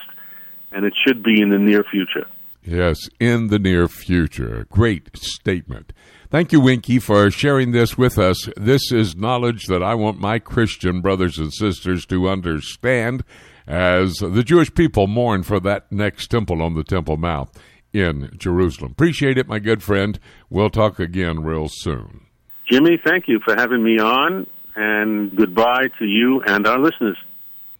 and 0.71 0.85
it 0.85 0.93
should 1.05 1.23
be 1.23 1.41
in 1.41 1.49
the 1.49 1.57
near 1.57 1.83
future. 1.89 2.27
Yes, 2.63 2.97
in 3.19 3.47
the 3.47 3.59
near 3.59 3.87
future. 3.87 4.65
Great 4.69 5.15
statement. 5.17 5.93
Thank 6.29 6.51
you, 6.51 6.59
Winky, 6.59 6.99
for 6.99 7.31
sharing 7.31 7.71
this 7.71 7.97
with 7.97 8.19
us. 8.19 8.47
This 8.55 8.91
is 8.91 9.15
knowledge 9.15 9.65
that 9.65 9.81
I 9.81 9.95
want 9.95 10.19
my 10.19 10.37
Christian 10.37 11.01
brothers 11.01 11.39
and 11.39 11.51
sisters 11.51 12.05
to 12.07 12.29
understand 12.29 13.23
as 13.65 14.15
the 14.15 14.43
Jewish 14.43 14.73
people 14.73 15.07
mourn 15.07 15.43
for 15.43 15.59
that 15.61 15.91
next 15.91 16.27
temple 16.27 16.61
on 16.61 16.75
the 16.75 16.83
Temple 16.83 17.17
Mount 17.17 17.49
in 17.93 18.31
Jerusalem. 18.37 18.91
Appreciate 18.91 19.37
it, 19.37 19.47
my 19.47 19.59
good 19.59 19.81
friend. 19.81 20.19
We'll 20.49 20.69
talk 20.69 20.99
again 20.99 21.43
real 21.43 21.67
soon. 21.69 22.27
Jimmy, 22.69 22.99
thank 23.03 23.27
you 23.27 23.39
for 23.43 23.55
having 23.55 23.83
me 23.83 23.97
on, 23.99 24.45
and 24.75 25.35
goodbye 25.35 25.87
to 25.97 26.05
you 26.05 26.43
and 26.45 26.67
our 26.67 26.79
listeners. 26.79 27.17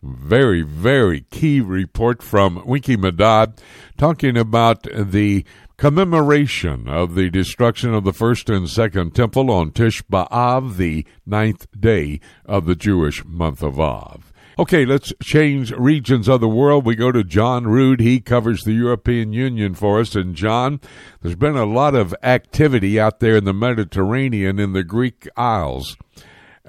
Very, 0.02 0.62
very 0.62 1.26
key 1.30 1.60
report 1.60 2.24
from 2.24 2.64
Winky 2.66 2.96
Madad 2.96 3.60
talking 3.98 4.38
about 4.38 4.84
the 4.84 5.44
commemoration 5.76 6.88
of 6.88 7.16
the 7.16 7.30
destruction 7.30 7.94
of 7.94 8.06
the 8.06 8.14
first 8.14 8.50
and 8.50 8.70
second 8.70 9.14
temple 9.14 9.52
on 9.52 9.72
Tish 9.72 10.02
B'Av, 10.04 10.78
the 10.78 11.06
ninth 11.26 11.68
day 11.78 12.22
of 12.46 12.66
the 12.66 12.76
Jewish 12.76 13.26
month 13.26 13.62
of 13.62 13.78
Av. 13.78 14.32
Okay, 14.58 14.86
let's 14.86 15.12
change 15.22 15.72
regions 15.72 16.30
of 16.30 16.40
the 16.40 16.50
world. 16.50 16.86
We 16.86 16.96
go 16.96 17.12
to 17.12 17.24
John 17.24 17.66
Rood. 17.68 18.00
He 18.00 18.22
covers 18.22 18.64
the 18.64 18.74
European 18.74 19.32
Union 19.34 19.74
for 19.74 20.00
us. 20.00 20.16
And 20.16 20.36
John, 20.36 20.82
there's 21.22 21.36
been 21.36 21.56
a 21.56 21.66
lot 21.66 21.96
of 21.96 22.16
activity 22.24 23.00
out 23.00 23.20
there 23.20 23.38
in 23.38 23.46
the 23.46 23.54
Mediterranean 23.54 24.60
in 24.60 24.74
the 24.74 24.84
Greek 24.84 25.28
Isles. 25.38 25.96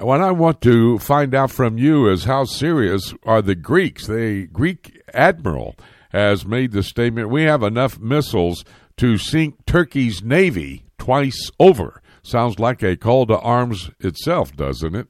What 0.00 0.22
I 0.22 0.30
want 0.30 0.62
to 0.62 0.98
find 0.98 1.34
out 1.34 1.50
from 1.50 1.76
you 1.76 2.08
is 2.08 2.24
how 2.24 2.44
serious 2.44 3.12
are 3.24 3.42
the 3.42 3.54
Greeks? 3.54 4.06
The 4.06 4.48
Greek 4.50 4.98
admiral 5.12 5.76
has 6.08 6.46
made 6.46 6.72
the 6.72 6.82
statement 6.82 7.28
we 7.28 7.42
have 7.42 7.62
enough 7.62 7.98
missiles 7.98 8.64
to 8.96 9.18
sink 9.18 9.66
Turkey's 9.66 10.22
navy 10.22 10.84
twice 10.96 11.50
over. 11.60 12.00
Sounds 12.22 12.58
like 12.58 12.82
a 12.82 12.96
call 12.96 13.26
to 13.26 13.38
arms 13.40 13.90
itself, 14.00 14.56
doesn't 14.56 14.94
it? 14.94 15.06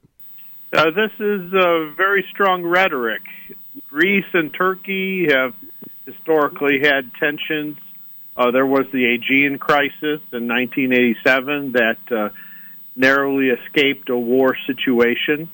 Uh, 0.73 0.87
this 0.87 1.11
is 1.21 1.53
uh, 1.53 1.93
very 1.95 2.25
strong 2.29 2.63
rhetoric. 2.63 3.21
Greece 3.89 4.25
and 4.33 4.53
Turkey 4.53 5.27
have 5.29 5.53
historically 6.05 6.79
had 6.83 7.11
tensions. 7.17 7.77
Uh, 8.35 8.51
there 8.51 8.65
was 8.65 8.87
the 8.91 9.05
Aegean 9.05 9.57
crisis 9.57 10.19
in 10.33 10.49
1987 10.49 11.71
that 11.71 11.97
uh, 12.11 12.29
narrowly 12.95 13.49
escaped 13.49 14.09
a 14.09 14.17
war 14.17 14.55
situation. 14.67 15.49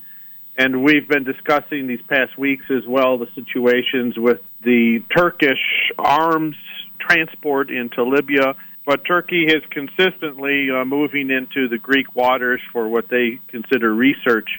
And 0.57 0.83
we've 0.83 1.07
been 1.07 1.23
discussing 1.23 1.87
these 1.87 2.01
past 2.07 2.37
weeks 2.37 2.65
as 2.69 2.85
well 2.87 3.17
the 3.17 3.27
situations 3.35 4.17
with 4.17 4.41
the 4.63 5.03
Turkish 5.15 5.91
arms 5.99 6.55
transport 6.99 7.69
into 7.69 8.03
Libya. 8.03 8.55
But 8.85 9.05
Turkey 9.05 9.45
is 9.45 9.61
consistently 9.69 10.71
uh, 10.71 10.85
moving 10.85 11.29
into 11.29 11.67
the 11.67 11.77
Greek 11.77 12.15
waters 12.15 12.61
for 12.71 12.87
what 12.87 13.09
they 13.09 13.39
consider 13.49 13.93
research 13.93 14.49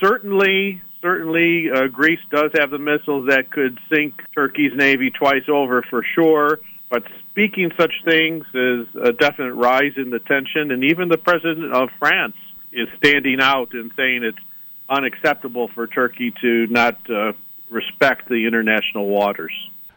certainly, 0.00 0.82
certainly, 1.00 1.70
uh, 1.70 1.88
Greece 1.88 2.20
does 2.30 2.50
have 2.54 2.70
the 2.70 2.78
missiles 2.78 3.28
that 3.28 3.50
could 3.50 3.78
sink 3.92 4.22
Turkey's 4.34 4.72
navy 4.74 5.10
twice 5.10 5.48
over 5.48 5.82
for 5.82 6.04
sure. 6.14 6.60
But 6.90 7.04
speaking 7.38 7.70
such 7.78 7.92
things 8.04 8.44
is 8.52 8.86
a 9.00 9.12
definite 9.12 9.54
rise 9.54 9.92
in 9.96 10.10
the 10.10 10.18
tension, 10.18 10.72
and 10.72 10.82
even 10.82 11.08
the 11.08 11.18
president 11.18 11.72
of 11.72 11.88
France 11.98 12.34
is 12.72 12.88
standing 12.96 13.38
out 13.40 13.68
and 13.74 13.92
saying 13.96 14.24
it's 14.24 14.44
unacceptable 14.90 15.68
for 15.72 15.86
Turkey 15.86 16.32
to 16.40 16.66
not 16.66 16.98
uh, 17.08 17.32
respect 17.70 18.28
the 18.28 18.46
international 18.46 19.06
waters. 19.06 19.52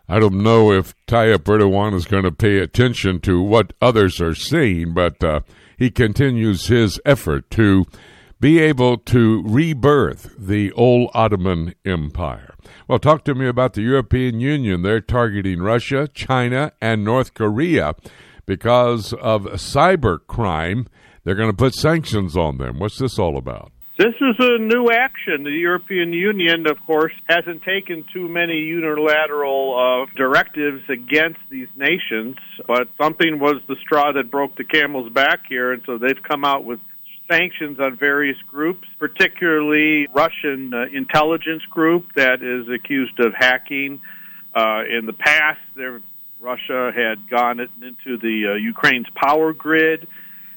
I 0.08 0.20
don't 0.20 0.44
know 0.44 0.72
if 0.72 0.94
Tayyip 1.08 1.46
Erdogan 1.46 1.96
is 1.96 2.06
going 2.06 2.26
to 2.26 2.32
pay 2.32 2.60
attention 2.60 3.20
to 3.22 3.42
what 3.42 3.74
others 3.82 4.22
are 4.22 4.36
saying, 4.36 4.94
but 4.94 5.24
uh, 5.24 5.40
he 5.80 5.90
continues 5.90 6.68
his 6.68 7.00
effort 7.06 7.50
to 7.52 7.86
be 8.42 8.58
able 8.58 8.98
to 8.98 9.44
rebirth 9.44 10.34
the 10.36 10.72
old 10.72 11.12
Ottoman 11.14 11.76
Empire. 11.86 12.56
Well, 12.88 12.98
talk 12.98 13.24
to 13.26 13.36
me 13.36 13.48
about 13.48 13.74
the 13.74 13.84
European 13.84 14.40
Union. 14.40 14.82
They're 14.82 15.00
targeting 15.00 15.62
Russia, 15.62 16.08
China, 16.08 16.74
and 16.82 17.06
North 17.06 17.36
Korea 17.36 17.94
because 18.48 19.14
of 19.14 19.44
cyber 19.44 20.20
crime. 20.26 20.88
They're 21.24 21.36
going 21.36 21.52
to 21.52 21.56
put 21.56 21.76
sanctions 21.76 22.36
on 22.36 22.58
them. 22.58 22.80
What's 22.80 22.98
this 22.98 23.20
all 23.20 23.38
about? 23.38 23.72
This 24.00 24.16
is 24.20 24.36
a 24.40 24.58
new 24.58 24.90
action. 24.90 25.44
The 25.44 25.52
European 25.52 26.12
Union, 26.12 26.66
of 26.66 26.78
course, 26.88 27.14
hasn't 27.30 27.62
taken 27.62 28.04
too 28.12 28.28
many 28.28 28.56
unilateral 28.56 30.08
uh, 30.10 30.12
directives 30.18 30.82
against 30.90 31.38
these 31.52 31.68
nations, 31.76 32.38
but 32.66 32.88
something 33.00 33.38
was 33.38 33.58
the 33.68 33.76
straw 33.80 34.12
that 34.14 34.32
broke 34.32 34.56
the 34.56 34.64
camel's 34.64 35.12
back 35.12 35.42
here, 35.48 35.72
and 35.72 35.84
so 35.86 36.00
they've 36.00 36.24
come 36.28 36.44
out 36.44 36.64
with 36.64 36.80
sanctions 37.32 37.80
on 37.80 37.96
various 37.96 38.38
groups, 38.50 38.88
particularly 39.00 40.08
Russian 40.14 40.74
uh, 40.74 40.86
intelligence 40.92 41.64
group 41.70 42.14
that 42.16 42.42
is 42.42 42.68
accused 42.68 43.20
of 43.20 43.34
hacking. 43.34 44.02
Uh, 44.54 44.84
in 44.90 45.06
the 45.06 45.14
past, 45.14 45.62
there, 45.76 46.02
Russia 46.42 46.92
had 46.94 47.30
gone 47.30 47.60
into 47.60 48.18
the 48.18 48.52
uh, 48.52 48.56
Ukraine's 48.56 49.08
power 49.16 49.54
grid, 49.54 50.08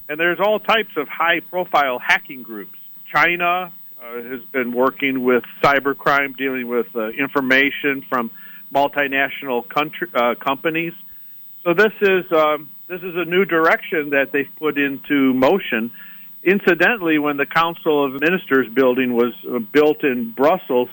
and 0.09 0.19
there's 0.19 0.41
all 0.41 0.59
types 0.59 0.97
of 0.97 1.07
high-profile 1.09 2.01
hacking 2.01 2.43
groups. 2.43 2.79
China 3.15 3.73
uh, 4.03 4.23
has 4.23 4.43
been 4.51 4.73
working 4.73 5.23
with 5.23 5.45
cybercrime, 5.63 6.37
dealing 6.37 6.67
with 6.67 6.89
uh, 6.97 7.09
information 7.11 8.05
from 8.09 8.31
multinational 8.75 9.69
country, 9.69 10.09
uh, 10.15 10.35
companies. 10.35 10.93
So 11.63 11.73
this 11.73 11.93
is 12.01 12.31
um, 12.33 12.69
this 12.89 13.03
is 13.03 13.15
a 13.17 13.25
new 13.25 13.45
direction 13.45 14.11
that 14.11 14.33
they've 14.33 14.51
put 14.59 14.77
into 14.77 15.33
motion. 15.33 15.93
Incidentally, 16.45 17.19
when 17.19 17.39
the 17.39 17.47
Council 17.47 18.05
of 18.05 18.21
Ministers 18.21 18.67
building 18.75 19.15
was 19.15 19.33
uh, 19.51 19.59
built 19.59 20.05
in 20.05 20.33
Brussels, 20.37 20.91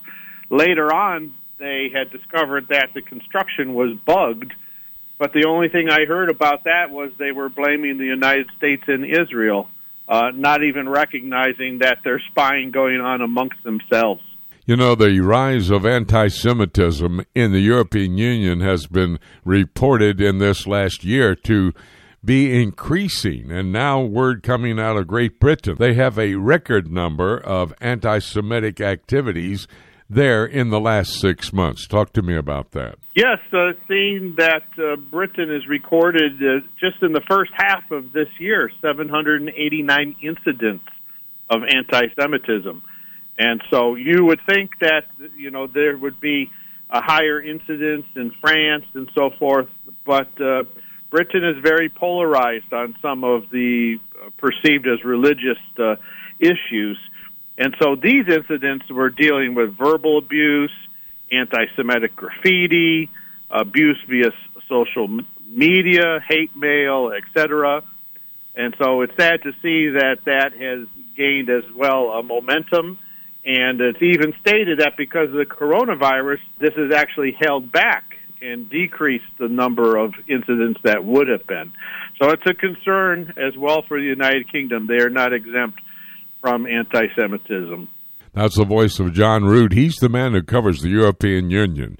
later 0.50 0.94
on 0.94 1.34
they 1.60 1.90
had 1.94 2.10
discovered 2.12 2.68
that 2.70 2.90
the 2.96 3.02
construction 3.02 3.74
was 3.74 3.96
bugged. 4.06 4.54
But 5.20 5.34
the 5.34 5.46
only 5.48 5.70
thing 5.70 5.90
I 5.90 6.06
heard 6.08 6.32
about 6.32 6.64
that 6.64 6.90
was 6.90 7.12
they 7.20 7.32
were 7.32 7.50
blaming 7.50 7.98
the 8.00 8.06
United 8.06 8.48
States 8.58 8.84
and 8.88 9.06
Israel, 9.06 9.70
uh, 10.08 10.32
not 10.34 10.64
even 10.64 10.90
recognizing 10.90 11.80
that 11.80 12.00
there's 12.04 12.24
spying 12.32 12.72
going 12.72 13.00
on 13.00 13.22
amongst 13.22 13.64
themselves. 13.64 14.22
You 14.66 14.78
know, 14.78 14.96
the 14.96 15.20
rise 15.20 15.70
of 15.70 15.86
anti 15.86 16.30
Semitism 16.30 17.26
in 17.36 17.52
the 17.52 17.60
European 17.60 18.18
Union 18.18 18.62
has 18.62 18.88
been 18.88 19.20
reported 19.44 20.22
in 20.22 20.38
this 20.38 20.66
last 20.66 21.04
year 21.04 21.36
to 21.36 21.74
be 22.24 22.62
increasing. 22.62 23.52
And 23.52 23.72
now, 23.72 24.02
word 24.02 24.44
coming 24.44 24.80
out 24.80 24.98
of 24.98 25.08
Great 25.08 25.40
Britain, 25.40 25.76
they 25.80 25.94
have 25.96 26.20
a 26.20 26.36
record 26.36 26.92
number 26.92 27.38
of 27.38 27.74
anti 27.82 28.20
Semitic 28.20 28.80
activities 28.80 29.68
there 30.10 30.46
in 30.46 30.70
the 30.70 30.80
last 30.80 31.20
six 31.20 31.54
months. 31.54 31.88
Talk 31.88 32.14
to 32.14 32.22
me 32.22 32.36
about 32.36 32.72
that. 32.72 32.96
Yes, 33.16 33.40
uh, 33.54 33.72
seeing 33.88 34.36
that 34.38 34.64
uh, 34.78 34.98
Britain 34.98 35.50
has 35.50 35.68
recorded 35.68 36.34
uh, 36.36 36.66
just 36.80 37.02
in 37.02 37.14
the 37.14 37.22
first 37.30 37.52
half 37.56 37.90
of 37.92 38.12
this 38.12 38.28
year 38.38 38.70
789 38.82 40.16
incidents 40.22 40.86
of 41.50 41.62
anti 41.64 42.08
Semitism. 42.20 42.82
And 43.40 43.64
so 43.72 43.96
you 43.96 44.26
would 44.26 44.42
think 44.48 44.72
that, 44.82 45.06
you 45.36 45.50
know, 45.50 45.66
there 45.66 45.98
would 45.98 46.20
be 46.20 46.52
a 46.90 47.02
higher 47.02 47.42
incidence 47.42 48.06
in 48.16 48.32
France 48.42 48.86
and 48.94 49.10
so 49.16 49.32
forth, 49.40 49.70
but 50.06 50.30
uh, 50.42 50.64
Britain 51.12 51.44
is 51.44 51.62
very 51.62 51.90
polarized 51.90 52.74
on 52.74 52.96
some 53.02 53.24
of 53.24 53.50
the 53.52 54.00
uh, 54.16 54.30
perceived 54.38 54.88
as 54.88 55.04
religious 55.04 55.60
uh, 55.78 55.98
issues. 56.40 56.98
And 57.58 57.76
so 57.80 57.96
these 57.96 58.28
incidents 58.28 58.90
were 58.90 59.10
dealing 59.10 59.54
with 59.54 59.78
verbal 59.78 60.18
abuse, 60.18 60.72
anti 61.32 61.66
Semitic 61.76 62.16
graffiti, 62.16 63.10
abuse 63.50 64.00
via 64.10 64.32
social 64.70 65.08
media, 65.46 66.24
hate 66.28 66.56
mail, 66.56 67.12
etc. 67.12 67.84
And 68.56 68.74
so 68.82 69.02
it's 69.02 69.14
sad 69.18 69.44
to 69.44 69.52
see 69.62 69.90
that 69.90 70.20
that 70.26 70.54
has 70.54 70.88
gained 71.18 71.50
as 71.50 71.70
well 71.76 72.12
a 72.12 72.24
momentum. 72.24 72.98
And 73.44 73.82
it's 73.82 74.02
even 74.02 74.34
stated 74.40 74.80
that 74.80 74.96
because 74.98 75.28
of 75.28 75.36
the 75.36 75.46
coronavirus, 75.46 76.40
this 76.60 76.74
has 76.76 76.94
actually 76.94 77.36
held 77.40 77.72
back 77.72 78.11
and 78.42 78.70
decreased 78.70 79.26
the 79.40 79.48
number 79.48 79.98
of 79.98 80.14
incidents 80.28 80.80
that 80.84 81.04
would 81.04 81.28
have 81.28 81.46
been. 81.48 81.72
So 82.22 82.30
it's 82.30 82.46
a 82.46 82.54
concern 82.54 83.34
as 83.38 83.58
well 83.58 83.84
for 83.88 84.00
the 84.00 84.06
United 84.06 84.52
Kingdom. 84.52 84.88
They 84.88 85.04
are 85.04 85.10
not 85.10 85.34
exempt 85.34 85.82
from 86.42 86.66
anti 86.66 87.08
Semitism. 87.20 87.88
That's 88.34 88.58
the 88.58 88.66
voice 88.66 89.00
of 89.00 89.14
John 89.14 89.44
Root. 89.44 89.74
He's 89.74 89.96
the 89.96 90.10
man 90.10 90.34
who 90.34 90.42
covers 90.42 90.82
the 90.82 90.90
European 90.90 91.50
Union. 91.50 91.98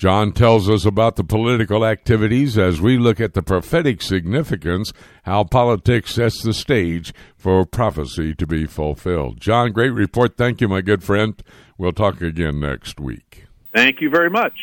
John 0.00 0.32
tells 0.32 0.68
us 0.70 0.86
about 0.86 1.16
the 1.16 1.24
political 1.24 1.84
activities 1.84 2.56
as 2.56 2.80
we 2.80 2.96
look 2.96 3.20
at 3.20 3.34
the 3.34 3.42
prophetic 3.42 4.00
significance, 4.00 4.94
how 5.24 5.44
politics 5.44 6.14
sets 6.14 6.42
the 6.42 6.54
stage 6.54 7.12
for 7.36 7.66
prophecy 7.66 8.34
to 8.34 8.46
be 8.46 8.64
fulfilled. 8.64 9.42
John, 9.42 9.72
great 9.72 9.92
report. 9.92 10.38
Thank 10.38 10.62
you, 10.62 10.68
my 10.68 10.80
good 10.80 11.04
friend. 11.04 11.40
We'll 11.76 11.92
talk 11.92 12.22
again 12.22 12.60
next 12.60 12.98
week. 12.98 13.44
Thank 13.74 14.00
you 14.00 14.08
very 14.08 14.30
much. 14.30 14.54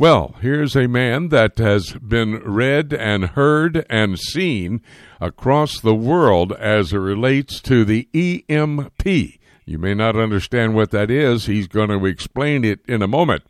Well, 0.00 0.34
here's 0.40 0.76
a 0.76 0.86
man 0.86 1.28
that 1.28 1.58
has 1.58 1.92
been 1.92 2.36
read 2.36 2.94
and 2.94 3.26
heard 3.26 3.84
and 3.90 4.18
seen 4.18 4.80
across 5.20 5.78
the 5.78 5.94
world 5.94 6.52
as 6.52 6.94
it 6.94 6.96
relates 6.96 7.60
to 7.60 7.84
the 7.84 8.08
EMP. 8.14 9.06
You 9.66 9.78
may 9.78 9.92
not 9.92 10.16
understand 10.16 10.74
what 10.74 10.90
that 10.92 11.10
is. 11.10 11.44
He's 11.44 11.68
going 11.68 11.90
to 11.90 12.06
explain 12.06 12.64
it 12.64 12.80
in 12.88 13.02
a 13.02 13.06
moment. 13.06 13.42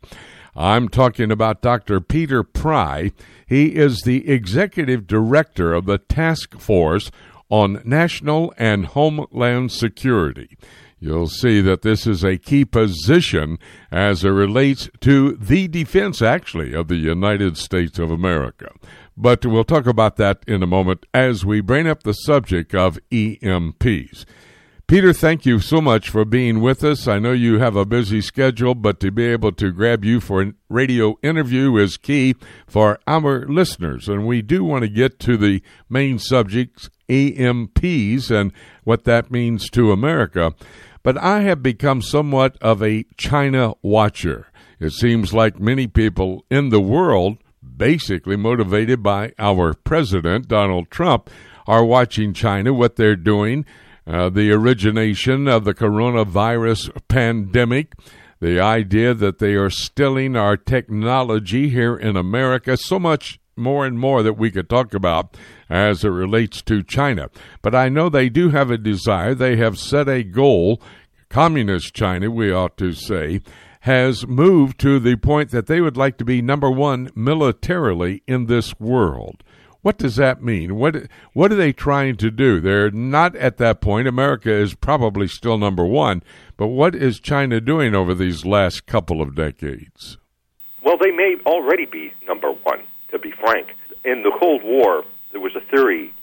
I'm 0.57 0.88
talking 0.88 1.30
about 1.30 1.62
Dr. 1.62 2.01
Peter 2.01 2.42
Pry. 2.42 3.12
He 3.46 3.76
is 3.76 4.01
the 4.01 4.28
executive 4.28 5.07
director 5.07 5.72
of 5.72 5.86
the 5.86 5.98
Task 5.98 6.59
Force 6.59 7.12
on 7.48 7.80
National 7.84 8.53
and 8.59 8.86
Homeland 8.86 9.70
Security. 9.70 10.59
You'll 11.01 11.28
see 11.28 11.62
that 11.62 11.80
this 11.80 12.07
is 12.07 12.22
a 12.22 12.36
key 12.36 12.66
position 12.66 13.59
as 13.90 14.22
it 14.22 14.28
relates 14.28 14.90
to 15.01 15.32
the 15.32 15.66
defense, 15.66 16.20
actually, 16.20 16.74
of 16.74 16.88
the 16.88 16.96
United 16.96 17.57
States 17.57 17.98
of 17.98 18.11
America. 18.11 18.70
But 19.16 19.46
we'll 19.46 19.64
talk 19.64 19.86
about 19.86 20.16
that 20.16 20.44
in 20.46 20.62
a 20.62 20.66
moment 20.66 21.07
as 21.14 21.44
we 21.44 21.62
bring 21.62 21.88
up 21.88 22.03
the 22.03 22.12
subject 22.12 22.74
of 22.74 22.98
EMPs. 23.11 24.26
Peter, 24.90 25.12
thank 25.12 25.46
you 25.46 25.61
so 25.61 25.80
much 25.80 26.11
for 26.11 26.24
being 26.24 26.61
with 26.61 26.82
us. 26.82 27.07
I 27.07 27.20
know 27.20 27.30
you 27.30 27.61
have 27.61 27.76
a 27.76 27.86
busy 27.86 28.20
schedule, 28.20 28.74
but 28.74 28.98
to 28.98 29.12
be 29.12 29.24
able 29.24 29.53
to 29.53 29.70
grab 29.70 30.05
you 30.05 30.18
for 30.18 30.42
a 30.42 30.53
radio 30.68 31.16
interview 31.22 31.76
is 31.76 31.96
key 31.96 32.34
for 32.66 32.98
our 33.07 33.46
listeners. 33.46 34.09
And 34.09 34.26
we 34.26 34.42
do 34.42 34.64
want 34.64 34.82
to 34.82 34.88
get 34.88 35.20
to 35.20 35.36
the 35.36 35.62
main 35.88 36.18
subjects, 36.18 36.90
EMPs, 37.09 38.32
and 38.32 38.53
what 38.82 39.05
that 39.05 39.30
means 39.30 39.70
to 39.70 39.92
America. 39.92 40.55
But 41.03 41.16
I 41.18 41.40
have 41.42 41.62
become 41.62 42.03
somewhat 42.03 42.57
of 42.61 42.82
a 42.82 43.05
China 43.16 43.74
watcher. 43.82 44.48
It 44.78 44.92
seems 44.92 45.32
like 45.32 45.59
many 45.59 45.86
people 45.86 46.44
in 46.51 46.68
the 46.68 46.80
world, 46.80 47.38
basically 47.76 48.36
motivated 48.36 49.03
by 49.03 49.32
our 49.38 49.74
president, 49.74 50.48
Donald 50.48 50.90
Trump, 50.90 51.30
are 51.66 51.84
watching 51.84 52.32
China, 52.32 52.72
what 52.72 52.96
they're 52.96 53.16
doing 53.16 53.64
uh, 54.07 54.28
the 54.28 54.51
origination 54.51 55.46
of 55.46 55.64
the 55.64 55.74
coronavirus 55.74 56.90
pandemic, 57.09 57.92
the 58.40 58.59
idea 58.59 59.14
that 59.14 59.38
they 59.38 59.55
are 59.55 59.70
stealing 59.70 60.34
our 60.34 60.57
technology 60.57 61.68
here 61.68 61.96
in 61.96 62.16
America, 62.16 62.76
so 62.76 62.98
much 62.98 63.38
more 63.61 63.86
and 63.86 63.98
more 63.98 64.22
that 64.22 64.38
we 64.38 64.50
could 64.50 64.68
talk 64.68 64.94
about 64.94 65.36
as 65.68 66.04
it 66.04 66.08
relates 66.08 66.62
to 66.62 66.82
China. 66.82 67.30
But 67.62 67.74
I 67.74 67.88
know 67.88 68.08
they 68.08 68.28
do 68.28 68.48
have 68.50 68.70
a 68.70 68.78
desire, 68.78 69.34
they 69.34 69.56
have 69.56 69.78
set 69.78 70.08
a 70.08 70.24
goal. 70.24 70.82
Communist 71.28 71.94
China, 71.94 72.30
we 72.30 72.50
ought 72.50 72.76
to 72.78 72.92
say, 72.92 73.40
has 73.80 74.26
moved 74.26 74.80
to 74.80 74.98
the 74.98 75.16
point 75.16 75.50
that 75.50 75.66
they 75.66 75.80
would 75.80 75.96
like 75.96 76.18
to 76.18 76.24
be 76.24 76.42
number 76.42 76.70
one 76.70 77.11
militarily 77.14 78.22
in 78.26 78.46
this 78.46 78.78
world. 78.80 79.44
What 79.82 79.96
does 79.96 80.16
that 80.16 80.42
mean? 80.42 80.76
What 80.76 81.06
what 81.32 81.50
are 81.50 81.56
they 81.56 81.72
trying 81.72 82.16
to 82.16 82.30
do? 82.30 82.61
They're 82.61 82.90
not 82.90 83.34
at 83.36 83.56
that 83.56 83.80
point. 83.80 84.08
America 84.08 84.52
is 84.52 84.74
probably 84.74 85.26
still 85.26 85.56
number 85.56 85.86
one, 85.86 86.22
but 86.58 86.66
what 86.66 86.94
is 86.94 87.18
China 87.18 87.61
doing 87.61 87.94
over 87.94 88.14
these 88.14 88.44
last 88.44 88.84
couple 88.84 89.22
of 89.22 89.34
decades? 89.34 90.18
Well, 90.84 90.98
they 90.98 91.11
may 91.11 91.36
already 91.46 91.86
be 91.86 92.12
number 92.26 92.52
one. 92.52 92.82
To 93.11 93.18
be 93.18 93.32
frank, 93.32 93.74
in 94.04 94.22
the 94.22 94.30
Cold 94.38 94.62
War, 94.62 95.04
there 95.32 95.40
was 95.40 95.56
a 95.56 95.61
theory 95.61 96.14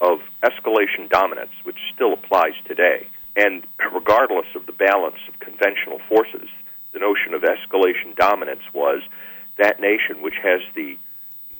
of 0.00 0.20
escalation 0.42 1.08
dominance, 1.08 1.52
which 1.64 1.78
still 1.94 2.12
applies 2.12 2.54
today. 2.66 3.08
And 3.36 3.66
regardless 3.92 4.46
of 4.54 4.66
the 4.66 4.72
balance 4.72 5.18
of 5.26 5.38
conventional 5.40 6.00
forces, 6.08 6.48
the 6.92 6.98
notion 6.98 7.34
of 7.34 7.42
escalation 7.42 8.14
dominance 8.16 8.62
was 8.74 9.02
that 9.56 9.80
nation 9.80 10.22
which 10.22 10.36
has 10.42 10.60
the 10.74 10.98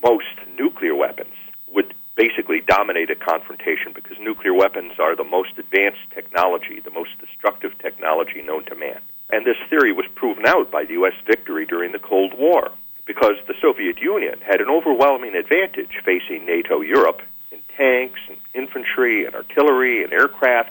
most 0.03 0.37
nuclear 0.59 0.95
weapons 0.95 1.35
would 1.73 1.95
basically 2.17 2.61
dominate 2.67 3.11
a 3.11 3.15
confrontation 3.15 3.93
because 3.95 4.17
nuclear 4.21 4.55
weapons 4.55 4.93
are 4.99 5.17
the 5.17 5.25
most 5.25 5.51
advanced 5.57 6.03
technology, 6.15 6.81
the 6.81 6.91
most 6.91 7.11
destructive 7.21 7.73
technology 7.79 8.43
known 8.43 8.65
to 8.65 8.75
man. 8.75 9.01
And 9.31 9.47
this 9.47 9.57
theory 9.71 9.93
was 9.93 10.07
proven 10.15 10.47
out 10.47 10.71
by 10.71 10.85
the 10.85 10.95
U.S. 10.95 11.15
victory 11.27 11.67
during 11.67 11.93
the 11.93 11.99
Cold 11.99 12.35
War 12.37 12.71
because 13.09 13.37
the 13.47 13.55
Soviet 13.61 13.99
Union 14.01 14.39
had 14.47 14.61
an 14.61 14.69
overwhelming 14.69 15.35
advantage 15.35 15.99
facing 16.05 16.45
NATO 16.45 16.83
Europe 16.83 17.23
in 17.51 17.59
tanks 17.75 18.21
and 18.29 18.37
infantry 18.55 19.25
and 19.25 19.35
artillery 19.35 20.05
and 20.05 20.13
aircraft, 20.13 20.71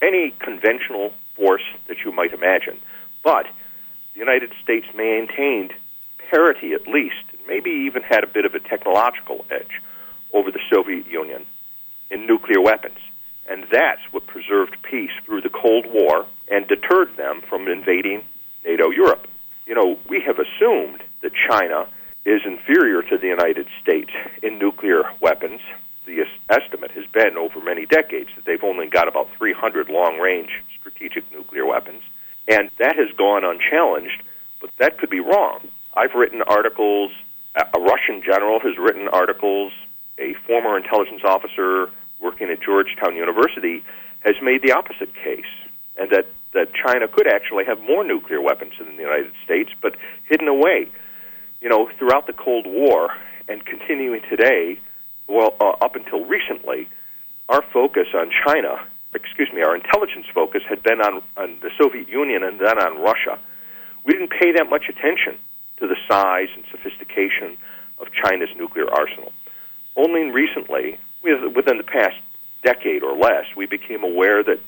any 0.00 0.34
conventional 0.40 1.12
force 1.36 1.62
that 1.86 1.98
you 2.02 2.10
might 2.10 2.32
imagine. 2.32 2.80
But 3.22 3.46
the 4.14 4.20
United 4.20 4.52
States 4.64 4.86
maintained 4.96 5.74
parity 6.30 6.72
at 6.72 6.88
least 6.88 7.22
maybe 7.46 7.70
even 7.70 8.02
had 8.02 8.24
a 8.24 8.26
bit 8.26 8.46
of 8.46 8.54
a 8.54 8.60
technological 8.60 9.44
edge 9.50 9.82
over 10.32 10.50
the 10.50 10.60
Soviet 10.70 11.06
Union 11.06 11.44
in 12.10 12.26
nuclear 12.26 12.60
weapons. 12.60 12.98
And 13.50 13.66
that's 13.70 14.00
what 14.12 14.26
preserved 14.26 14.78
peace 14.82 15.12
through 15.26 15.42
the 15.42 15.50
Cold 15.50 15.84
War 15.92 16.26
and 16.50 16.66
deterred 16.66 17.14
them 17.18 17.42
from 17.46 17.68
invading 17.68 18.24
NATO 18.64 18.90
Europe. 18.90 19.28
You 19.66 19.74
know, 19.74 19.98
we 20.08 20.22
have 20.22 20.38
assumed 20.38 21.02
that 21.26 21.32
China 21.50 21.88
is 22.24 22.42
inferior 22.44 23.02
to 23.02 23.18
the 23.18 23.26
United 23.26 23.66
States 23.82 24.10
in 24.44 24.58
nuclear 24.60 25.02
weapons. 25.20 25.60
The 26.06 26.24
estimate 26.48 26.92
has 26.92 27.04
been 27.06 27.36
over 27.36 27.60
many 27.60 27.84
decades 27.84 28.30
that 28.36 28.44
they've 28.44 28.62
only 28.62 28.86
got 28.86 29.08
about 29.08 29.28
300 29.36 29.88
long 29.88 30.18
range 30.18 30.50
strategic 30.78 31.24
nuclear 31.32 31.66
weapons. 31.66 32.02
And 32.46 32.70
that 32.78 32.94
has 32.94 33.10
gone 33.16 33.44
unchallenged, 33.44 34.22
but 34.60 34.70
that 34.78 34.98
could 34.98 35.10
be 35.10 35.18
wrong. 35.18 35.66
I've 35.94 36.14
written 36.14 36.42
articles, 36.42 37.10
a 37.56 37.80
Russian 37.80 38.22
general 38.22 38.60
has 38.60 38.78
written 38.78 39.08
articles, 39.08 39.72
a 40.18 40.34
former 40.46 40.76
intelligence 40.76 41.22
officer 41.24 41.90
working 42.20 42.50
at 42.50 42.60
Georgetown 42.62 43.16
University 43.16 43.82
has 44.20 44.36
made 44.40 44.62
the 44.62 44.70
opposite 44.70 45.12
case, 45.14 45.44
and 45.98 46.08
that, 46.10 46.26
that 46.52 46.72
China 46.72 47.08
could 47.08 47.26
actually 47.26 47.64
have 47.64 47.80
more 47.80 48.04
nuclear 48.04 48.40
weapons 48.40 48.74
than 48.78 48.96
the 48.96 49.02
United 49.02 49.32
States, 49.44 49.70
but 49.82 49.96
hidden 50.28 50.46
away. 50.46 50.86
You 51.60 51.68
know, 51.68 51.88
throughout 51.98 52.26
the 52.26 52.32
Cold 52.32 52.66
War 52.66 53.10
and 53.48 53.64
continuing 53.64 54.22
today, 54.28 54.78
well, 55.28 55.54
uh, 55.60 55.70
up 55.80 55.96
until 55.96 56.24
recently, 56.24 56.88
our 57.48 57.62
focus 57.72 58.08
on 58.14 58.30
China, 58.44 58.80
excuse 59.14 59.50
me, 59.52 59.62
our 59.62 59.74
intelligence 59.74 60.26
focus 60.32 60.62
had 60.68 60.82
been 60.82 61.00
on, 61.00 61.22
on 61.36 61.58
the 61.62 61.70
Soviet 61.80 62.08
Union 62.08 62.42
and 62.42 62.60
then 62.60 62.78
on 62.78 63.00
Russia. 63.00 63.38
We 64.04 64.12
didn't 64.12 64.30
pay 64.30 64.52
that 64.52 64.68
much 64.68 64.84
attention 64.88 65.38
to 65.78 65.88
the 65.88 65.96
size 66.08 66.48
and 66.54 66.64
sophistication 66.70 67.56
of 67.98 68.08
China's 68.12 68.50
nuclear 68.56 68.88
arsenal. 68.92 69.32
Only 69.96 70.30
recently, 70.30 70.98
within 71.22 71.78
the 71.78 71.84
past 71.84 72.16
decade 72.62 73.02
or 73.02 73.16
less, 73.16 73.46
we 73.56 73.66
became 73.66 74.04
aware 74.04 74.42
that 74.42 74.60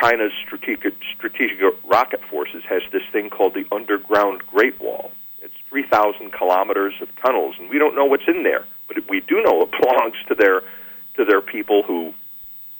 China's 0.00 0.32
strategic, 0.44 0.94
strategic 1.16 1.58
rocket 1.84 2.20
forces 2.30 2.62
has 2.68 2.82
this 2.92 3.02
thing 3.12 3.30
called 3.30 3.54
the 3.54 3.66
underground 3.74 4.42
Great 4.46 4.80
Wall. 4.80 5.10
It's 5.72 5.90
3,000 5.90 6.32
kilometers 6.32 6.94
of 7.00 7.08
tunnels, 7.16 7.56
and 7.58 7.70
we 7.70 7.78
don't 7.78 7.94
know 7.94 8.04
what's 8.04 8.28
in 8.28 8.42
there, 8.42 8.64
but 8.88 8.96
we 9.08 9.20
do 9.20 9.42
know 9.42 9.62
it 9.62 9.70
belongs 9.80 10.16
to 10.28 10.34
their 10.34 10.62
to 11.16 11.24
their 11.24 11.40
people 11.42 11.82
who 11.82 12.14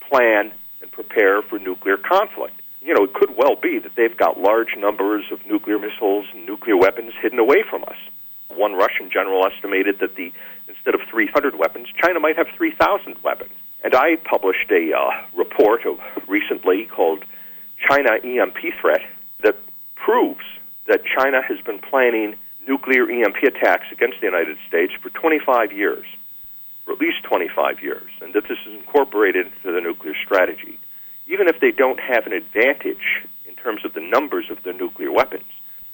plan 0.09 0.53
and 0.81 0.91
prepare 0.91 1.43
for 1.43 1.59
nuclear 1.59 1.97
conflict. 1.97 2.55
You 2.81 2.95
know, 2.95 3.05
it 3.05 3.13
could 3.13 3.37
well 3.37 3.57
be 3.57 3.79
that 3.79 3.95
they've 3.95 4.17
got 4.17 4.41
large 4.41 4.75
numbers 4.77 5.27
of 5.31 5.45
nuclear 5.47 5.79
missiles 5.79 6.27
and 6.33 6.47
nuclear 6.47 6.77
weapons 6.77 7.13
hidden 7.21 7.39
away 7.39 7.63
from 7.69 7.85
us. 7.85 7.97
One 8.49 8.73
Russian 8.73 9.11
general 9.11 9.47
estimated 9.47 9.99
that 10.01 10.17
the 10.17 10.33
instead 10.67 10.95
of 10.95 11.03
300 11.09 11.57
weapons, 11.57 11.89
China 11.97 12.21
might 12.21 12.37
have 12.37 12.49
3,000 12.57 13.17
weapons. 13.23 13.53
And 13.85 13.95
I 13.95 14.17
published 14.17 14.71
a 14.71 14.93
uh, 14.93 15.11
report 15.37 15.85
of 15.87 15.99
recently 16.27 16.87
called 16.87 17.25
China 17.89 18.17
EMP 18.25 18.59
Threat 18.81 19.03
that 19.43 19.57
proves 19.95 20.45
that 20.87 21.03
China 21.05 21.43
has 21.43 21.61
been 21.61 21.79
planning 21.79 22.37
nuclear 22.67 23.11
EMP 23.11 23.43
attacks 23.43 23.87
against 23.91 24.21
the 24.21 24.27
United 24.27 24.57
States 24.69 24.93
for 25.01 25.11
25 25.11 25.73
years, 25.73 26.07
for 26.85 26.93
at 26.93 27.01
least 27.01 27.23
25 27.25 27.83
years, 27.83 28.11
and 28.21 28.35
that 28.35 28.45
this 28.49 28.59
is 28.67 28.75
incorporated 28.75 29.47
into 29.47 29.73
the 29.73 29.81
nuclear 29.81 30.15
strategy. 30.25 30.79
Even 31.27 31.49
if 31.49 31.61
they 31.61 31.71
don't 31.71 32.01
have 32.01 32.27
an 32.27 32.33
advantage 32.33 33.23
in 33.49 33.55
terms 33.55 33.85
of 33.85 33.95
the 33.95 34.01
numbers 34.01 34.47
of 34.51 34.63
their 34.63 34.73
nuclear 34.73 35.11
weapons, 35.11 35.45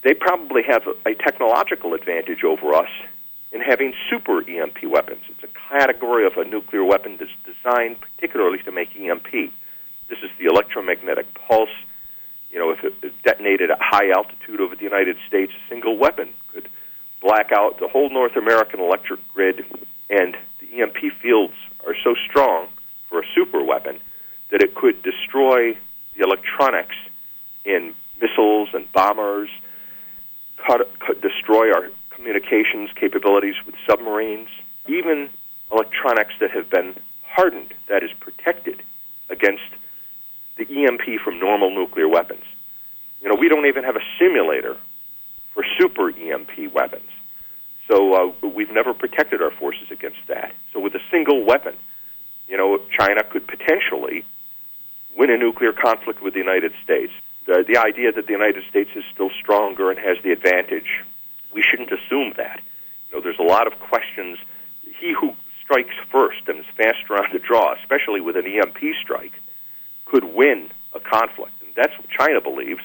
they 0.03 0.15
probably 0.15 0.63
have 0.63 0.83
a, 0.87 1.11
a 1.11 1.15
technological 1.15 1.95
advantage 1.95 2.45
over 2.45 2.75
us 2.75 2.91
in 3.53 3.61
having 3.61 3.95
super 4.11 4.49
EMP 4.49 4.85
weapons. 4.85 5.23
It's 5.29 5.43
a 5.43 5.71
category 5.71 6.27
of 6.27 6.37
a 6.37 6.45
nuclear 6.45 6.85
weapon 6.85 7.19
that's 7.19 7.31
designed 7.45 7.97
particularly 8.01 8.59
to 8.65 8.73
make 8.73 8.91
EMP. 8.97 9.31
This 10.09 10.19
is 10.23 10.31
the 10.39 10.47
electromagnetic 10.47 11.27
pulse. 11.35 11.71
You 12.51 12.59
know, 12.59 12.71
if 12.71 12.85
it 12.85 13.23
detonated 13.23 13.71
at 13.71 13.79
high 13.81 14.11
altitude 14.11 14.61
over 14.61 14.75
the 14.75 14.85
United 14.85 15.17
States, 15.27 15.53
a 15.53 15.69
single 15.69 15.97
weapon 15.97 16.33
black 17.21 17.51
out 17.53 17.79
the 17.81 17.89
whole 17.89 18.11
North 18.11 18.37
American 18.37 18.81
electric 18.81 19.21
grid, 19.33 19.65
and 20.11 20.37
the 20.61 20.81
EMP 20.81 21.13
fields 21.21 21.55
are 21.87 21.95
so 22.03 22.15
strong 22.29 22.69
for 23.09 23.21
a 23.21 23.25
super 23.35 23.63
weapon 23.63 24.01
that 24.51 24.63
it 24.63 24.75
could 24.75 25.03
destroy 25.03 25.73
the 26.17 26.25
electronics 26.25 26.97
in 27.65 27.95
missiles 28.21 28.69
and 28.73 28.91
bombers, 28.93 29.51
cut, 30.67 30.91
cut, 31.01 31.21
destroy 31.21 31.73
our 31.73 31.91
communications 32.11 32.91
capabilities 32.95 33.55
with 33.67 33.75
submarines, 33.89 34.49
even 34.87 35.29
electronics 35.71 36.35
that 36.41 36.51
have 36.51 36.69
been 36.71 36.95
hardened, 37.23 37.73
that 37.89 38.03
is, 38.03 38.11
protected 38.21 38.83
against 39.31 39.63
the 40.57 40.65
EMP 40.65 41.21
from 41.23 41.39
normal 41.39 41.71
nuclear 41.71 42.09
weapons. 42.09 42.43
You 43.21 43.29
know, 43.29 43.37
we 43.39 43.49
don't 43.49 43.67
even 43.67 43.85
have 43.85 43.97
a 43.97 44.03
simulator 44.19 44.77
for 45.59 45.65
super 45.77 46.11
EMP 46.11 46.73
weapons. 46.73 47.11
So 47.89 48.15
uh, 48.15 48.47
we've 48.47 48.71
never 48.71 48.95
protected 48.95 49.43
our 49.43 49.51
forces 49.51 49.91
against 49.91 50.21
that. 50.29 50.55
So 50.73 50.79
with 50.79 50.95
a 50.95 51.01
single 51.11 51.45
weapon, 51.45 51.75
you 52.47 52.57
know, 52.57 52.81
China 52.97 53.25
could 53.25 53.45
potentially 53.49 54.25
win 55.17 55.31
a 55.31 55.37
nuclear 55.37 55.73
conflict 55.73 56.23
with 56.23 56.35
the 56.35 56.39
United 56.39 56.75
States. 56.85 57.13
The, 57.47 57.65
the 57.67 57.77
idea 57.77 58.13
that 58.13 58.27
the 58.27 58.33
United 58.33 58.63
States 58.71 58.91
is 58.95 59.03
still 59.13 59.31
stronger 59.31 59.91
and 59.91 59.99
has 59.99 60.17
the 60.23 60.31
advantage, 60.31 61.03
we 61.53 61.65
shouldn't 61.69 61.91
assume 61.91 62.35
that. 62.37 62.61
You 63.11 63.17
know, 63.17 63.21
there's 63.21 63.41
a 63.41 63.51
lot 63.51 63.67
of 63.67 63.77
questions. 63.81 64.39
He 65.01 65.13
who 65.13 65.35
strikes 65.61 65.97
first 66.13 66.47
and 66.47 66.61
is 66.61 66.67
faster 66.77 67.15
on 67.15 67.31
the 67.33 67.41
draw, 67.41 67.75
especially 67.75 68.21
with 68.21 68.37
an 68.37 68.47
EMP 68.47 68.79
strike, 69.03 69.33
could 70.05 70.23
win 70.23 70.71
a 70.95 71.01
conflict. 71.01 71.55
And 71.63 71.75
that's 71.75 71.99
what 71.99 72.09
China 72.11 72.41
believes, 72.41 72.83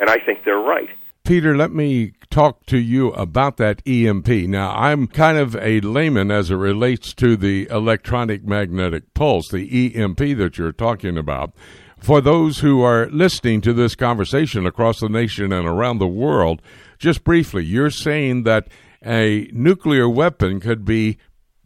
and 0.00 0.10
I 0.10 0.18
think 0.18 0.42
they're 0.42 0.58
right. 0.58 0.90
Peter, 1.26 1.56
let 1.56 1.72
me 1.72 2.12
talk 2.30 2.64
to 2.66 2.78
you 2.78 3.08
about 3.14 3.56
that 3.56 3.82
EMP. 3.84 4.28
Now, 4.28 4.70
I'm 4.70 5.08
kind 5.08 5.36
of 5.36 5.56
a 5.56 5.80
layman 5.80 6.30
as 6.30 6.52
it 6.52 6.54
relates 6.54 7.12
to 7.14 7.36
the 7.36 7.66
electronic 7.68 8.44
magnetic 8.46 9.12
pulse, 9.12 9.48
the 9.50 9.96
EMP 9.96 10.18
that 10.18 10.56
you're 10.56 10.70
talking 10.70 11.18
about. 11.18 11.52
For 11.98 12.20
those 12.20 12.60
who 12.60 12.80
are 12.82 13.10
listening 13.10 13.60
to 13.62 13.72
this 13.72 13.96
conversation 13.96 14.66
across 14.66 15.00
the 15.00 15.08
nation 15.08 15.52
and 15.52 15.66
around 15.66 15.98
the 15.98 16.06
world, 16.06 16.62
just 16.96 17.24
briefly, 17.24 17.64
you're 17.64 17.90
saying 17.90 18.44
that 18.44 18.68
a 19.04 19.50
nuclear 19.52 20.08
weapon 20.08 20.60
could 20.60 20.84
be 20.84 21.18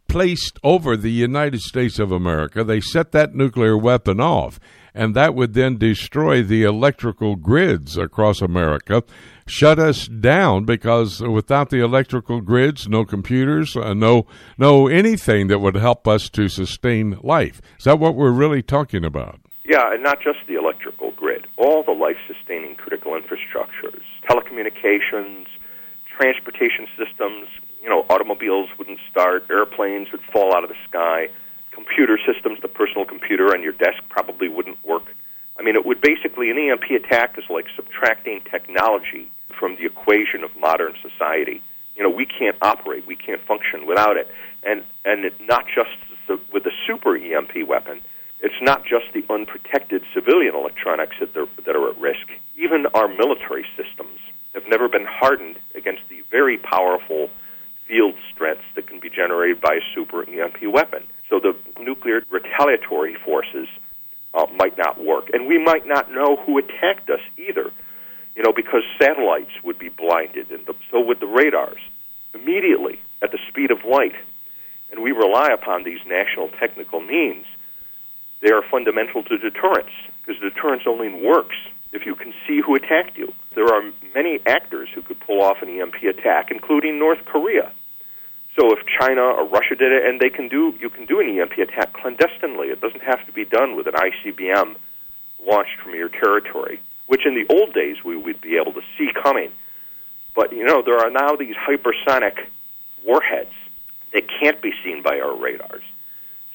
placed 0.07 0.57
over 0.63 0.97
the 0.97 1.11
United 1.11 1.61
States 1.61 1.99
of 1.99 2.11
America. 2.11 2.63
They 2.63 2.81
set 2.81 3.11
that 3.11 3.35
nuclear 3.35 3.77
weapon 3.77 4.19
off, 4.19 4.59
and 4.93 5.15
that 5.15 5.35
would 5.35 5.53
then 5.53 5.77
destroy 5.77 6.43
the 6.43 6.63
electrical 6.63 7.35
grids 7.35 7.97
across 7.97 8.41
America, 8.41 9.03
shut 9.47 9.79
us 9.79 10.07
down 10.07 10.65
because 10.65 11.21
without 11.21 11.69
the 11.69 11.83
electrical 11.83 12.41
grids, 12.41 12.87
no 12.87 13.05
computers, 13.05 13.75
uh, 13.75 13.93
no 13.93 14.25
no 14.57 14.87
anything 14.87 15.47
that 15.47 15.59
would 15.59 15.75
help 15.75 16.07
us 16.07 16.29
to 16.29 16.47
sustain 16.47 17.17
life. 17.21 17.61
Is 17.77 17.85
that 17.85 17.99
what 17.99 18.15
we're 18.15 18.31
really 18.31 18.61
talking 18.61 19.05
about? 19.05 19.39
Yeah, 19.63 19.93
and 19.93 20.03
not 20.03 20.21
just 20.21 20.39
the 20.47 20.55
electrical 20.55 21.11
grid, 21.11 21.47
all 21.57 21.83
the 21.83 21.91
life 21.91 22.17
sustaining 22.27 22.75
critical 22.75 23.13
infrastructures, 23.13 24.03
telecommunications, 24.29 25.45
transportation 26.17 26.87
systems, 26.97 27.47
you 27.81 27.89
know, 27.89 28.05
automobiles 28.09 28.69
wouldn't 28.77 28.99
start, 29.09 29.45
airplanes 29.49 30.11
would 30.11 30.21
fall 30.33 30.55
out 30.55 30.63
of 30.63 30.69
the 30.69 30.75
sky, 30.87 31.29
computer 31.71 32.19
systems, 32.25 32.59
the 32.61 32.67
personal 32.67 33.05
computer 33.05 33.53
on 33.53 33.63
your 33.63 33.73
desk 33.73 34.03
probably 34.09 34.47
wouldn't 34.47 34.83
work. 34.85 35.15
I 35.59 35.63
mean, 35.63 35.75
it 35.75 35.85
would 35.85 36.01
basically, 36.01 36.49
an 36.49 36.57
EMP 36.57 36.89
attack 36.91 37.37
is 37.37 37.45
like 37.49 37.65
subtracting 37.75 38.41
technology 38.49 39.31
from 39.49 39.75
the 39.75 39.85
equation 39.85 40.43
of 40.43 40.55
modern 40.57 40.95
society. 41.01 41.61
You 41.95 42.03
know, 42.03 42.09
we 42.09 42.25
can't 42.25 42.57
operate, 42.61 43.05
we 43.05 43.15
can't 43.15 43.41
function 43.41 43.85
without 43.85 44.17
it. 44.17 44.27
And, 44.63 44.83
and 45.05 45.25
it, 45.25 45.33
not 45.41 45.65
just 45.67 45.89
with 46.53 46.63
the 46.63 46.71
super 46.87 47.15
EMP 47.15 47.67
weapon, 47.67 48.01
it's 48.41 48.61
not 48.61 48.85
just 48.85 49.05
the 49.13 49.23
unprotected 49.29 50.03
civilian 50.13 50.55
electronics 50.55 51.17
that, 51.19 51.33
that 51.33 51.75
are 51.75 51.89
at 51.89 51.97
risk. 51.99 52.27
Even 52.57 52.87
our 52.93 53.07
military 53.07 53.65
systems 53.75 54.19
have 54.53 54.67
never 54.67 54.87
been 54.87 55.05
hardened 55.05 55.57
against 55.75 56.01
the 56.09 56.23
very 56.31 56.57
powerful 56.57 57.29
field 57.87 58.15
strengths 58.33 58.63
that 58.75 58.87
can 58.87 58.99
be 58.99 59.09
generated 59.09 59.61
by 59.61 59.75
a 59.75 59.81
super 59.93 60.27
EMP 60.27 60.63
weapon. 60.71 61.03
So 61.29 61.39
the 61.39 61.55
nuclear 61.83 62.23
retaliatory 62.29 63.15
forces 63.15 63.67
uh, 64.33 64.45
might 64.55 64.77
not 64.77 65.03
work. 65.03 65.29
And 65.33 65.47
we 65.47 65.57
might 65.57 65.85
not 65.85 66.11
know 66.11 66.37
who 66.37 66.57
attacked 66.57 67.09
us 67.09 67.19
either, 67.37 67.71
you 68.35 68.43
know, 68.43 68.53
because 68.53 68.83
satellites 68.99 69.51
would 69.63 69.77
be 69.77 69.89
blinded, 69.89 70.51
and 70.51 70.65
the, 70.65 70.73
so 70.89 71.01
would 71.01 71.19
the 71.19 71.27
radars 71.27 71.81
immediately 72.33 72.99
at 73.21 73.31
the 73.31 73.39
speed 73.49 73.71
of 73.71 73.79
light. 73.83 74.15
And 74.91 75.03
we 75.03 75.11
rely 75.11 75.49
upon 75.49 75.83
these 75.83 75.99
national 76.05 76.49
technical 76.49 77.01
means. 77.01 77.45
They 78.41 78.51
are 78.51 78.63
fundamental 78.69 79.23
to 79.23 79.37
deterrence 79.37 79.91
because 80.19 80.41
deterrence 80.41 80.83
only 80.87 81.09
works 81.09 81.55
if 81.93 82.05
you 82.05 82.15
can 82.15 82.33
see 82.47 82.61
who 82.65 82.75
attacked 82.75 83.17
you. 83.17 83.33
There 83.53 83.67
are 83.67 83.83
many 84.15 84.39
actors 84.45 84.89
who 84.93 85.01
could 85.01 85.19
pull 85.19 85.41
off 85.41 85.61
an 85.61 85.69
EMP 85.69 86.03
attack, 86.03 86.49
including 86.51 86.97
North 86.97 87.23
Korea. 87.25 87.71
So 88.57 88.73
if 88.73 88.79
China 88.99 89.21
or 89.21 89.47
Russia 89.47 89.75
did 89.75 89.91
it, 89.91 90.05
and 90.05 90.19
they 90.19 90.29
can 90.29 90.47
do, 90.49 90.73
you 90.79 90.89
can 90.89 91.05
do 91.05 91.19
an 91.19 91.39
EMP 91.39 91.57
attack 91.57 91.93
clandestinely. 91.93 92.67
It 92.67 92.81
doesn't 92.81 93.03
have 93.03 93.25
to 93.25 93.31
be 93.31 93.45
done 93.45 93.75
with 93.75 93.87
an 93.87 93.93
ICBM 93.93 94.75
launched 95.47 95.79
from 95.81 95.95
your 95.95 96.09
territory, 96.09 96.79
which 97.07 97.25
in 97.25 97.33
the 97.33 97.45
old 97.53 97.73
days 97.73 98.03
we 98.03 98.17
would 98.17 98.41
be 98.41 98.57
able 98.57 98.73
to 98.73 98.81
see 98.97 99.09
coming. 99.23 99.51
But 100.35 100.53
you 100.53 100.65
know, 100.65 100.81
there 100.81 100.97
are 100.97 101.09
now 101.09 101.35
these 101.35 101.55
hypersonic 101.55 102.45
warheads 103.05 103.53
that 104.13 104.23
can't 104.27 104.61
be 104.61 104.73
seen 104.83 105.01
by 105.01 105.19
our 105.19 105.35
radars. 105.35 105.83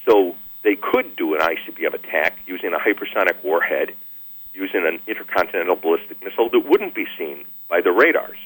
So 0.05 0.36
they 0.62 0.76
could 0.76 1.16
do 1.16 1.34
an 1.34 1.40
ICBM 1.40 1.94
attack 1.94 2.38
using 2.47 2.72
a 2.74 2.78
hypersonic 2.78 3.42
warhead, 3.42 3.94
using 4.53 4.86
an 4.86 5.01
intercontinental 5.07 5.76
ballistic 5.76 6.22
missile 6.22 6.51
that 6.51 6.61
wouldn't 6.61 6.94
be 6.94 7.07
seen 7.18 7.44
by 7.68 7.80
the 7.80 7.90
radars, 7.90 8.38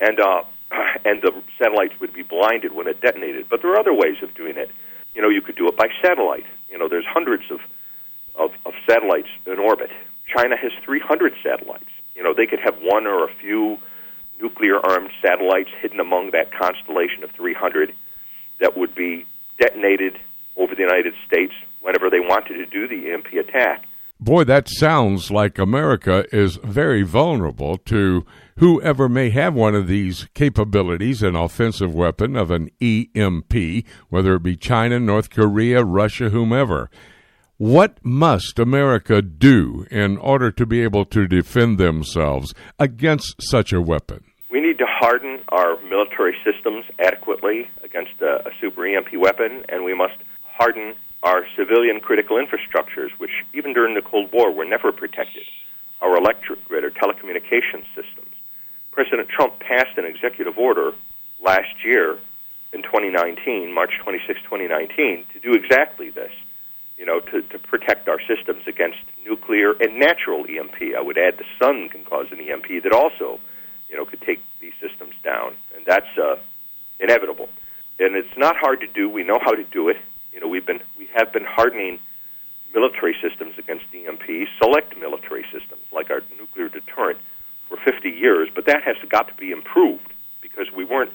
and 0.00 0.18
uh, 0.18 0.42
and 1.04 1.22
the 1.22 1.32
satellites 1.58 1.94
would 2.00 2.12
be 2.12 2.22
blinded 2.22 2.74
when 2.74 2.86
it 2.86 3.00
detonated. 3.00 3.48
But 3.48 3.62
there 3.62 3.72
are 3.72 3.78
other 3.78 3.94
ways 3.94 4.16
of 4.22 4.34
doing 4.34 4.56
it. 4.56 4.70
You 5.14 5.22
know, 5.22 5.28
you 5.28 5.42
could 5.42 5.56
do 5.56 5.68
it 5.68 5.76
by 5.76 5.88
satellite. 6.02 6.46
You 6.70 6.78
know, 6.78 6.88
there's 6.88 7.06
hundreds 7.06 7.44
of 7.50 7.60
of, 8.34 8.50
of 8.64 8.72
satellites 8.88 9.28
in 9.46 9.58
orbit. 9.58 9.90
China 10.34 10.56
has 10.56 10.72
300 10.84 11.34
satellites. 11.42 11.90
You 12.14 12.22
know, 12.22 12.32
they 12.34 12.46
could 12.46 12.60
have 12.60 12.76
one 12.80 13.06
or 13.06 13.24
a 13.24 13.34
few 13.34 13.78
nuclear 14.40 14.78
armed 14.78 15.10
satellites 15.20 15.68
hidden 15.80 16.00
among 16.00 16.30
that 16.30 16.50
constellation 16.52 17.22
of 17.22 17.30
300 17.32 17.92
that 18.60 18.76
would 18.76 18.94
be 18.94 19.26
detonated 19.58 20.18
over 20.56 20.74
the 20.74 20.80
United 20.80 21.14
States 21.26 21.52
whenever 21.80 22.10
they 22.10 22.20
wanted 22.20 22.54
to 22.54 22.66
do 22.66 22.88
the 22.88 23.12
EMP 23.12 23.26
attack. 23.34 23.86
Boy, 24.20 24.44
that 24.44 24.68
sounds 24.68 25.30
like 25.30 25.58
America 25.58 26.24
is 26.32 26.56
very 26.62 27.02
vulnerable 27.02 27.76
to 27.78 28.24
whoever 28.58 29.08
may 29.08 29.30
have 29.30 29.54
one 29.54 29.74
of 29.74 29.86
these 29.86 30.28
capabilities, 30.34 31.22
an 31.22 31.36
offensive 31.36 31.94
weapon 31.94 32.36
of 32.36 32.50
an 32.50 32.70
EMP, 32.80 33.84
whether 34.08 34.34
it 34.34 34.42
be 34.42 34.56
China, 34.56 34.98
North 35.00 35.30
Korea, 35.30 35.84
Russia, 35.84 36.30
whomever. 36.30 36.90
What 37.58 37.98
must 38.02 38.58
America 38.58 39.22
do 39.22 39.86
in 39.90 40.16
order 40.18 40.50
to 40.50 40.66
be 40.66 40.82
able 40.82 41.04
to 41.06 41.28
defend 41.28 41.78
themselves 41.78 42.54
against 42.78 43.36
such 43.40 43.72
a 43.72 43.80
weapon? 43.80 44.24
We 44.50 44.60
need 44.60 44.78
to 44.78 44.86
harden 44.88 45.40
our 45.50 45.80
military 45.82 46.34
systems 46.44 46.84
adequately 46.98 47.70
against 47.84 48.20
a, 48.20 48.48
a 48.48 48.50
super 48.60 48.84
EMP 48.84 49.14
weapon, 49.16 49.64
and 49.68 49.84
we 49.84 49.94
must 49.94 50.16
harden 50.42 50.94
our 51.22 51.46
civilian 51.56 52.00
critical 52.00 52.36
infrastructures, 52.36 53.10
which 53.18 53.30
even 53.54 53.72
during 53.72 53.94
the 53.94 54.02
Cold 54.02 54.30
War 54.32 54.52
were 54.52 54.64
never 54.64 54.90
protected, 54.90 55.44
our 56.00 56.16
electric 56.16 56.66
grid 56.66 56.84
or 56.84 56.90
telecommunications 56.90 57.86
systems. 57.94 58.31
President 58.92 59.28
Trump 59.28 59.58
passed 59.58 59.96
an 59.96 60.04
executive 60.04 60.58
order 60.58 60.92
last 61.42 61.84
year 61.84 62.18
in 62.72 62.82
2019, 62.82 63.72
March 63.72 63.98
26, 64.02 64.40
2019, 64.42 65.24
to 65.32 65.40
do 65.40 65.54
exactly 65.54 66.10
this, 66.10 66.32
you 66.96 67.04
know, 67.04 67.20
to, 67.20 67.42
to 67.42 67.58
protect 67.58 68.08
our 68.08 68.20
systems 68.20 68.62
against 68.66 68.98
nuclear 69.26 69.72
and 69.72 69.98
natural 69.98 70.44
EMP. 70.48 70.94
I 70.96 71.00
would 71.00 71.18
add 71.18 71.38
the 71.38 71.44
sun 71.58 71.88
can 71.88 72.04
cause 72.04 72.26
an 72.30 72.40
EMP 72.40 72.82
that 72.82 72.92
also, 72.92 73.40
you 73.88 73.96
know, 73.96 74.04
could 74.04 74.20
take 74.20 74.40
these 74.60 74.74
systems 74.80 75.14
down, 75.24 75.54
and 75.74 75.84
that's 75.86 76.18
uh, 76.18 76.36
inevitable. 77.00 77.48
And 77.98 78.14
it's 78.14 78.36
not 78.36 78.56
hard 78.56 78.80
to 78.80 78.86
do. 78.86 79.08
We 79.08 79.22
know 79.24 79.38
how 79.40 79.52
to 79.52 79.64
do 79.64 79.88
it. 79.88 79.96
You 80.32 80.40
know, 80.40 80.48
we've 80.48 80.64
been 80.64 80.80
we 80.98 81.08
have 81.14 81.32
been 81.32 81.44
hardening 81.44 81.98
military 82.74 83.14
systems 83.22 83.58
against 83.58 83.84
EMP, 83.94 84.48
select 84.58 84.96
military 84.98 85.44
systems 85.52 85.82
like 85.92 86.10
our 86.10 86.22
nuclear 86.38 86.68
deterrent 86.68 87.18
for 87.72 87.90
50 87.90 88.10
years, 88.10 88.50
but 88.54 88.66
that 88.66 88.82
has 88.82 88.96
got 89.08 89.28
to 89.28 89.34
be 89.34 89.50
improved 89.50 90.12
because 90.42 90.66
we 90.76 90.84
weren't 90.84 91.12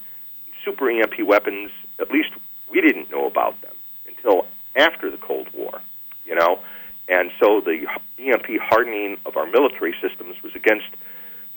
super 0.66 0.90
EMP 0.90 1.26
weapons. 1.26 1.70
At 2.00 2.10
least 2.10 2.30
we 2.72 2.82
didn't 2.82 3.12
know 3.12 3.28
about 3.28 3.62
them 3.62 3.76
until 4.08 4.48
after 4.76 5.12
the 5.12 5.18
Cold 5.18 5.48
War, 5.54 5.82
you 6.26 6.34
know, 6.34 6.60
and 7.08 7.32
so 7.40 7.62
the 7.62 7.86
EMP 8.20 8.60
hardening 8.60 9.18
of 9.26 9.38
our 9.38 9.46
military 9.46 9.96
systems 10.02 10.42
was 10.44 10.54
against 10.56 10.88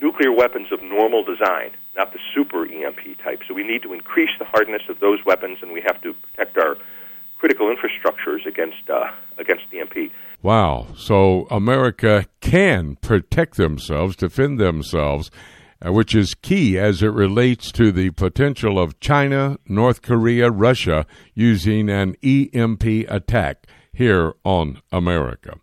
nuclear 0.00 0.32
weapons 0.32 0.70
of 0.70 0.82
normal 0.82 1.24
design, 1.24 1.70
not 1.96 2.12
the 2.12 2.18
super 2.34 2.66
EMP 2.66 3.18
type. 3.22 3.40
So 3.48 3.54
we 3.54 3.64
need 3.64 3.82
to 3.82 3.92
increase 3.92 4.30
the 4.38 4.44
hardness 4.44 4.82
of 4.88 5.00
those 5.00 5.24
weapons, 5.24 5.58
and 5.62 5.72
we 5.72 5.80
have 5.80 6.00
to 6.02 6.14
protect 6.14 6.58
our 6.58 6.76
critical 7.38 7.74
infrastructures 7.74 8.46
against 8.46 8.88
uh, 8.90 9.10
against 9.38 9.64
EMP. 9.72 10.12
Wow! 10.42 10.86
So 10.96 11.46
America 11.50 12.26
can 12.40 12.96
protect 12.96 13.56
themselves, 13.56 14.16
defend 14.16 14.58
themselves, 14.58 15.30
uh, 15.84 15.92
which 15.92 16.14
is 16.14 16.34
key 16.34 16.78
as 16.78 17.02
it 17.02 17.08
relates 17.08 17.70
to 17.72 17.92
the 17.92 18.10
potential 18.10 18.78
of 18.78 18.98
China, 19.00 19.58
North 19.66 20.00
Korea, 20.00 20.50
Russia 20.50 21.06
using 21.34 21.90
an 21.90 22.16
EMP 22.22 22.84
attack 23.08 23.66
here 23.92 24.32
on 24.42 24.80
America. 24.90 25.58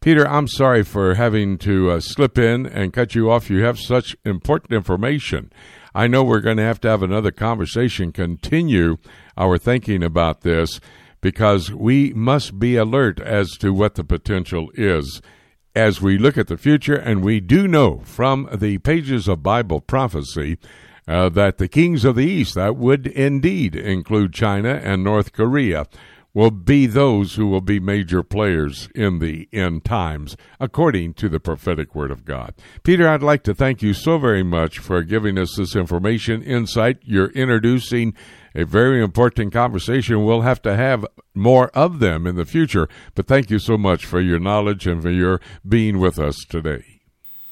Peter, 0.00 0.26
I'm 0.26 0.48
sorry 0.48 0.82
for 0.82 1.14
having 1.14 1.58
to 1.58 1.90
uh, 1.90 2.00
slip 2.00 2.38
in 2.38 2.66
and 2.66 2.92
cut 2.92 3.14
you 3.14 3.30
off. 3.30 3.50
You 3.50 3.62
have 3.64 3.78
such 3.78 4.16
important 4.24 4.72
information. 4.72 5.52
I 5.94 6.06
know 6.06 6.24
we're 6.24 6.40
going 6.40 6.56
to 6.56 6.62
have 6.62 6.80
to 6.80 6.88
have 6.88 7.02
another 7.02 7.30
conversation, 7.30 8.12
continue 8.12 8.96
our 9.36 9.58
thinking 9.58 10.02
about 10.02 10.40
this 10.40 10.80
because 11.22 11.72
we 11.72 12.12
must 12.12 12.58
be 12.58 12.76
alert 12.76 13.18
as 13.18 13.52
to 13.52 13.72
what 13.72 13.94
the 13.94 14.04
potential 14.04 14.70
is 14.74 15.22
as 15.74 16.02
we 16.02 16.18
look 16.18 16.36
at 16.36 16.48
the 16.48 16.58
future. 16.58 16.94
And 16.94 17.24
we 17.24 17.40
do 17.40 17.66
know 17.66 18.00
from 18.04 18.48
the 18.52 18.76
pages 18.78 19.28
of 19.28 19.42
Bible 19.42 19.80
prophecy 19.80 20.58
uh, 21.08 21.30
that 21.30 21.56
the 21.56 21.68
kings 21.68 22.04
of 22.04 22.16
the 22.16 22.26
East, 22.26 22.54
that 22.54 22.76
would 22.76 23.06
indeed 23.06 23.74
include 23.74 24.34
China 24.34 24.80
and 24.82 25.02
North 25.02 25.32
Korea, 25.32 25.86
will 26.34 26.50
be 26.50 26.86
those 26.86 27.34
who 27.34 27.46
will 27.46 27.60
be 27.60 27.78
major 27.78 28.22
players 28.22 28.88
in 28.94 29.18
the 29.18 29.48
end 29.52 29.84
times, 29.84 30.36
according 30.58 31.12
to 31.14 31.28
the 31.28 31.40
prophetic 31.40 31.94
word 31.94 32.10
of 32.10 32.24
God. 32.24 32.54
Peter, 32.82 33.08
I'd 33.08 33.22
like 33.22 33.42
to 33.44 33.54
thank 33.54 33.82
you 33.82 33.92
so 33.92 34.18
very 34.18 34.42
much 34.42 34.78
for 34.78 35.02
giving 35.02 35.38
us 35.38 35.56
this 35.56 35.76
information, 35.76 36.42
insight. 36.42 36.98
You're 37.02 37.30
introducing 37.32 38.14
a 38.54 38.64
very 38.64 39.02
important 39.02 39.52
conversation. 39.52 40.24
We'll 40.24 40.42
have 40.42 40.62
to 40.62 40.76
have 40.76 41.06
more 41.34 41.68
of 41.68 41.98
them 41.98 42.26
in 42.26 42.36
the 42.36 42.44
future. 42.44 42.88
But 43.14 43.26
thank 43.26 43.50
you 43.50 43.58
so 43.58 43.76
much 43.76 44.04
for 44.04 44.20
your 44.20 44.38
knowledge 44.38 44.86
and 44.86 45.02
for 45.02 45.10
your 45.10 45.40
being 45.66 45.98
with 45.98 46.18
us 46.18 46.36
today. 46.48 47.00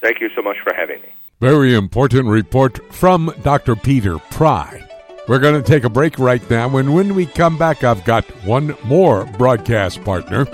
Thank 0.03 0.20
you 0.20 0.28
so 0.34 0.42
much 0.42 0.57
for 0.64 0.74
having 0.74 1.01
me. 1.03 1.09
Very 1.40 1.74
important 1.74 2.28
report 2.28 2.92
from 2.92 3.34
Dr. 3.42 3.76
Peter 3.76 4.18
Pry. 4.18 4.86
We're 5.28 5.38
going 5.38 5.62
to 5.62 5.66
take 5.66 5.84
a 5.84 5.90
break 5.90 6.18
right 6.18 6.51
now, 6.51 6.76
and 6.76 6.94
when 6.94 7.14
we 7.14 7.24
come 7.24 7.57
back, 7.57 7.84
I've 7.84 8.05
got 8.05 8.24
one 8.44 8.76
more 8.84 9.24
broadcast 9.24 10.03
partner. 10.03 10.44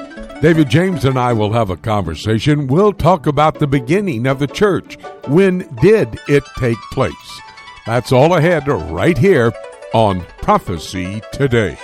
David 0.42 0.68
James 0.68 1.04
and 1.06 1.18
I 1.18 1.32
will 1.32 1.52
have 1.52 1.70
a 1.70 1.76
conversation. 1.76 2.66
We'll 2.66 2.92
talk 2.92 3.26
about 3.26 3.58
the 3.58 3.66
beginning 3.66 4.26
of 4.26 4.38
the 4.38 4.46
church. 4.46 4.98
When 5.28 5.66
did 5.80 6.18
it 6.28 6.44
take 6.58 6.78
place? 6.92 7.40
That's 7.86 8.12
all 8.12 8.34
ahead 8.34 8.68
right 8.68 9.16
here 9.16 9.52
on 9.92 10.20
Prophecy 10.42 11.20
Today. 11.32 11.76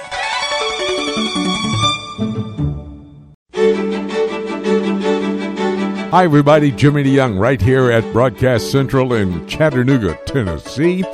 Hi, 6.11 6.25
everybody. 6.25 6.71
Jimmy 6.71 7.05
DeYoung 7.05 7.39
right 7.39 7.61
here 7.61 7.91
at 7.91 8.13
Broadcast 8.13 8.71
Central 8.71 9.15
in 9.15 9.47
Chattanooga, 9.47 10.19
Tennessee. 10.27 11.05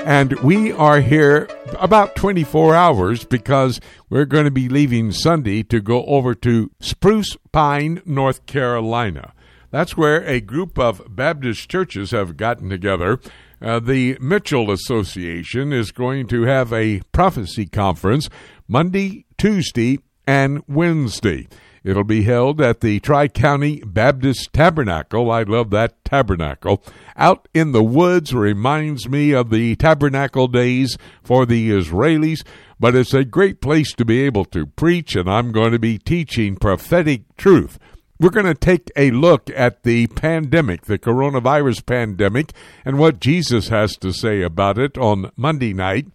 And 0.00 0.32
we 0.40 0.72
are 0.72 1.00
here 1.00 1.48
about 1.78 2.16
24 2.16 2.74
hours 2.74 3.24
because 3.24 3.80
we're 4.10 4.26
going 4.26 4.44
to 4.44 4.50
be 4.50 4.68
leaving 4.68 5.12
Sunday 5.12 5.62
to 5.62 5.80
go 5.80 6.04
over 6.04 6.34
to 6.34 6.70
Spruce 6.80 7.36
Pine, 7.52 8.02
North 8.04 8.44
Carolina. 8.46 9.32
That's 9.70 9.96
where 9.96 10.22
a 10.24 10.40
group 10.42 10.78
of 10.78 11.02
Baptist 11.08 11.70
churches 11.70 12.10
have 12.10 12.36
gotten 12.36 12.68
together 12.68 13.20
uh, 13.62 13.78
the 13.80 14.18
Mitchell 14.20 14.70
Association 14.70 15.72
is 15.72 15.92
going 15.92 16.26
to 16.28 16.42
have 16.42 16.72
a 16.72 17.00
prophecy 17.12 17.66
conference 17.66 18.28
Monday, 18.66 19.24
Tuesday, 19.38 19.98
and 20.26 20.62
Wednesday. 20.66 21.46
It'll 21.84 22.04
be 22.04 22.22
held 22.22 22.60
at 22.60 22.80
the 22.80 23.00
Tri 23.00 23.26
County 23.28 23.82
Baptist 23.84 24.52
Tabernacle. 24.52 25.30
I 25.30 25.42
love 25.42 25.70
that 25.70 26.04
tabernacle. 26.04 26.82
Out 27.16 27.48
in 27.52 27.72
the 27.72 27.82
woods 27.82 28.32
reminds 28.32 29.08
me 29.08 29.32
of 29.32 29.50
the 29.50 29.74
tabernacle 29.76 30.46
days 30.46 30.96
for 31.24 31.44
the 31.44 31.70
Israelis, 31.70 32.44
but 32.78 32.94
it's 32.94 33.14
a 33.14 33.24
great 33.24 33.60
place 33.60 33.92
to 33.94 34.04
be 34.04 34.22
able 34.22 34.44
to 34.46 34.66
preach, 34.66 35.16
and 35.16 35.28
I'm 35.28 35.50
going 35.50 35.72
to 35.72 35.78
be 35.78 35.98
teaching 35.98 36.56
prophetic 36.56 37.36
truth 37.36 37.78
we're 38.22 38.30
going 38.30 38.46
to 38.46 38.54
take 38.54 38.88
a 38.94 39.10
look 39.10 39.50
at 39.50 39.82
the 39.82 40.06
pandemic, 40.06 40.82
the 40.82 40.98
coronavirus 40.98 41.84
pandemic, 41.84 42.52
and 42.84 42.96
what 42.96 43.18
Jesus 43.18 43.68
has 43.68 43.96
to 43.96 44.12
say 44.12 44.42
about 44.42 44.78
it 44.78 44.96
on 44.96 45.32
Monday 45.36 45.74
night. 45.74 46.06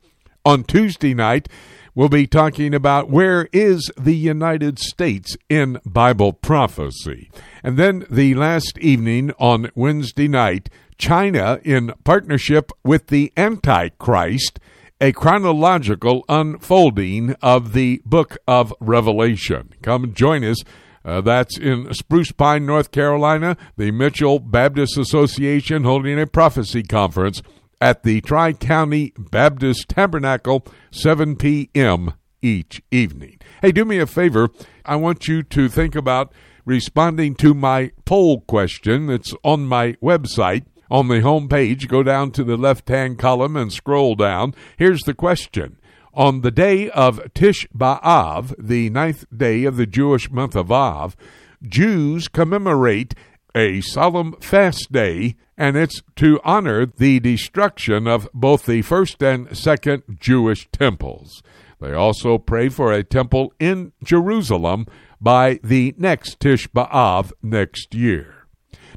On 0.46 0.64
Tuesday 0.64 1.14
night, 1.14 1.50
we'll 1.96 2.08
be 2.08 2.26
talking 2.26 2.74
about 2.74 3.10
where 3.10 3.50
is 3.52 3.92
the 3.98 4.16
United 4.16 4.80
States 4.80 5.36
in 5.50 5.82
Bible 5.86 6.32
prophecy. 6.32 7.30
And 7.62 7.76
then 7.78 8.06
the 8.10 8.36
last 8.36 8.78
evening 8.78 9.34
on 9.38 9.70
Wednesday 9.76 10.30
night, 10.30 10.70
China 10.98 11.60
in 11.66 11.94
partnership 12.06 12.72
with 12.86 13.08
the 13.08 13.34
Antichrist, 13.36 14.62
a 15.02 15.12
chronological 15.12 16.24
unfolding 16.30 17.36
of 17.42 17.74
the 17.74 18.02
book 18.06 18.38
of 18.48 18.74
Revelation. 18.80 19.74
Come 19.82 20.14
join 20.14 20.46
us 20.46 20.60
Uh, 21.08 21.22
that's 21.22 21.58
in 21.58 21.94
Spruce 21.94 22.34
Pine, 22.34 22.66
North 22.66 22.92
Carolina. 22.92 23.56
The 23.78 23.92
Mitchell 23.92 24.40
Baptist 24.40 24.98
Association 24.98 25.86
holding 25.86 26.20
a 26.20 26.28
prophecy 26.28 26.84
conference 26.84 27.42
at 27.80 28.04
the 28.04 28.20
Tri 28.20 28.52
County 28.52 29.14
Baptist 29.18 29.88
Tabernacle, 29.88 30.66
7 30.92 31.38
p.m. 31.38 32.14
each 32.42 32.82
evening. 32.92 33.40
Hey, 33.62 33.72
do 33.72 33.86
me 33.86 34.00
a 34.00 34.06
favor. 34.06 34.50
I 34.84 34.98
want 34.98 35.30
you 35.30 35.44
to 35.44 35.70
think 35.70 35.96
about 35.96 36.34
responding 36.66 37.36
to 37.36 37.54
my 37.54 37.92
poll 38.04 38.42
question 38.42 39.08
that's 39.08 39.34
on 39.44 39.66
my 39.66 39.94
website. 40.04 40.66
On 40.92 41.08
the 41.08 41.22
home 41.22 41.48
page, 41.48 41.88
go 41.88 42.04
down 42.04 42.32
to 42.32 42.44
the 42.44 42.58
left 42.58 42.90
hand 42.90 43.18
column 43.18 43.56
and 43.56 43.72
scroll 43.72 44.16
down. 44.16 44.54
Here's 44.78 45.04
the 45.04 45.14
question 45.14 45.77
on 46.18 46.42
the 46.42 46.50
day 46.50 46.90
of 46.90 47.32
Tish 47.36 47.68
B'Av, 47.78 48.56
the 48.58 48.90
ninth 48.90 49.26
day 49.36 49.66
of 49.66 49.78
the 49.78 49.86
Jewish 49.86 50.32
month 50.32 50.56
of 50.56 50.72
Av, 50.72 51.16
Jews 51.62 52.28
commemorate 52.28 53.14
a 53.54 53.82
solemn 53.82 54.34
fast 54.42 54.92
day, 54.92 55.36
and 55.56 55.78
it's 55.78 56.02
to 56.16 56.40
honor 56.44 56.88
the 56.88 57.20
destruction 57.20 58.08
of 58.08 58.28
both 58.34 58.66
the 58.66 58.82
first 58.82 59.22
and 59.22 59.56
second 59.56 60.02
Jewish 60.20 60.68
temples. 60.72 61.44
They 61.80 61.94
also 61.94 62.40
pray 62.40 62.70
for 62.70 62.92
a 62.92 63.04
temple 63.04 63.54
in 63.60 63.94
Jerusalem 64.04 64.88
by 65.22 65.60
the 65.64 65.94
next 66.00 66.40
Tish 66.40 66.68
B'Av 66.70 67.32
next 67.44 67.94
year. 67.94 68.48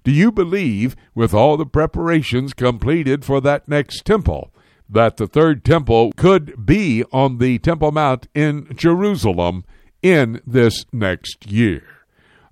Do 0.05 0.11
you 0.11 0.33
believe, 0.33 0.97
with 1.15 1.35
all 1.35 1.59
the 1.59 1.67
preparations 1.67 2.55
completed 2.55 3.27
for 3.27 3.43
that 3.43 3.69
next 3.69 4.07
temple, 4.07 4.55
that 4.91 5.17
the 5.17 5.27
third 5.27 5.65
temple 5.65 6.13
could 6.17 6.67
be 6.67 7.03
on 7.13 7.39
the 7.39 7.59
Temple 7.59 7.91
Mount 7.93 8.29
in 8.35 8.69
Jerusalem 8.75 9.65
in 10.03 10.43
this 10.47 10.85
next 10.93 11.51
year? 11.51 11.83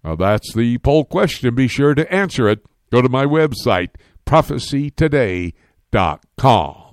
Now, 0.04 0.14
that's 0.14 0.54
the 0.54 0.78
poll 0.78 1.04
question. 1.04 1.54
Be 1.54 1.68
sure 1.68 1.94
to 1.94 2.10
answer 2.12 2.48
it. 2.48 2.64
Go 2.90 3.02
to 3.02 3.08
my 3.08 3.26
website, 3.26 3.90
prophecytoday.com. 4.24 6.84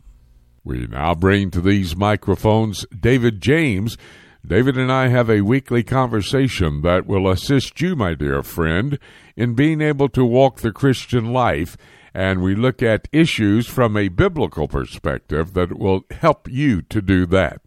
We 0.63 0.87
now 0.87 1.13
bring 1.13 1.51
to 1.51 1.61
these 1.61 1.95
microphones 1.95 2.87
David 2.87 3.39
James. 3.39 3.97
David 4.45 4.77
and 4.77 4.91
I 4.91 5.07
have 5.09 5.29
a 5.29 5.41
weekly 5.41 5.83
conversation 5.83 6.81
that 6.81 7.05
will 7.05 7.29
assist 7.29 7.79
you, 7.81 7.95
my 7.95 8.15
dear 8.15 8.41
friend, 8.43 8.97
in 9.35 9.53
being 9.53 9.81
able 9.81 10.09
to 10.09 10.25
walk 10.25 10.61
the 10.61 10.71
Christian 10.71 11.31
life 11.31 11.77
and 12.15 12.41
we 12.41 12.55
look 12.55 12.81
at 12.81 13.09
issues 13.11 13.67
from 13.67 13.97
a 13.97 14.07
biblical 14.07 14.69
perspective 14.69 15.53
that 15.53 15.77
will 15.77 16.05
help 16.11 16.49
you 16.49 16.81
to 16.83 17.01
do 17.01 17.25
that. 17.25 17.61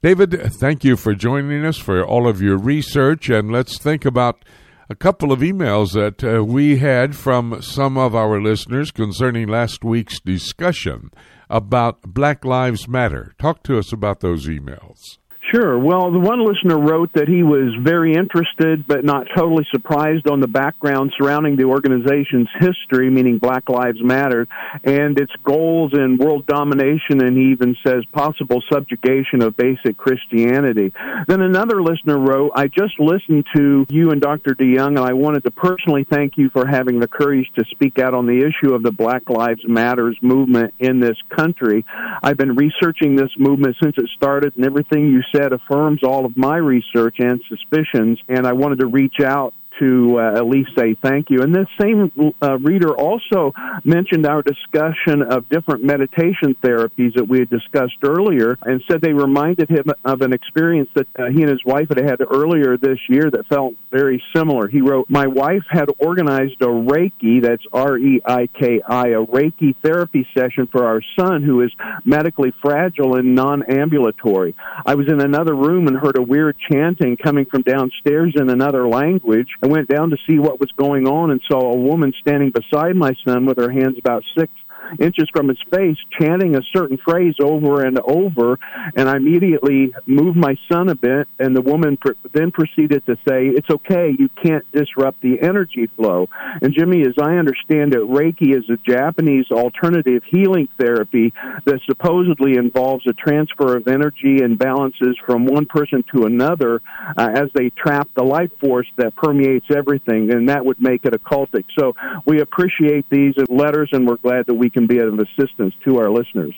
David, 0.00 0.40
thank 0.60 0.84
you 0.84 0.96
for 0.96 1.12
joining 1.12 1.66
us 1.66 1.76
for 1.76 2.06
all 2.06 2.28
of 2.28 2.40
your 2.40 2.56
research, 2.56 3.28
and 3.28 3.50
let's 3.50 3.78
think 3.78 4.04
about 4.04 4.44
a 4.88 4.94
couple 4.94 5.32
of 5.32 5.40
emails 5.40 5.92
that 5.92 6.22
uh, 6.22 6.44
we 6.44 6.78
had 6.78 7.16
from 7.16 7.60
some 7.60 7.98
of 7.98 8.14
our 8.14 8.40
listeners 8.40 8.92
concerning 8.92 9.48
last 9.48 9.84
week's 9.84 10.20
discussion 10.20 11.10
about 11.50 12.02
Black 12.02 12.44
Lives 12.44 12.86
Matter. 12.86 13.34
Talk 13.38 13.64
to 13.64 13.76
us 13.76 13.92
about 13.92 14.20
those 14.20 14.46
emails. 14.46 15.18
Sure. 15.52 15.76
Well, 15.76 16.12
the 16.12 16.20
one 16.20 16.46
listener 16.46 16.78
wrote 16.78 17.12
that 17.14 17.26
he 17.26 17.42
was 17.42 17.74
very 17.82 18.14
interested 18.14 18.86
but 18.86 19.04
not 19.04 19.26
totally 19.34 19.66
surprised 19.72 20.28
on 20.28 20.38
the 20.38 20.46
background 20.46 21.12
surrounding 21.18 21.56
the 21.56 21.64
organization's 21.64 22.48
history, 22.60 23.10
meaning 23.10 23.38
Black 23.38 23.68
Lives 23.68 24.00
Matter, 24.00 24.46
and 24.84 25.18
its 25.18 25.32
goals 25.42 25.92
in 25.92 26.18
world 26.18 26.46
domination, 26.46 27.20
and 27.20 27.36
he 27.36 27.50
even 27.50 27.76
says 27.84 28.04
possible 28.12 28.62
subjugation 28.72 29.42
of 29.42 29.56
basic 29.56 29.96
Christianity. 29.96 30.92
Then 31.26 31.40
another 31.40 31.82
listener 31.82 32.18
wrote, 32.18 32.52
I 32.54 32.68
just 32.68 33.00
listened 33.00 33.46
to 33.56 33.86
you 33.88 34.10
and 34.10 34.20
Dr. 34.20 34.54
DeYoung, 34.54 34.98
and 34.98 35.00
I 35.00 35.14
wanted 35.14 35.42
to 35.44 35.50
personally 35.50 36.06
thank 36.08 36.38
you 36.38 36.50
for 36.50 36.64
having 36.64 37.00
the 37.00 37.08
courage 37.08 37.50
to 37.58 37.64
speak 37.72 37.98
out 37.98 38.14
on 38.14 38.26
the 38.26 38.38
issue 38.38 38.72
of 38.72 38.84
the 38.84 38.92
Black 38.92 39.28
Lives 39.28 39.66
Matters 39.66 40.16
movement 40.22 40.74
in 40.78 41.00
this 41.00 41.16
country. 41.28 41.84
I've 42.22 42.36
been 42.36 42.54
researching 42.54 43.16
this 43.16 43.32
movement 43.36 43.76
since 43.82 43.96
it 43.98 44.08
started, 44.14 44.54
and 44.54 44.64
everything 44.64 45.10
you 45.10 45.22
said 45.34 45.39
said 45.40 45.52
affirms 45.52 46.02
all 46.02 46.24
of 46.24 46.36
my 46.36 46.56
research 46.56 47.16
and 47.18 47.40
suspicions, 47.48 48.18
and 48.28 48.46
I 48.46 48.52
wanted 48.52 48.80
to 48.80 48.86
reach 48.86 49.20
out 49.24 49.54
to 49.80 50.18
uh, 50.18 50.38
at 50.38 50.46
least 50.46 50.70
say 50.78 50.94
thank 51.02 51.30
you. 51.30 51.42
And 51.42 51.54
this 51.54 51.66
same 51.80 52.12
uh, 52.42 52.58
reader 52.58 52.94
also 52.94 53.52
mentioned 53.84 54.26
our 54.26 54.42
discussion 54.42 55.22
of 55.22 55.48
different 55.48 55.84
meditation 55.84 56.54
therapies 56.62 57.14
that 57.14 57.26
we 57.28 57.40
had 57.40 57.50
discussed 57.50 57.98
earlier 58.02 58.58
and 58.62 58.82
said 58.88 59.00
they 59.00 59.12
reminded 59.12 59.68
him 59.68 59.86
of 60.04 60.20
an 60.20 60.32
experience 60.32 60.90
that 60.94 61.06
uh, 61.18 61.26
he 61.26 61.42
and 61.42 61.50
his 61.50 61.64
wife 61.64 61.88
had 61.88 61.98
had 61.98 62.20
earlier 62.30 62.76
this 62.76 62.98
year 63.08 63.30
that 63.30 63.46
felt 63.48 63.74
very 63.90 64.22
similar. 64.34 64.68
He 64.68 64.80
wrote, 64.80 65.08
My 65.08 65.26
wife 65.26 65.64
had 65.68 65.88
organized 65.98 66.60
a 66.60 66.66
Reiki, 66.66 67.42
that's 67.42 67.64
R 67.72 67.98
E 67.98 68.20
I 68.24 68.46
K 68.46 68.80
I, 68.86 69.08
a 69.08 69.24
Reiki 69.24 69.74
therapy 69.82 70.26
session 70.36 70.68
for 70.70 70.86
our 70.86 71.00
son 71.18 71.42
who 71.42 71.62
is 71.62 71.72
medically 72.04 72.52
fragile 72.62 73.16
and 73.16 73.34
non 73.34 73.62
ambulatory. 73.70 74.54
I 74.86 74.94
was 74.94 75.08
in 75.08 75.20
another 75.20 75.54
room 75.54 75.86
and 75.86 75.96
heard 75.96 76.18
a 76.18 76.22
weird 76.22 76.56
chanting 76.70 77.16
coming 77.16 77.46
from 77.46 77.62
downstairs 77.62 78.34
in 78.36 78.50
another 78.50 78.86
language. 78.86 79.48
I 79.62 79.66
went 79.70 79.88
down 79.88 80.10
to 80.10 80.16
see 80.28 80.38
what 80.38 80.58
was 80.60 80.70
going 80.76 81.06
on 81.06 81.30
and 81.30 81.40
saw 81.48 81.72
a 81.72 81.76
woman 81.76 82.12
standing 82.20 82.50
beside 82.50 82.96
my 82.96 83.12
son 83.26 83.46
with 83.46 83.56
her 83.56 83.70
hands 83.70 83.96
about 83.98 84.24
six 84.36 84.52
inches 84.98 85.28
from 85.32 85.48
his 85.48 85.58
face, 85.70 85.96
chanting 86.18 86.56
a 86.56 86.62
certain 86.72 86.98
phrase 86.98 87.34
over 87.40 87.84
and 87.84 87.98
over. 88.00 88.58
And 88.96 89.08
I 89.08 89.16
immediately 89.16 89.94
moved 90.06 90.36
my 90.36 90.56
son 90.70 90.88
a 90.88 90.94
bit, 90.94 91.28
and 91.38 91.54
the 91.54 91.60
woman 91.60 91.96
pr- 91.96 92.12
then 92.32 92.50
proceeded 92.50 93.04
to 93.06 93.16
say, 93.28 93.46
It's 93.46 93.70
okay, 93.70 94.14
you 94.18 94.28
can't 94.42 94.64
disrupt 94.72 95.20
the 95.22 95.40
energy 95.40 95.88
flow. 95.96 96.28
And 96.62 96.74
Jimmy, 96.74 97.02
as 97.02 97.14
I 97.20 97.36
understand 97.36 97.94
it, 97.94 98.00
Reiki 98.00 98.56
is 98.56 98.68
a 98.70 98.76
Japanese 98.76 99.46
alternative 99.50 100.22
healing 100.28 100.68
therapy 100.78 101.32
that 101.64 101.80
supposedly 101.86 102.56
involves 102.56 103.06
a 103.06 103.12
transfer 103.12 103.76
of 103.76 103.88
energy 103.88 104.42
and 104.42 104.58
balances 104.58 105.16
from 105.26 105.44
one 105.44 105.66
person 105.66 106.04
to 106.14 106.24
another 106.24 106.80
uh, 107.16 107.28
as 107.32 107.48
they 107.54 107.70
trap 107.70 108.08
the 108.16 108.24
life 108.24 108.50
force 108.60 108.86
that 108.96 109.14
permeates 109.16 109.66
everything, 109.74 110.32
and 110.32 110.48
that 110.48 110.64
would 110.64 110.80
make 110.80 111.04
it 111.04 111.12
occultic. 111.12 111.64
So 111.78 111.94
we 112.26 112.40
appreciate 112.40 113.06
these 113.10 113.34
letters, 113.48 113.90
and 113.92 114.06
we're 114.06 114.16
glad 114.16 114.46
that 114.46 114.54
we 114.54 114.70
can 114.70 114.79
be 114.86 114.98
of 114.98 115.18
assistance 115.18 115.74
to 115.86 115.98
our 115.98 116.10
listeners. 116.10 116.54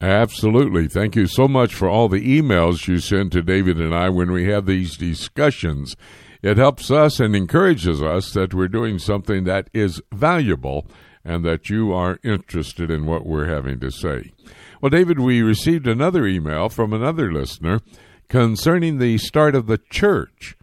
Absolutely. 0.00 0.88
Thank 0.88 1.16
you 1.16 1.26
so 1.26 1.48
much 1.48 1.74
for 1.74 1.88
all 1.88 2.08
the 2.08 2.40
emails 2.40 2.88
you 2.88 2.98
send 2.98 3.32
to 3.32 3.42
David 3.42 3.80
and 3.80 3.94
I 3.94 4.08
when 4.10 4.32
we 4.32 4.48
have 4.48 4.66
these 4.66 4.96
discussions. 4.96 5.96
It 6.42 6.58
helps 6.58 6.90
us 6.90 7.20
and 7.20 7.34
encourages 7.34 8.02
us 8.02 8.32
that 8.32 8.52
we're 8.52 8.68
doing 8.68 8.98
something 8.98 9.44
that 9.44 9.70
is 9.72 10.02
valuable 10.12 10.86
and 11.24 11.42
that 11.44 11.70
you 11.70 11.92
are 11.92 12.18
interested 12.22 12.90
in 12.90 13.06
what 13.06 13.24
we're 13.24 13.46
having 13.46 13.80
to 13.80 13.90
say. 13.90 14.32
Well, 14.80 14.90
David, 14.90 15.18
we 15.18 15.40
received 15.40 15.86
another 15.86 16.26
email 16.26 16.68
from 16.68 16.92
another 16.92 17.32
listener 17.32 17.80
concerning 18.28 18.98
the 18.98 19.16
start 19.16 19.54
of 19.54 19.66
the 19.66 19.78
church. 19.78 20.56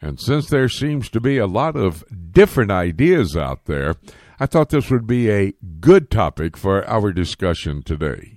And 0.00 0.18
since 0.18 0.48
there 0.48 0.70
seems 0.70 1.10
to 1.10 1.20
be 1.20 1.36
a 1.36 1.46
lot 1.46 1.76
of 1.76 2.04
different 2.32 2.70
ideas 2.70 3.36
out 3.36 3.66
there, 3.66 3.96
I 4.38 4.46
thought 4.46 4.68
this 4.68 4.90
would 4.90 5.06
be 5.06 5.30
a 5.30 5.54
good 5.80 6.10
topic 6.10 6.56
for 6.56 6.86
our 6.88 7.12
discussion 7.12 7.82
today. 7.82 8.32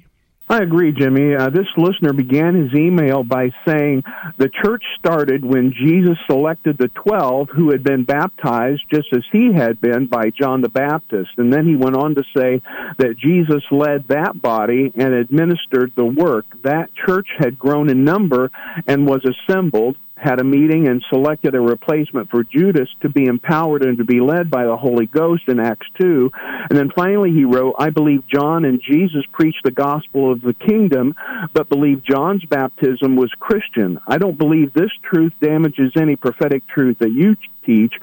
I 0.52 0.64
agree, 0.64 0.92
Jimmy. 0.92 1.36
Uh, 1.36 1.52
this 1.52 1.68
listener 1.78 2.12
began 2.12 2.56
his 2.56 2.74
email 2.74 3.22
by 3.22 3.52
saying 3.68 4.04
the 4.38 4.50
church 4.50 4.84
started 4.98 5.46
when 5.46 5.72
Jesus 5.74 6.18
selected 6.26 6.80
the 6.80 6.88
twelve 6.88 7.50
who 7.54 7.70
had 7.70 7.84
been 7.84 8.04
baptized 8.04 8.82
just 8.92 9.10
as 9.14 9.22
he 9.32 9.54
had 9.54 9.80
been 9.80 10.08
by 10.08 10.32
John 10.32 10.62
the 10.62 10.70
Baptist. 10.70 11.30
And 11.38 11.54
then 11.54 11.68
he 11.68 11.76
went 11.76 11.98
on 11.98 12.16
to 12.16 12.24
say 12.36 12.64
that 12.98 13.18
Jesus 13.20 13.62
led 13.70 14.08
that 14.08 14.42
body 14.42 14.92
and 14.96 15.14
administered 15.14 15.92
the 15.96 16.06
work. 16.06 16.48
That 16.64 16.90
church 16.96 17.28
had 17.38 17.60
grown 17.60 17.92
in 17.92 18.04
number 18.04 18.50
and 18.88 19.06
was 19.06 19.24
assembled 19.24 19.98
had 20.22 20.40
a 20.40 20.44
meeting 20.44 20.88
and 20.88 21.04
selected 21.10 21.56
a 21.56 21.62
replacement 21.62 22.30
for 22.30 22.44
Judas 22.44 22.90
to 23.02 23.10
be 23.10 23.26
empowered 23.26 23.84
and 23.84 23.98
to 23.98 24.04
be 24.04 24.20
led 24.20 24.50
by 24.50 24.66
the 24.66 24.76
Holy 24.76 25.06
Ghost 25.06 25.44
in 25.48 25.60
Acts 25.60 25.88
2. 26.00 26.32
And 26.70 26.78
then 26.78 26.92
finally 26.96 27.32
he 27.32 27.46
wrote, 27.46 27.76
I 27.80 27.90
believe 27.90 28.28
John 28.28 28.66
and 28.66 28.82
Jesus 28.82 29.24
preached 29.32 29.64
the 29.64 29.72
gospel 29.72 30.32
of 30.32 30.42
the 30.42 30.54
kingdom, 30.54 31.16
but 31.54 31.70
believe 31.70 32.04
John's 32.04 32.46
baptism 32.46 33.16
was 33.16 33.32
Christian. 33.40 34.00
I 34.08 34.18
don't 34.18 34.38
believe 34.38 34.74
this 34.74 34.92
truth 35.04 35.34
damages 35.42 35.94
any 35.96 36.16
prophetic 36.16 36.68
truth 36.68 37.00
that 37.00 37.12
you 37.12 37.36
teach. 37.70 37.94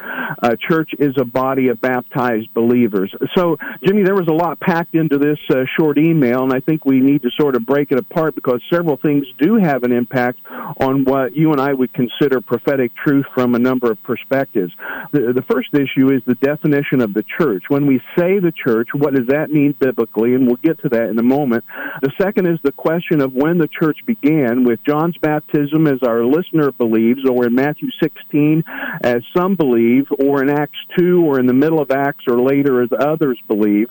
Uh, 0.43 0.57
church 0.57 0.91
is 0.99 1.15
a 1.19 1.25
body 1.25 1.69
of 1.69 1.81
baptized 1.81 2.53
believers. 2.55 3.15
So, 3.35 3.57
Jimmy, 3.85 4.03
there 4.03 4.15
was 4.15 4.29
a 4.29 4.33
lot 4.33 4.61
packed 4.61 4.95
into 4.95 5.19
this 5.19 5.39
uh, 5.51 5.65
short 5.79 5.99
email, 5.99 6.43
and 6.43 6.53
I 6.53 6.61
think 6.61 6.85
we 6.85 7.01
need 7.01 7.23
to 7.23 7.31
sort 7.39 7.57
of 7.57 7.67
break 7.67 7.91
it 7.91 7.99
apart 7.99 8.35
because 8.35 8.61
several 8.73 8.97
things 8.97 9.27
do 9.39 9.57
have 9.57 9.83
an 9.83 9.93
impact 9.93 10.41
on 10.79 11.05
what 11.05 11.37
you 11.37 11.53
and 11.53 11.61
I 11.61 11.73
would 11.73 11.93
consider 11.93 12.06
prophetic 12.47 12.93
truth 12.97 13.27
from 13.35 13.55
a 13.55 13.59
number 13.59 13.91
of 13.91 14.03
perspectives. 14.03 14.73
The, 15.13 15.33
the 15.33 15.43
first 15.43 15.75
issue 15.75 16.13
is 16.13 16.23
the 16.27 16.35
definition 16.35 17.01
of 17.01 17.15
the 17.15 17.25
church. 17.39 17.65
When 17.69 17.87
we 17.87 18.01
say 18.19 18.39
the 18.39 18.53
church, 18.53 18.89
what 18.95 19.15
does 19.15 19.27
that 19.29 19.51
mean 19.51 19.75
biblically? 19.79 20.35
And 20.35 20.47
we'll 20.47 20.57
get 20.57 20.81
to 20.83 20.89
that 20.91 21.09
in 21.09 21.19
a 21.19 21.23
moment. 21.23 21.65
The 22.03 22.13
second 22.21 22.47
is 22.47 22.59
the 22.63 22.73
question 22.73 23.21
of 23.21 23.33
when 23.33 23.59
the 23.59 23.69
church 23.69 23.99
began, 24.07 24.65
with 24.65 24.81
John's 24.85 25.17
baptism, 25.19 25.87
as 25.87 26.03
our 26.03 26.25
listener 26.25 26.73
believes, 26.73 27.21
or 27.29 27.47
in 27.47 27.55
Matthew 27.55 27.89
16, 28.03 28.65
as 29.03 29.23
some 29.37 29.57
believe, 29.57 30.07
or 30.19 30.43
in 30.43 30.51
Acts 30.51 30.79
2, 30.99 31.25
or 31.25 31.39
in 31.39 31.47
the 31.47 31.55
middle 31.55 31.81
of 31.81 31.91
Acts, 31.91 32.25
or 32.29 32.41
later 32.41 32.83
as 32.83 32.91
others 32.99 33.39
believe. 33.49 33.89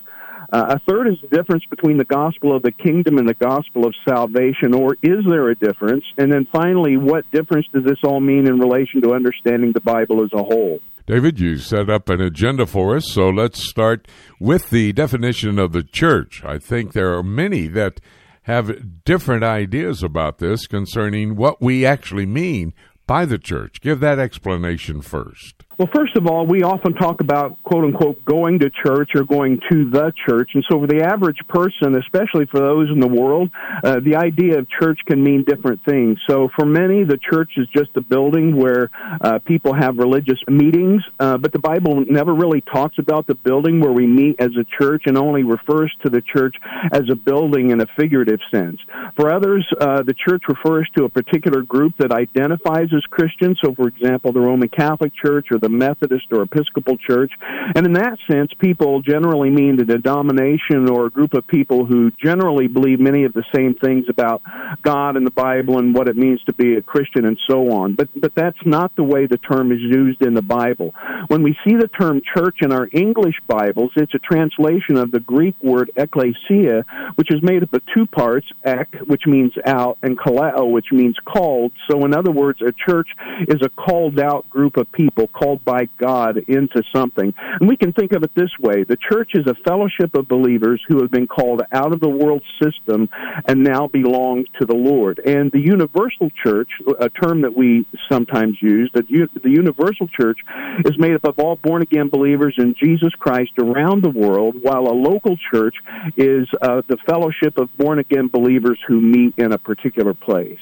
Uh, 0.52 0.76
a 0.76 0.78
third 0.90 1.08
is 1.08 1.16
the 1.22 1.36
difference 1.36 1.64
between 1.68 1.96
the 1.96 2.04
gospel 2.04 2.54
of 2.54 2.62
the 2.62 2.72
kingdom 2.72 3.18
and 3.18 3.28
the 3.28 3.34
gospel 3.34 3.86
of 3.86 3.94
salvation, 4.08 4.74
or 4.74 4.96
is 5.02 5.24
there 5.28 5.48
a 5.50 5.54
difference? 5.54 6.04
And 6.18 6.32
then 6.32 6.46
finally, 6.52 6.96
what 6.96 7.30
difference 7.30 7.66
does 7.72 7.84
this 7.84 7.98
all 8.04 8.20
mean 8.20 8.46
in 8.46 8.58
relation 8.58 9.02
to 9.02 9.12
understanding 9.12 9.72
the 9.72 9.80
Bible 9.80 10.22
as 10.22 10.30
a 10.32 10.42
whole? 10.42 10.80
David, 11.06 11.38
you 11.38 11.58
set 11.58 11.88
up 11.88 12.08
an 12.08 12.20
agenda 12.20 12.66
for 12.66 12.96
us, 12.96 13.10
so 13.12 13.28
let's 13.28 13.68
start 13.68 14.08
with 14.40 14.70
the 14.70 14.92
definition 14.92 15.58
of 15.58 15.72
the 15.72 15.84
church. 15.84 16.42
I 16.44 16.58
think 16.58 16.92
there 16.92 17.14
are 17.14 17.22
many 17.22 17.68
that 17.68 18.00
have 18.42 19.04
different 19.04 19.44
ideas 19.44 20.02
about 20.02 20.38
this 20.38 20.66
concerning 20.66 21.36
what 21.36 21.60
we 21.60 21.84
actually 21.84 22.26
mean 22.26 22.72
by 23.06 23.24
the 23.24 23.38
church. 23.38 23.80
Give 23.80 24.00
that 24.00 24.18
explanation 24.18 25.00
first. 25.00 25.65
Well, 25.78 25.90
first 25.94 26.16
of 26.16 26.26
all, 26.26 26.46
we 26.46 26.62
often 26.62 26.94
talk 26.94 27.20
about 27.20 27.62
quote 27.62 27.84
unquote 27.84 28.24
going 28.24 28.60
to 28.60 28.70
church 28.70 29.10
or 29.14 29.24
going 29.24 29.60
to 29.70 29.90
the 29.90 30.10
church. 30.26 30.52
And 30.54 30.64
so 30.70 30.80
for 30.80 30.86
the 30.86 31.02
average 31.02 31.36
person, 31.50 31.94
especially 31.98 32.46
for 32.46 32.60
those 32.60 32.88
in 32.88 32.98
the 32.98 33.06
world, 33.06 33.50
uh, 33.84 34.00
the 34.00 34.16
idea 34.16 34.58
of 34.58 34.66
church 34.70 34.98
can 35.06 35.22
mean 35.22 35.44
different 35.46 35.84
things. 35.84 36.18
So 36.30 36.48
for 36.56 36.64
many, 36.64 37.04
the 37.04 37.18
church 37.18 37.52
is 37.58 37.68
just 37.76 37.90
a 37.96 38.00
building 38.00 38.56
where 38.56 38.90
uh, 39.20 39.38
people 39.40 39.74
have 39.74 39.98
religious 39.98 40.38
meetings, 40.48 41.02
uh, 41.20 41.36
but 41.36 41.52
the 41.52 41.58
Bible 41.58 42.06
never 42.08 42.32
really 42.32 42.62
talks 42.62 42.96
about 42.98 43.26
the 43.26 43.34
building 43.34 43.78
where 43.78 43.92
we 43.92 44.06
meet 44.06 44.36
as 44.40 44.52
a 44.58 44.64
church 44.82 45.02
and 45.04 45.18
only 45.18 45.42
refers 45.42 45.94
to 46.04 46.08
the 46.08 46.22
church 46.22 46.56
as 46.90 47.02
a 47.12 47.14
building 47.14 47.70
in 47.70 47.82
a 47.82 47.86
figurative 47.98 48.40
sense. 48.50 48.78
For 49.14 49.30
others, 49.30 49.66
uh, 49.78 50.04
the 50.04 50.14
church 50.14 50.44
refers 50.48 50.88
to 50.96 51.04
a 51.04 51.10
particular 51.10 51.60
group 51.60 51.98
that 51.98 52.12
identifies 52.12 52.88
as 52.96 53.04
Christian. 53.10 53.54
So 53.62 53.74
for 53.74 53.88
example, 53.88 54.32
the 54.32 54.40
Roman 54.40 54.70
Catholic 54.70 55.12
Church 55.14 55.48
or 55.52 55.58
the 55.58 55.65
the 55.66 55.70
Methodist 55.70 56.26
or 56.30 56.42
Episcopal 56.42 56.96
Church. 56.96 57.32
And 57.74 57.84
in 57.84 57.94
that 57.94 58.18
sense, 58.30 58.52
people 58.60 59.02
generally 59.02 59.50
mean 59.50 59.76
the 59.76 59.84
denomination 59.84 60.88
or 60.88 61.06
a 61.06 61.10
group 61.10 61.34
of 61.34 61.44
people 61.48 61.84
who 61.84 62.12
generally 62.22 62.68
believe 62.68 63.00
many 63.00 63.24
of 63.24 63.32
the 63.32 63.42
same 63.52 63.74
things 63.74 64.06
about 64.08 64.42
God 64.82 65.16
and 65.16 65.26
the 65.26 65.32
Bible 65.32 65.78
and 65.78 65.92
what 65.92 66.08
it 66.08 66.16
means 66.16 66.40
to 66.44 66.52
be 66.52 66.76
a 66.76 66.82
Christian 66.82 67.24
and 67.24 67.36
so 67.50 67.72
on. 67.72 67.94
But 67.94 68.08
but 68.14 68.32
that's 68.36 68.58
not 68.64 68.94
the 68.94 69.02
way 69.02 69.26
the 69.26 69.38
term 69.38 69.72
is 69.72 69.80
used 69.80 70.22
in 70.22 70.34
the 70.34 70.42
Bible. 70.42 70.94
When 71.26 71.42
we 71.42 71.56
see 71.66 71.74
the 71.74 71.88
term 71.88 72.22
church 72.36 72.58
in 72.60 72.72
our 72.72 72.88
English 72.92 73.36
Bibles, 73.48 73.90
it's 73.96 74.14
a 74.14 74.18
translation 74.18 74.96
of 74.96 75.10
the 75.10 75.20
Greek 75.20 75.56
word 75.62 75.90
ekklesia, 75.96 76.84
which 77.16 77.32
is 77.32 77.42
made 77.42 77.64
up 77.64 77.72
of 77.72 77.82
two 77.92 78.06
parts, 78.06 78.46
ek, 78.64 78.94
which 79.06 79.22
means 79.26 79.52
out, 79.64 79.98
and 80.02 80.16
kaleo, 80.16 80.70
which 80.70 80.92
means 80.92 81.16
called. 81.24 81.72
So 81.90 82.04
in 82.04 82.14
other 82.14 82.30
words, 82.30 82.60
a 82.62 82.72
church 82.72 83.08
is 83.48 83.62
a 83.62 83.68
called 83.68 84.20
out 84.20 84.48
group 84.50 84.76
of 84.76 84.90
people 84.92 85.26
called 85.28 85.55
called 85.56 85.64
by 85.64 85.88
God 85.98 86.38
into 86.48 86.82
something. 86.94 87.32
And 87.60 87.68
we 87.68 87.76
can 87.76 87.92
think 87.92 88.12
of 88.12 88.22
it 88.22 88.30
this 88.34 88.50
way 88.60 88.84
the 88.84 88.96
church 88.96 89.32
is 89.34 89.46
a 89.46 89.54
fellowship 89.68 90.14
of 90.14 90.28
believers 90.28 90.82
who 90.88 91.00
have 91.00 91.10
been 91.10 91.26
called 91.26 91.62
out 91.72 91.92
of 91.92 92.00
the 92.00 92.08
world 92.08 92.42
system 92.62 93.08
and 93.46 93.62
now 93.62 93.86
belong 93.88 94.44
to 94.60 94.66
the 94.66 94.74
Lord. 94.74 95.20
And 95.24 95.50
the 95.52 95.60
universal 95.60 96.30
church, 96.42 96.68
a 97.00 97.08
term 97.08 97.42
that 97.42 97.56
we 97.56 97.86
sometimes 98.10 98.56
use, 98.60 98.90
that 98.94 99.06
the 99.08 99.50
universal 99.50 100.08
church 100.08 100.38
is 100.84 100.98
made 100.98 101.14
up 101.14 101.24
of 101.24 101.38
all 101.38 101.56
born 101.56 101.82
again 101.82 102.08
believers 102.08 102.54
in 102.58 102.74
Jesus 102.82 103.12
Christ 103.18 103.52
around 103.58 104.02
the 104.02 104.10
world, 104.10 104.56
while 104.60 104.86
a 104.86 104.94
local 104.94 105.36
church 105.52 105.74
is 106.16 106.48
uh, 106.62 106.82
the 106.88 106.98
fellowship 107.06 107.58
of 107.58 107.74
born 107.76 107.98
again 107.98 108.28
believers 108.28 108.78
who 108.86 109.00
meet 109.00 109.34
in 109.38 109.52
a 109.52 109.58
particular 109.58 110.14
place. 110.14 110.58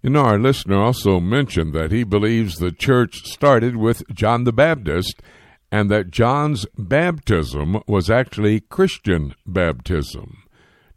You 0.00 0.10
know, 0.10 0.20
our 0.20 0.38
listener 0.38 0.76
also 0.76 1.18
mentioned 1.18 1.72
that 1.74 1.90
he 1.90 2.04
believes 2.04 2.56
the 2.56 2.70
church 2.70 3.24
started 3.24 3.76
with 3.76 4.08
John 4.14 4.44
the 4.44 4.52
Baptist 4.52 5.20
and 5.72 5.90
that 5.90 6.12
John's 6.12 6.66
baptism 6.76 7.82
was 7.88 8.08
actually 8.08 8.60
Christian 8.60 9.34
baptism. 9.44 10.44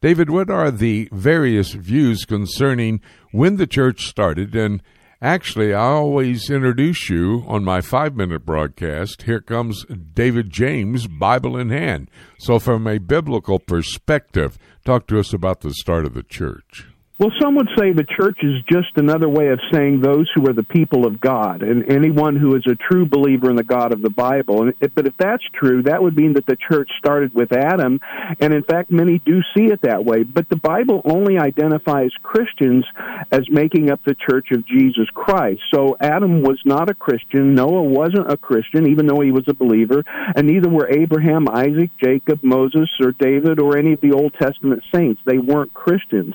David, 0.02 0.30
what 0.30 0.52
are 0.52 0.70
the 0.70 1.10
various 1.12 1.72
views 1.74 2.26
concerning 2.26 3.02
when 3.32 3.58
the 3.58 3.66
church 3.66 4.06
started? 4.06 4.56
And 4.56 4.84
actually, 5.20 5.74
I 5.74 5.82
always 5.82 6.52
introduce 6.52 7.10
you 7.10 7.43
on 7.47 7.64
my 7.64 7.82
five 7.82 8.16
minute 8.16 8.45
broadcast. 8.45 9.24
Here 9.24 9.41
comes 9.41 9.84
David 9.86 10.52
James, 10.52 11.08
Bible 11.08 11.58
in 11.58 11.72
hand. 11.72 12.10
So, 12.38 12.60
from 12.60 12.86
a 12.86 12.99
biblical 12.99 13.58
perspective, 13.58 14.60
talk 14.86 15.08
to 15.08 15.20
us 15.20 15.34
about 15.34 15.62
the 15.62 15.74
start 15.74 16.06
of 16.06 16.14
the 16.14 16.24
church. 16.24 16.91
Well, 17.22 17.32
some 17.39 17.53
would 17.53 17.69
say 17.78 17.93
the 17.93 18.03
church 18.03 18.39
is 18.41 18.63
just 18.67 18.97
another 18.97 19.30
way 19.30 19.49
of 19.49 19.59
saying 19.72 20.01
those 20.01 20.28
who 20.34 20.49
are 20.49 20.53
the 20.53 20.63
people 20.63 21.05
of 21.05 21.22
God 21.22 21.61
and 21.61 21.88
anyone 21.88 22.36
who 22.36 22.55
is 22.55 22.65
a 22.65 22.74
true 22.74 23.05
believer 23.05 23.47
in 23.47 23.55
the 23.55 23.63
God 23.63 23.93
of 23.93 24.01
the 24.01 24.09
Bible. 24.09 24.72
But 24.95 25.05
if 25.05 25.15
that's 25.19 25.43
true, 25.53 25.84
that 25.84 26.01
would 26.01 26.15
mean 26.17 26.34
that 26.34 26.47
the 26.47 26.55
church 26.55 26.89
started 26.97 27.36
with 27.36 27.53
Adam, 27.53 27.99
and 28.39 28.55
in 28.55 28.63
fact, 28.63 28.89
many 28.89 29.19
do 29.19 29.41
see 29.55 29.65
it 29.65 29.84
that 29.84 30.03
way. 30.03 30.24
But 30.24 30.49
the 30.49 30.55
Bible 30.55 31.03
only 31.05 31.38
identifies 31.38 32.09
Christians 32.24 32.86
as 33.32 33.41
making 33.51 33.91
up 33.91 33.99
the 34.03 34.15
church 34.15 34.47
of 34.49 34.65
Jesus 34.65 35.07
Christ. 35.13 35.61
So 35.72 35.95
Adam 36.01 36.41
was 36.41 36.59
not 36.65 36.89
a 36.89 36.95
Christian, 36.95 37.53
Noah 37.53 37.84
wasn't 37.84 38.32
a 38.32 38.38
Christian, 38.38 38.89
even 38.89 39.05
though 39.05 39.22
he 39.22 39.32
was 39.32 39.45
a 39.47 39.53
believer, 39.53 40.03
and 40.36 40.47
neither 40.47 40.69
were 40.69 40.89
Abraham, 40.89 41.47
Isaac, 41.47 41.91
Jacob, 42.03 42.39
Moses, 42.41 42.89
or 42.99 43.11
David, 43.11 43.59
or 43.59 43.78
any 43.78 43.93
of 43.93 44.01
the 44.01 44.13
Old 44.13 44.34
Testament 44.41 44.82
saints. 44.91 45.22
They 45.28 45.38
weren't 45.38 45.76
Christians. 45.76 46.34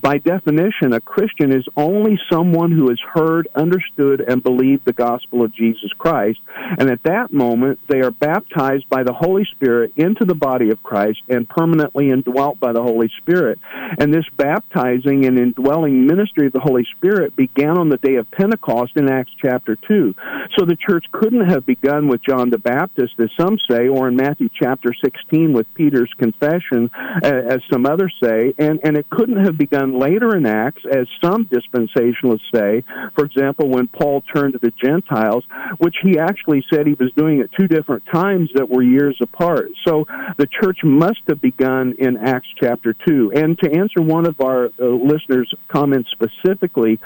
By 0.00 0.18
definition, 0.28 0.92
a 0.92 1.00
Christian 1.00 1.52
is 1.52 1.64
only 1.74 2.18
someone 2.30 2.70
who 2.70 2.90
has 2.90 3.00
heard, 3.14 3.48
understood, 3.54 4.20
and 4.20 4.42
believed 4.42 4.84
the 4.84 4.92
gospel 4.92 5.42
of 5.42 5.54
Jesus 5.54 5.90
Christ. 5.96 6.38
And 6.78 6.90
at 6.90 7.02
that 7.04 7.32
moment, 7.32 7.80
they 7.88 8.00
are 8.00 8.10
baptized 8.10 8.90
by 8.90 9.04
the 9.04 9.14
Holy 9.14 9.46
Spirit 9.52 9.92
into 9.96 10.26
the 10.26 10.34
body 10.34 10.70
of 10.70 10.82
Christ 10.82 11.20
and 11.30 11.48
permanently 11.48 12.10
indwelt 12.10 12.60
by 12.60 12.72
the 12.72 12.82
Holy 12.82 13.10
Spirit. 13.16 13.58
And 13.98 14.12
this 14.12 14.26
baptizing 14.36 15.24
and 15.24 15.38
indwelling 15.38 16.06
ministry 16.06 16.46
of 16.48 16.52
the 16.52 16.60
Holy 16.60 16.86
Spirit 16.96 17.34
began 17.34 17.78
on 17.78 17.88
the 17.88 17.96
day 17.96 18.16
of 18.16 18.30
Pentecost 18.30 18.92
in 18.96 19.10
Acts 19.10 19.32
chapter 19.42 19.76
2. 19.76 20.14
So 20.58 20.66
the 20.66 20.76
church 20.76 21.06
couldn't 21.10 21.48
have 21.48 21.64
begun 21.64 22.06
with 22.06 22.20
John 22.22 22.50
the 22.50 22.58
Baptist, 22.58 23.14
as 23.18 23.30
some 23.40 23.56
say, 23.70 23.88
or 23.88 24.08
in 24.08 24.16
Matthew 24.16 24.50
chapter 24.52 24.92
16 25.02 25.54
with 25.54 25.72
Peter's 25.72 26.12
confession, 26.18 26.90
as 27.22 27.60
some 27.72 27.86
others 27.86 28.14
say, 28.22 28.52
and, 28.58 28.80
and 28.84 28.98
it 28.98 29.08
couldn't 29.08 29.42
have 29.46 29.56
begun 29.56 29.98
later 29.98 30.17
later 30.18 30.36
in 30.36 30.46
Acts, 30.46 30.82
as 30.90 31.06
some 31.22 31.44
dispensationalists 31.46 32.40
say, 32.52 32.82
for 33.14 33.24
example, 33.24 33.68
when 33.68 33.86
Paul 33.86 34.22
turned 34.34 34.54
to 34.54 34.58
the 34.58 34.72
Gentiles, 34.82 35.44
which 35.78 35.94
he 36.02 36.18
actually 36.18 36.64
said 36.72 36.86
he 36.86 36.94
was 36.94 37.12
doing 37.16 37.40
at 37.40 37.50
two 37.58 37.68
different 37.68 38.04
times 38.12 38.50
that 38.54 38.68
were 38.68 38.82
years 38.82 39.16
apart. 39.22 39.68
So 39.86 40.06
the 40.36 40.46
church 40.46 40.78
must 40.82 41.20
have 41.28 41.40
begun 41.40 41.94
in 41.98 42.16
Acts 42.16 42.48
chapter 42.60 42.94
2. 43.06 43.32
And 43.34 43.58
to 43.60 43.70
answer 43.70 44.02
one 44.02 44.26
of 44.26 44.40
our 44.40 44.66
uh, 44.66 44.86
listeners' 44.86 45.52
comments 45.68 46.10
specifically, 46.10 46.98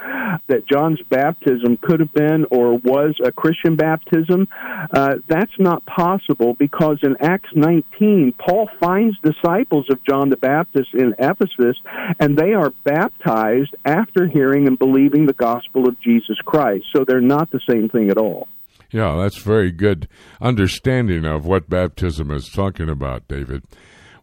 that 0.48 0.66
John's 0.70 1.00
baptism 1.10 1.78
could 1.82 2.00
have 2.00 2.12
been 2.14 2.46
or 2.50 2.78
was 2.78 3.14
a 3.24 3.32
Christian 3.32 3.76
baptism, 3.76 4.48
uh, 4.92 5.16
that's 5.28 5.52
not 5.58 5.84
possible 5.84 6.54
because 6.54 6.98
in 7.02 7.16
Acts 7.20 7.50
19, 7.54 8.34
Paul 8.38 8.68
finds 8.80 9.16
disciples 9.20 9.86
of 9.90 10.02
John 10.04 10.30
the 10.30 10.36
Baptist 10.36 10.94
in 10.94 11.14
Ephesus, 11.18 11.76
and 12.18 12.36
they 12.36 12.54
are 12.54 12.70
baptized 12.84 13.01
baptized 13.02 13.74
after 13.84 14.28
hearing 14.28 14.66
and 14.66 14.78
believing 14.78 15.26
the 15.26 15.32
gospel 15.32 15.88
of 15.88 16.00
Jesus 16.00 16.36
Christ. 16.44 16.86
So 16.94 17.04
they're 17.04 17.20
not 17.20 17.50
the 17.50 17.60
same 17.68 17.88
thing 17.88 18.10
at 18.10 18.18
all. 18.18 18.48
Yeah, 18.90 19.16
that's 19.16 19.38
very 19.38 19.72
good 19.72 20.06
understanding 20.40 21.24
of 21.24 21.46
what 21.46 21.70
baptism 21.70 22.30
is 22.30 22.48
talking 22.48 22.88
about, 22.88 23.26
David. 23.26 23.64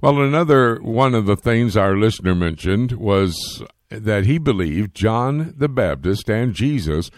Well, 0.01 0.21
another 0.21 0.75
one 0.81 1.15
of 1.15 1.25
the 1.25 1.35
things 1.35 1.75
our 1.75 1.97
listener 1.97 2.35
mentioned 2.35 2.93
was 2.93 3.63
that 3.89 4.25
he 4.25 4.37
believed 4.37 4.95
John 4.95 5.53
the 5.57 5.67
Baptist 5.67 6.29
and 6.29 6.53
Jesus 6.53 7.09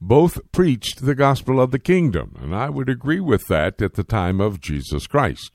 both 0.00 0.40
preached 0.52 1.04
the 1.06 1.14
gospel 1.14 1.60
of 1.60 1.70
the 1.70 1.78
kingdom, 1.78 2.36
and 2.42 2.54
I 2.54 2.68
would 2.68 2.90
agree 2.90 3.20
with 3.20 3.46
that 3.46 3.80
at 3.80 3.94
the 3.94 4.04
time 4.04 4.40
of 4.40 4.60
Jesus 4.60 5.06
Christ. 5.06 5.52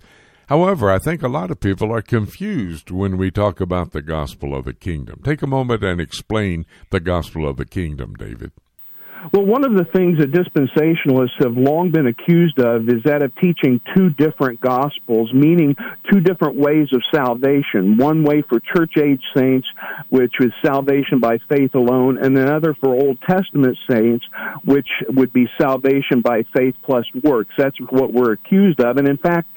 However, 0.52 0.92
I 0.92 1.00
think 1.00 1.24
a 1.24 1.30
lot 1.30 1.50
of 1.50 1.62
people 1.62 1.94
are 1.94 2.02
confused 2.02 2.92
when 2.92 3.16
we 3.16 3.32
talk 3.32 3.62
about 3.62 3.92
the 3.92 4.02
gospel 4.02 4.54
of 4.54 4.66
the 4.66 4.74
kingdom. 4.74 5.22
Take 5.24 5.42
a 5.42 5.48
moment 5.48 5.82
and 5.82 6.02
explain 6.02 6.66
the 6.90 7.00
gospel 7.00 7.48
of 7.48 7.56
the 7.56 7.64
kingdom, 7.64 8.16
David. 8.16 8.52
Well, 9.32 9.46
one 9.46 9.64
of 9.64 9.74
the 9.74 9.86
things 9.86 10.18
that 10.18 10.32
dispensationalists 10.32 11.44
have 11.44 11.56
long 11.56 11.92
been 11.92 12.08
accused 12.08 12.60
of 12.60 12.90
is 12.90 13.04
that 13.06 13.22
of 13.22 13.32
teaching 13.36 13.80
two 13.96 14.10
different 14.10 14.60
gospels, 14.62 15.32
meaning 15.32 15.76
two 16.12 16.22
different 16.22 16.56
ways 16.56 16.88
of 16.92 17.04
salvation. 17.14 17.98
One 17.98 18.24
way 18.24 18.42
for 18.42 18.60
church 18.60 18.98
age 18.98 19.22
saints, 19.38 19.68
which 20.10 20.34
is 20.40 20.52
salvation 20.66 21.20
by 21.20 21.38
faith 21.50 21.76
alone, 21.76 22.18
and 22.18 22.36
another 22.36 22.74
for 22.74 22.90
Old 22.90 23.20
Testament 23.22 23.78
saints, 23.90 24.26
which 24.66 24.88
would 25.08 25.32
be 25.32 25.48
salvation 25.60 26.22
by 26.22 26.44
faith 26.56 26.76
plus 26.84 27.06
works. 27.24 27.54
That's 27.58 27.78
what 27.90 28.12
we're 28.12 28.34
accused 28.34 28.82
of. 28.82 28.98
And 28.98 29.08
in 29.08 29.18
fact, 29.18 29.50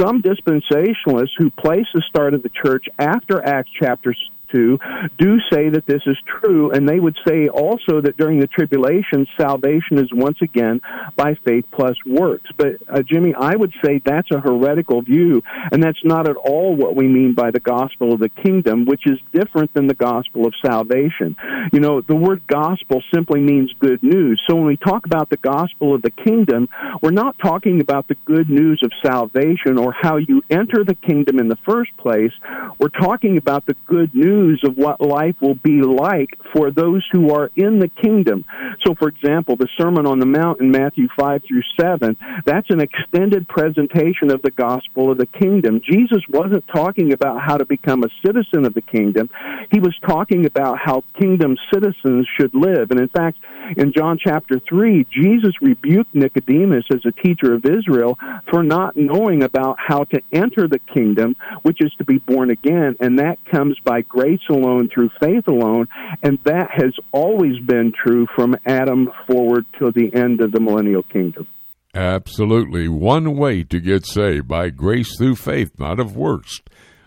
some 0.00 0.20
dispensationalists 0.20 1.38
who 1.38 1.50
place 1.50 1.86
the 1.94 2.02
start 2.08 2.34
of 2.34 2.42
the 2.42 2.50
church 2.64 2.86
after 2.98 3.44
Acts 3.44 3.70
chapter 3.80 4.14
to 4.52 4.78
do 5.18 5.38
say 5.50 5.68
that 5.68 5.86
this 5.86 6.02
is 6.06 6.16
true, 6.40 6.70
and 6.70 6.88
they 6.88 7.00
would 7.00 7.16
say 7.26 7.48
also 7.48 8.00
that 8.00 8.16
during 8.16 8.40
the 8.40 8.46
tribulation, 8.46 9.26
salvation 9.38 9.98
is 9.98 10.08
once 10.12 10.38
again 10.42 10.80
by 11.16 11.34
faith 11.44 11.64
plus 11.72 11.96
works. 12.06 12.48
But 12.56 12.76
uh, 12.88 13.02
Jimmy, 13.02 13.34
I 13.34 13.54
would 13.56 13.72
say 13.84 14.00
that's 14.04 14.30
a 14.30 14.40
heretical 14.40 15.02
view, 15.02 15.42
and 15.70 15.82
that's 15.82 16.04
not 16.04 16.28
at 16.28 16.36
all 16.36 16.74
what 16.74 16.96
we 16.96 17.08
mean 17.08 17.34
by 17.34 17.50
the 17.50 17.60
gospel 17.60 18.12
of 18.12 18.20
the 18.20 18.28
kingdom, 18.28 18.84
which 18.84 19.06
is 19.06 19.18
different 19.32 19.72
than 19.74 19.86
the 19.86 19.94
gospel 19.94 20.46
of 20.46 20.54
salvation. 20.64 21.36
You 21.72 21.80
know, 21.80 22.00
the 22.00 22.16
word 22.16 22.42
gospel 22.46 23.02
simply 23.14 23.40
means 23.40 23.72
good 23.78 24.02
news. 24.02 24.40
So 24.48 24.56
when 24.56 24.66
we 24.66 24.76
talk 24.76 25.06
about 25.06 25.30
the 25.30 25.36
gospel 25.36 25.94
of 25.94 26.02
the 26.02 26.10
kingdom, 26.10 26.68
we're 27.02 27.10
not 27.10 27.36
talking 27.38 27.80
about 27.80 28.08
the 28.08 28.16
good 28.24 28.48
news 28.48 28.80
of 28.82 28.90
salvation 29.04 29.78
or 29.78 29.92
how 29.92 30.16
you 30.16 30.42
enter 30.50 30.84
the 30.84 30.94
kingdom 30.94 31.38
in 31.38 31.48
the 31.48 31.58
first 31.66 31.96
place. 31.96 32.32
We're 32.78 32.88
talking 32.88 33.36
about 33.36 33.66
the 33.66 33.76
good 33.86 34.14
news 34.14 34.41
of 34.64 34.76
what 34.76 35.00
life 35.00 35.36
will 35.40 35.54
be 35.54 35.82
like 35.82 36.30
for 36.52 36.70
those 36.70 37.06
who 37.12 37.30
are 37.30 37.50
in 37.56 37.78
the 37.78 37.88
kingdom. 37.88 38.44
So, 38.84 38.94
for 38.94 39.08
example, 39.08 39.56
the 39.56 39.68
Sermon 39.78 40.06
on 40.06 40.18
the 40.18 40.26
Mount 40.26 40.60
in 40.60 40.70
Matthew 40.70 41.08
5 41.18 41.42
through 41.46 41.62
7, 41.80 42.16
that's 42.44 42.70
an 42.70 42.80
extended 42.80 43.48
presentation 43.48 44.30
of 44.30 44.42
the 44.42 44.50
gospel 44.50 45.10
of 45.10 45.18
the 45.18 45.26
kingdom. 45.26 45.80
Jesus 45.88 46.22
wasn't 46.28 46.64
talking 46.74 47.12
about 47.12 47.40
how 47.40 47.56
to 47.56 47.64
become 47.64 48.02
a 48.02 48.08
citizen 48.24 48.66
of 48.66 48.74
the 48.74 48.82
kingdom. 48.82 49.30
He 49.70 49.78
was 49.78 49.96
talking 50.06 50.46
about 50.46 50.78
how 50.78 51.04
kingdom 51.18 51.56
citizens 51.72 52.26
should 52.38 52.54
live. 52.54 52.90
And 52.90 53.00
in 53.00 53.08
fact, 53.08 53.38
in 53.76 53.92
John 53.92 54.18
chapter 54.22 54.60
3, 54.68 55.06
Jesus 55.10 55.52
rebuked 55.60 56.14
Nicodemus 56.14 56.84
as 56.92 57.00
a 57.04 57.12
teacher 57.12 57.54
of 57.54 57.64
Israel 57.64 58.18
for 58.50 58.62
not 58.62 58.96
knowing 58.96 59.42
about 59.42 59.76
how 59.78 60.04
to 60.04 60.20
enter 60.32 60.68
the 60.68 60.80
kingdom, 60.92 61.36
which 61.62 61.78
is 61.80 61.92
to 61.98 62.04
be 62.04 62.18
born 62.18 62.50
again. 62.50 62.96
And 63.00 63.18
that 63.18 63.38
comes 63.50 63.78
by 63.84 64.02
grace 64.02 64.40
alone, 64.48 64.88
through 64.92 65.10
faith 65.20 65.46
alone. 65.48 65.88
And 66.22 66.38
that 66.44 66.68
has 66.70 66.94
always 67.12 67.58
been 67.60 67.92
true 67.92 68.26
from 68.34 68.56
Adam 68.66 69.10
forward 69.26 69.66
till 69.78 69.92
the 69.92 70.10
end 70.14 70.40
of 70.40 70.52
the 70.52 70.60
millennial 70.60 71.02
kingdom. 71.02 71.46
Absolutely. 71.94 72.88
One 72.88 73.36
way 73.36 73.64
to 73.64 73.78
get 73.78 74.06
saved 74.06 74.48
by 74.48 74.70
grace 74.70 75.16
through 75.16 75.36
faith, 75.36 75.78
not 75.78 76.00
of 76.00 76.16
works, 76.16 76.62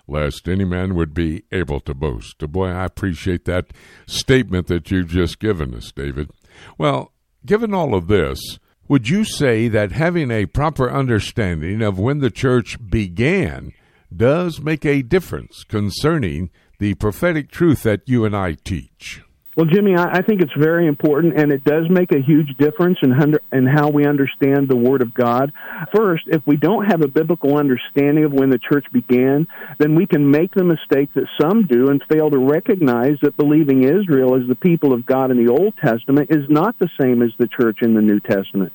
lest 0.07 0.47
any 0.47 0.65
man 0.65 0.93
would 0.93 1.13
be 1.13 1.43
able 1.51 1.79
to 1.81 1.93
boast. 1.95 2.37
Boy, 2.51 2.67
I 2.67 2.85
appreciate 2.85 3.45
that 3.45 3.67
statement 4.05 4.67
that 4.67 4.91
you've 4.91 5.07
just 5.07 5.39
given 5.39 5.73
us, 5.73 5.91
David. 5.91 6.29
Well, 6.77 7.11
given 7.45 7.73
all 7.73 7.93
of 7.93 8.07
this, 8.07 8.59
would 8.87 9.09
you 9.09 9.23
say 9.23 9.67
that 9.67 9.91
having 9.91 10.29
a 10.29 10.45
proper 10.45 10.91
understanding 10.91 11.81
of 11.81 11.97
when 11.97 12.19
the 12.19 12.29
church 12.29 12.77
began 12.89 13.71
does 14.15 14.61
make 14.61 14.85
a 14.85 15.01
difference 15.01 15.63
concerning 15.63 16.51
the 16.79 16.93
prophetic 16.95 17.49
truth 17.49 17.83
that 17.83 18.07
you 18.07 18.25
and 18.25 18.35
I 18.35 18.53
teach? 18.53 19.21
Well, 19.55 19.67
Jimmy, 19.67 19.95
I, 19.95 20.17
I 20.17 20.21
think 20.21 20.41
it's 20.41 20.53
very 20.57 20.85
important, 20.85 21.39
and 21.39 21.49
it 21.49 21.63
does 21.63 21.89
make 21.89 22.11
a 22.11 22.19
huge 22.19 22.57
difference 22.57 22.97
in, 23.01 23.13
under, 23.13 23.39
in 23.53 23.65
how 23.65 23.89
we 23.89 24.05
understand 24.05 24.67
the 24.67 24.75
Word 24.75 25.01
of 25.01 25.13
God. 25.13 25.53
First, 25.95 26.23
if 26.27 26.45
we 26.45 26.57
don't 26.57 26.85
have 26.85 27.01
a 27.01 27.07
biblical 27.07 27.57
understanding 27.57 28.25
of 28.25 28.33
when 28.33 28.49
the 28.49 28.59
church 28.59 28.85
began, 28.91 29.47
then 29.79 29.95
we 29.95 30.07
can 30.07 30.29
make 30.29 30.53
the 30.53 30.65
mistake 30.65 31.13
that 31.13 31.29
some 31.39 31.67
do 31.67 31.89
and 31.89 32.03
fail 32.11 32.29
to 32.29 32.37
recognize 32.37 33.17
that 33.21 33.37
believing 33.37 33.83
Israel 33.83 34.35
as 34.35 34.45
the 34.49 34.55
people 34.55 34.91
of 34.91 35.05
God 35.05 35.31
in 35.31 35.43
the 35.43 35.51
Old 35.51 35.73
Testament 35.77 36.31
is 36.31 36.49
not 36.49 36.77
the 36.77 36.89
same 36.99 37.21
as 37.21 37.31
the 37.37 37.47
church 37.47 37.77
in 37.81 37.93
the 37.93 38.01
New 38.01 38.19
Testament. 38.19 38.73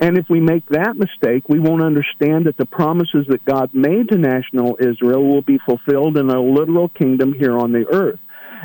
And 0.00 0.18
if 0.18 0.28
we 0.28 0.40
make 0.40 0.68
that 0.70 0.96
mistake, 0.96 1.48
we 1.48 1.60
won't 1.60 1.82
understand 1.82 2.46
that 2.46 2.56
the 2.56 2.66
promises 2.66 3.26
that 3.28 3.44
God 3.44 3.72
made 3.72 4.08
to 4.08 4.18
national 4.18 4.76
Israel 4.80 5.24
will 5.24 5.42
be 5.42 5.60
fulfilled 5.64 6.16
in 6.16 6.28
a 6.30 6.40
literal 6.40 6.88
kingdom 6.88 7.32
here 7.32 7.56
on 7.56 7.70
the 7.70 7.86
earth. 7.92 8.18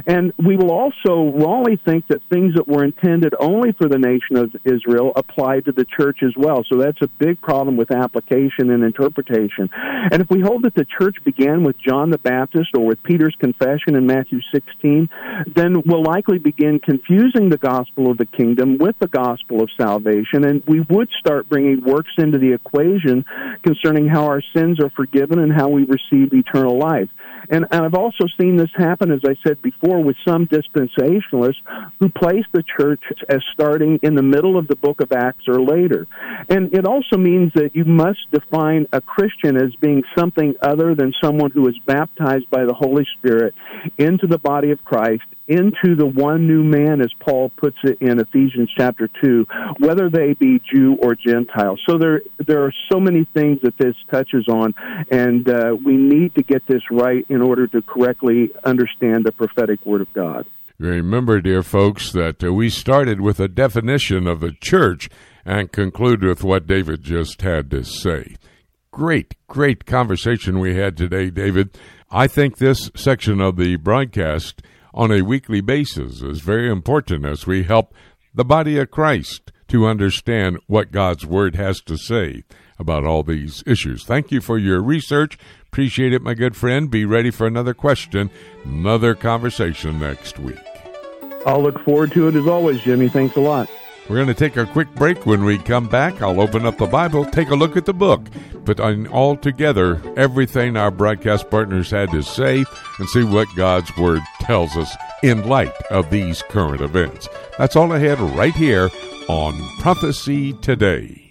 And 0.05 0.33
we 0.37 0.57
will 0.57 0.71
also 0.71 1.31
wrongly 1.31 1.79
think 1.83 2.07
that 2.07 2.21
things 2.31 2.55
that 2.55 2.67
were 2.67 2.83
intended 2.83 3.33
only 3.39 3.73
for 3.73 3.87
the 3.87 3.97
nation 3.97 4.37
of 4.37 4.55
Israel 4.65 5.11
apply 5.15 5.61
to 5.61 5.71
the 5.71 5.85
church 5.85 6.19
as 6.23 6.33
well. 6.37 6.63
So 6.71 6.77
that's 6.77 7.01
a 7.01 7.07
big 7.07 7.41
problem 7.41 7.77
with 7.77 7.91
application 7.91 8.71
and 8.71 8.83
interpretation. 8.83 9.69
And 9.73 10.21
if 10.21 10.29
we 10.29 10.41
hold 10.41 10.63
that 10.63 10.75
the 10.75 10.85
church 10.85 11.17
began 11.23 11.63
with 11.63 11.77
John 11.77 12.09
the 12.09 12.17
Baptist 12.17 12.69
or 12.75 12.85
with 12.85 13.03
Peter's 13.03 13.35
confession 13.39 13.95
in 13.95 14.05
Matthew 14.05 14.39
16, 14.53 15.09
then 15.55 15.81
we'll 15.85 16.03
likely 16.03 16.39
begin 16.39 16.79
confusing 16.79 17.49
the 17.49 17.57
gospel 17.57 18.09
of 18.09 18.17
the 18.17 18.25
kingdom 18.25 18.77
with 18.77 18.97
the 18.99 19.07
gospel 19.07 19.61
of 19.61 19.69
salvation. 19.79 20.45
And 20.45 20.63
we 20.65 20.81
would 20.89 21.09
start 21.19 21.49
bringing 21.49 21.83
works 21.83 22.11
into 22.17 22.37
the 22.37 22.53
equation 22.53 23.25
concerning 23.63 24.07
how 24.07 24.25
our 24.25 24.41
sins 24.55 24.79
are 24.79 24.89
forgiven 24.89 25.39
and 25.39 25.51
how 25.51 25.69
we 25.69 25.85
receive 25.85 26.33
eternal 26.33 26.77
life. 26.77 27.09
And, 27.49 27.65
and 27.71 27.85
I've 27.85 27.93
also 27.93 28.25
seen 28.39 28.55
this 28.55 28.69
happen, 28.75 29.11
as 29.11 29.21
I 29.25 29.35
said 29.45 29.61
before, 29.61 30.01
with 30.01 30.15
some 30.27 30.47
dispensationalists 30.47 31.61
who 31.99 32.09
place 32.09 32.45
the 32.51 32.63
church 32.77 33.03
as 33.29 33.41
starting 33.53 33.99
in 34.03 34.15
the 34.15 34.23
middle 34.23 34.57
of 34.57 34.67
the 34.67 34.75
book 34.75 35.01
of 35.01 35.11
Acts 35.11 35.47
or 35.47 35.61
later. 35.61 36.07
And 36.49 36.73
it 36.73 36.85
also 36.85 37.17
means 37.17 37.51
that 37.55 37.75
you 37.75 37.85
must 37.85 38.19
define 38.31 38.87
a 38.93 39.01
Christian 39.01 39.57
as 39.57 39.73
being 39.75 40.03
something 40.17 40.53
other 40.61 40.95
than 40.95 41.13
someone 41.23 41.51
who 41.51 41.67
is 41.67 41.77
baptized 41.85 42.49
by 42.49 42.65
the 42.65 42.73
Holy 42.73 43.05
Spirit 43.17 43.55
into 43.97 44.27
the 44.27 44.37
body 44.37 44.71
of 44.71 44.83
Christ 44.83 45.23
into 45.51 45.95
the 45.95 46.05
one 46.05 46.47
new 46.47 46.63
man, 46.63 47.01
as 47.01 47.11
Paul 47.19 47.49
puts 47.49 47.77
it 47.83 47.97
in 47.99 48.19
Ephesians 48.19 48.71
chapter 48.77 49.09
2, 49.21 49.45
whether 49.79 50.09
they 50.09 50.33
be 50.33 50.61
Jew 50.73 50.97
or 51.03 51.13
Gentile. 51.13 51.77
So 51.87 51.97
there, 51.97 52.21
there 52.47 52.63
are 52.63 52.73
so 52.89 52.99
many 52.99 53.27
things 53.33 53.59
that 53.63 53.77
this 53.77 53.95
touches 54.09 54.47
on, 54.47 54.73
and 55.11 55.49
uh, 55.49 55.75
we 55.83 55.97
need 55.97 56.35
to 56.35 56.43
get 56.43 56.65
this 56.67 56.83
right 56.89 57.25
in 57.27 57.41
order 57.41 57.67
to 57.67 57.81
correctly 57.81 58.49
understand 58.63 59.25
the 59.25 59.33
prophetic 59.33 59.85
word 59.85 60.01
of 60.01 60.13
God. 60.13 60.45
Remember, 60.79 61.41
dear 61.41 61.63
folks, 61.63 62.11
that 62.13 62.43
uh, 62.43 62.53
we 62.53 62.69
started 62.69 63.19
with 63.19 63.39
a 63.39 63.49
definition 63.49 64.27
of 64.27 64.39
the 64.39 64.53
church 64.61 65.09
and 65.45 65.71
conclude 65.71 66.23
with 66.23 66.43
what 66.43 66.65
David 66.65 67.03
just 67.03 67.41
had 67.41 67.69
to 67.71 67.83
say. 67.83 68.35
Great, 68.89 69.35
great 69.47 69.85
conversation 69.85 70.59
we 70.59 70.75
had 70.75 70.97
today, 70.97 71.29
David. 71.29 71.77
I 72.09 72.27
think 72.27 72.57
this 72.57 72.89
section 72.95 73.39
of 73.39 73.57
the 73.57 73.75
broadcast 73.75 74.61
on 74.93 75.11
a 75.11 75.21
weekly 75.21 75.61
basis 75.61 76.21
is 76.21 76.41
very 76.41 76.69
important 76.69 77.25
as 77.25 77.47
we 77.47 77.63
help 77.63 77.93
the 78.33 78.45
body 78.45 78.77
of 78.77 78.91
Christ 78.91 79.51
to 79.67 79.85
understand 79.85 80.59
what 80.67 80.91
God's 80.91 81.25
Word 81.25 81.55
has 81.55 81.81
to 81.81 81.97
say 81.97 82.43
about 82.77 83.05
all 83.05 83.23
these 83.23 83.63
issues. 83.65 84.03
Thank 84.03 84.31
you 84.31 84.41
for 84.41 84.57
your 84.57 84.81
research. 84.81 85.37
Appreciate 85.67 86.13
it, 86.13 86.21
my 86.21 86.33
good 86.33 86.55
friend. 86.55 86.89
Be 86.89 87.05
ready 87.05 87.31
for 87.31 87.47
another 87.47 87.73
question, 87.73 88.29
another 88.65 89.15
conversation 89.15 89.99
next 89.99 90.37
week. 90.39 90.59
I'll 91.45 91.63
look 91.63 91.79
forward 91.83 92.11
to 92.11 92.27
it 92.27 92.35
as 92.35 92.47
always, 92.47 92.81
Jimmy. 92.81 93.07
Thanks 93.07 93.35
a 93.35 93.39
lot. 93.39 93.69
We're 94.09 94.15
going 94.17 94.27
to 94.27 94.33
take 94.33 94.57
a 94.57 94.65
quick 94.65 94.93
break. 94.95 95.25
When 95.25 95.45
we 95.45 95.57
come 95.57 95.87
back, 95.87 96.21
I'll 96.21 96.41
open 96.41 96.65
up 96.65 96.77
the 96.77 96.87
Bible, 96.87 97.23
take 97.25 97.49
a 97.49 97.55
look 97.55 97.77
at 97.77 97.85
the 97.85 97.93
book, 97.93 98.27
put 98.65 98.79
on 98.79 99.07
all 99.07 99.37
together 99.37 100.01
everything 100.17 100.75
our 100.75 100.91
broadcast 100.91 101.49
partners 101.49 101.91
had 101.91 102.11
to 102.11 102.21
say, 102.21 102.65
and 102.99 103.09
see 103.09 103.23
what 103.23 103.47
God's 103.55 103.95
Word 103.97 104.21
tells 104.41 104.75
us 104.75 104.95
in 105.23 105.47
light 105.47 105.73
of 105.89 106.09
these 106.09 106.41
current 106.43 106.81
events. 106.81 107.29
That's 107.57 107.75
all 107.75 107.93
ahead 107.93 108.19
right 108.19 108.55
here 108.55 108.89
on 109.29 109.53
Prophecy 109.79 110.53
Today. 110.53 111.30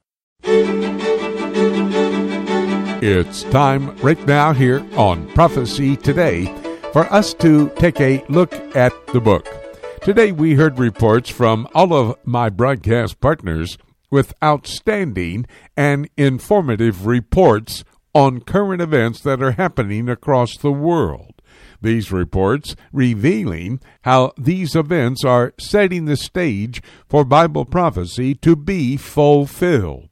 It's 3.03 3.43
time 3.43 3.95
right 3.97 4.25
now 4.27 4.53
here 4.53 4.85
on 4.95 5.31
Prophecy 5.33 5.95
Today 5.95 6.45
for 6.93 7.11
us 7.13 7.33
to 7.35 7.69
take 7.75 7.99
a 8.01 8.23
look 8.29 8.53
at 8.75 8.93
the 9.07 9.21
book. 9.21 9.47
Today 10.01 10.31
we 10.31 10.55
heard 10.55 10.79
reports 10.79 11.29
from 11.29 11.67
all 11.73 11.93
of 11.93 12.17
my 12.25 12.49
broadcast 12.49 13.19
partners 13.19 13.77
with 14.09 14.33
outstanding 14.43 15.45
and 15.77 16.09
informative 16.17 17.05
reports 17.05 17.83
on 18.13 18.41
current 18.41 18.81
events 18.81 19.21
that 19.21 19.41
are 19.41 19.51
happening 19.51 20.09
across 20.09 20.57
the 20.57 20.71
world. 20.71 21.41
These 21.81 22.11
reports 22.11 22.75
revealing 22.91 23.79
how 24.01 24.33
these 24.37 24.75
events 24.75 25.23
are 25.23 25.53
setting 25.59 26.05
the 26.05 26.17
stage 26.17 26.81
for 27.07 27.23
Bible 27.23 27.65
prophecy 27.65 28.35
to 28.35 28.55
be 28.55 28.97
fulfilled. 28.97 30.10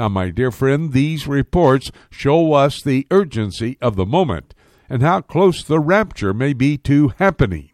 Now, 0.00 0.08
my 0.08 0.30
dear 0.30 0.50
friend, 0.50 0.94
these 0.94 1.26
reports 1.26 1.92
show 2.08 2.54
us 2.54 2.80
the 2.80 3.06
urgency 3.10 3.76
of 3.82 3.96
the 3.96 4.06
moment 4.06 4.54
and 4.88 5.02
how 5.02 5.20
close 5.20 5.62
the 5.62 5.78
rapture 5.78 6.32
may 6.32 6.54
be 6.54 6.78
to 6.78 7.08
happening. 7.18 7.68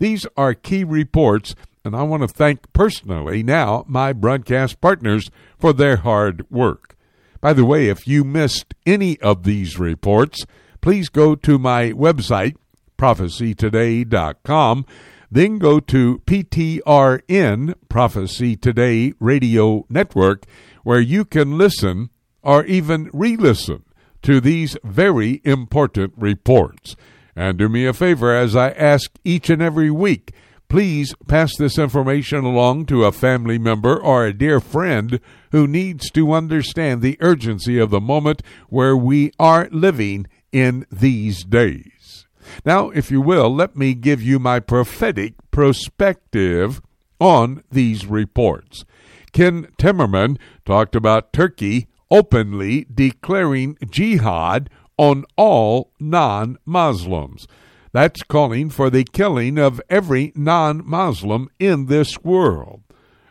These 0.00 0.26
are 0.36 0.54
key 0.54 0.82
reports, 0.82 1.54
and 1.84 1.94
I 1.94 2.02
want 2.02 2.22
to 2.24 2.26
thank 2.26 2.72
personally 2.72 3.44
now 3.44 3.84
my 3.86 4.12
broadcast 4.12 4.80
partners 4.80 5.30
for 5.56 5.72
their 5.72 5.98
hard 5.98 6.50
work. 6.50 6.96
By 7.40 7.52
the 7.52 7.64
way, 7.64 7.86
if 7.86 8.08
you 8.08 8.24
missed 8.24 8.74
any 8.84 9.20
of 9.20 9.44
these 9.44 9.78
reports, 9.78 10.44
please 10.80 11.08
go 11.08 11.36
to 11.36 11.60
my 11.60 11.92
website, 11.92 12.56
prophecytoday.com, 12.98 14.84
then 15.30 15.58
go 15.58 15.78
to 15.78 16.18
PTRN, 16.26 17.74
Prophecy 17.88 18.56
Today 18.56 19.14
Radio 19.20 19.86
Network, 19.88 20.44
where 20.84 21.00
you 21.00 21.24
can 21.24 21.58
listen 21.58 22.10
or 22.42 22.64
even 22.64 23.10
re 23.12 23.36
listen 23.36 23.84
to 24.22 24.40
these 24.40 24.76
very 24.84 25.40
important 25.44 26.12
reports. 26.16 26.96
And 27.34 27.58
do 27.58 27.68
me 27.68 27.86
a 27.86 27.92
favor 27.92 28.34
as 28.34 28.54
I 28.54 28.70
ask 28.70 29.10
each 29.24 29.48
and 29.50 29.62
every 29.62 29.90
week, 29.90 30.32
please 30.68 31.14
pass 31.26 31.56
this 31.56 31.78
information 31.78 32.44
along 32.44 32.86
to 32.86 33.04
a 33.04 33.12
family 33.12 33.58
member 33.58 33.96
or 34.00 34.24
a 34.24 34.32
dear 34.32 34.60
friend 34.60 35.20
who 35.50 35.66
needs 35.66 36.10
to 36.10 36.32
understand 36.32 37.02
the 37.02 37.18
urgency 37.20 37.78
of 37.78 37.90
the 37.90 38.00
moment 38.00 38.42
where 38.68 38.96
we 38.96 39.32
are 39.38 39.68
living 39.70 40.26
in 40.50 40.86
these 40.90 41.44
days. 41.44 42.26
Now, 42.64 42.90
if 42.90 43.10
you 43.10 43.20
will, 43.20 43.54
let 43.54 43.76
me 43.76 43.94
give 43.94 44.22
you 44.22 44.38
my 44.38 44.60
prophetic 44.60 45.34
perspective 45.50 46.82
on 47.18 47.62
these 47.70 48.06
reports. 48.06 48.84
Ken 49.32 49.68
Timmerman 49.78 50.38
talked 50.64 50.94
about 50.94 51.32
Turkey 51.32 51.88
openly 52.10 52.86
declaring 52.92 53.78
jihad 53.90 54.68
on 54.98 55.24
all 55.36 55.92
non 55.98 56.58
Muslims. 56.66 57.46
That's 57.92 58.22
calling 58.22 58.70
for 58.70 58.90
the 58.90 59.04
killing 59.04 59.58
of 59.58 59.80
every 59.88 60.32
non 60.34 60.82
Muslim 60.84 61.48
in 61.58 61.86
this 61.86 62.18
world. 62.22 62.82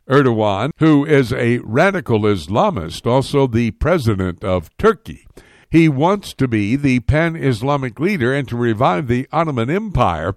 Erdogan, 0.10 0.72
who 0.78 1.06
is 1.06 1.32
a 1.32 1.60
radical 1.60 2.22
Islamist, 2.22 3.06
also 3.06 3.48
the 3.48 3.72
president 3.72 4.44
of 4.44 4.76
Turkey, 4.78 5.26
he 5.70 5.88
wants 5.88 6.34
to 6.34 6.48
be 6.48 6.76
the 6.76 7.00
pan 7.02 7.36
Islamic 7.36 8.00
leader 8.00 8.34
and 8.34 8.48
to 8.50 8.58
revive 8.58 9.08
the 9.08 9.28
Ottoman 9.32 9.70
Empire, 9.70 10.36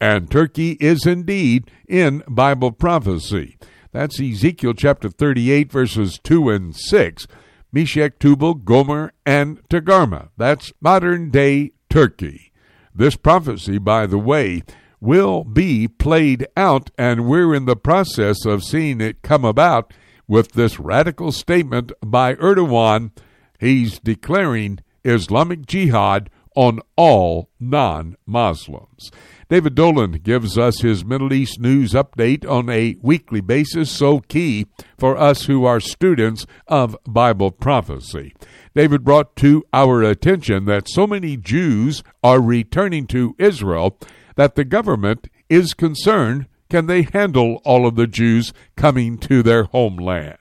and 0.00 0.30
Turkey 0.30 0.72
is 0.72 1.06
indeed 1.06 1.70
in 1.88 2.22
Bible 2.28 2.70
prophecy. 2.70 3.56
That's 3.96 4.20
Ezekiel 4.20 4.74
chapter 4.74 5.08
38, 5.08 5.72
verses 5.72 6.20
2 6.22 6.50
and 6.50 6.76
6. 6.76 7.26
Meshech, 7.72 8.18
Tubal, 8.18 8.52
Gomer, 8.52 9.14
and 9.24 9.66
Togarmah. 9.70 10.28
That's 10.36 10.70
modern 10.82 11.30
day 11.30 11.72
Turkey. 11.88 12.52
This 12.94 13.16
prophecy, 13.16 13.78
by 13.78 14.04
the 14.04 14.18
way, 14.18 14.64
will 15.00 15.44
be 15.44 15.88
played 15.88 16.46
out, 16.58 16.90
and 16.98 17.26
we're 17.26 17.54
in 17.54 17.64
the 17.64 17.74
process 17.74 18.44
of 18.44 18.64
seeing 18.64 19.00
it 19.00 19.22
come 19.22 19.46
about 19.46 19.94
with 20.28 20.52
this 20.52 20.78
radical 20.78 21.32
statement 21.32 21.90
by 22.04 22.34
Erdogan. 22.34 23.12
He's 23.58 23.98
declaring 23.98 24.80
Islamic 25.04 25.64
Jihad 25.64 26.28
on 26.54 26.80
all 26.96 27.48
non 27.58 28.16
Muslims. 28.26 29.10
David 29.48 29.76
Dolan 29.76 30.10
gives 30.24 30.58
us 30.58 30.80
his 30.80 31.04
Middle 31.04 31.32
East 31.32 31.60
news 31.60 31.92
update 31.92 32.44
on 32.50 32.68
a 32.68 32.96
weekly 33.00 33.40
basis, 33.40 33.88
so 33.88 34.18
key 34.18 34.66
for 34.98 35.16
us 35.16 35.44
who 35.44 35.64
are 35.64 35.78
students 35.78 36.46
of 36.66 36.96
Bible 37.06 37.52
prophecy. 37.52 38.34
David 38.74 39.04
brought 39.04 39.36
to 39.36 39.64
our 39.72 40.02
attention 40.02 40.64
that 40.64 40.88
so 40.88 41.06
many 41.06 41.36
Jews 41.36 42.02
are 42.24 42.40
returning 42.40 43.06
to 43.06 43.36
Israel 43.38 43.96
that 44.34 44.56
the 44.56 44.64
government 44.64 45.28
is 45.48 45.74
concerned 45.74 46.46
can 46.68 46.86
they 46.86 47.02
handle 47.02 47.60
all 47.64 47.86
of 47.86 47.94
the 47.94 48.08
Jews 48.08 48.52
coming 48.76 49.16
to 49.18 49.44
their 49.44 49.64
homeland? 49.64 50.38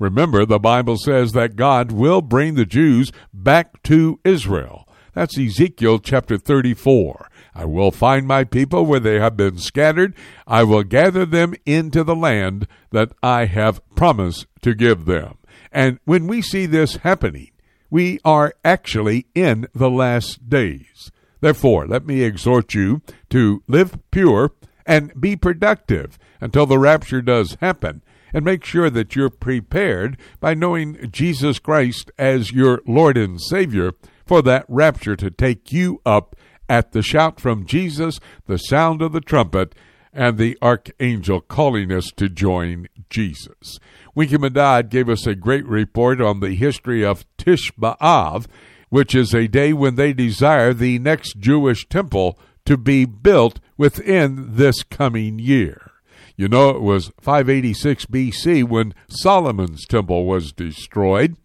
Remember, 0.00 0.44
the 0.44 0.58
Bible 0.58 0.96
says 0.96 1.30
that 1.30 1.54
God 1.54 1.92
will 1.92 2.22
bring 2.22 2.56
the 2.56 2.66
Jews 2.66 3.12
back 3.32 3.80
to 3.84 4.18
Israel. 4.24 4.88
That's 5.14 5.38
Ezekiel 5.38 6.00
chapter 6.00 6.38
34. 6.38 7.28
I 7.58 7.64
will 7.64 7.90
find 7.90 8.24
my 8.24 8.44
people 8.44 8.86
where 8.86 9.00
they 9.00 9.18
have 9.18 9.36
been 9.36 9.58
scattered. 9.58 10.14
I 10.46 10.62
will 10.62 10.84
gather 10.84 11.26
them 11.26 11.54
into 11.66 12.04
the 12.04 12.14
land 12.14 12.68
that 12.92 13.10
I 13.20 13.46
have 13.46 13.82
promised 13.96 14.46
to 14.62 14.76
give 14.76 15.06
them. 15.06 15.38
And 15.72 15.98
when 16.04 16.28
we 16.28 16.40
see 16.40 16.66
this 16.66 16.98
happening, 16.98 17.50
we 17.90 18.20
are 18.24 18.54
actually 18.64 19.26
in 19.34 19.66
the 19.74 19.90
last 19.90 20.48
days. 20.48 21.10
Therefore, 21.40 21.84
let 21.84 22.06
me 22.06 22.22
exhort 22.22 22.74
you 22.74 23.02
to 23.30 23.64
live 23.66 23.98
pure 24.12 24.52
and 24.86 25.12
be 25.20 25.34
productive 25.34 26.16
until 26.40 26.64
the 26.64 26.78
rapture 26.78 27.22
does 27.22 27.56
happen. 27.60 28.02
And 28.32 28.44
make 28.44 28.64
sure 28.64 28.88
that 28.88 29.16
you're 29.16 29.30
prepared 29.30 30.16
by 30.38 30.54
knowing 30.54 31.10
Jesus 31.10 31.58
Christ 31.58 32.12
as 32.18 32.52
your 32.52 32.82
Lord 32.86 33.16
and 33.16 33.40
Savior 33.40 33.94
for 34.24 34.42
that 34.42 34.66
rapture 34.68 35.16
to 35.16 35.30
take 35.30 35.72
you 35.72 36.00
up 36.06 36.36
at 36.68 36.92
the 36.92 37.02
shout 37.02 37.40
from 37.40 37.66
Jesus, 37.66 38.18
the 38.46 38.58
sound 38.58 39.02
of 39.02 39.12
the 39.12 39.20
trumpet, 39.20 39.74
and 40.12 40.38
the 40.38 40.58
archangel 40.62 41.40
calling 41.40 41.92
us 41.92 42.10
to 42.16 42.28
join 42.28 42.88
Jesus. 43.10 43.78
Winky 44.14 44.36
Madad 44.36 44.88
gave 44.88 45.08
us 45.08 45.26
a 45.26 45.34
great 45.34 45.66
report 45.66 46.20
on 46.20 46.40
the 46.40 46.54
history 46.54 47.04
of 47.04 47.24
Tisha 47.36 47.72
B'Av, 47.78 48.46
which 48.88 49.14
is 49.14 49.34
a 49.34 49.48
day 49.48 49.72
when 49.72 49.94
they 49.94 50.12
desire 50.12 50.72
the 50.72 50.98
next 50.98 51.38
Jewish 51.38 51.88
temple 51.88 52.38
to 52.64 52.76
be 52.76 53.04
built 53.04 53.60
within 53.76 54.56
this 54.56 54.82
coming 54.82 55.38
year. 55.38 55.92
You 56.36 56.48
know, 56.48 56.70
it 56.70 56.80
was 56.80 57.10
586 57.20 58.06
BC 58.06 58.64
when 58.64 58.94
Solomon's 59.08 59.84
temple 59.86 60.24
was 60.24 60.52
destroyed. 60.52 61.36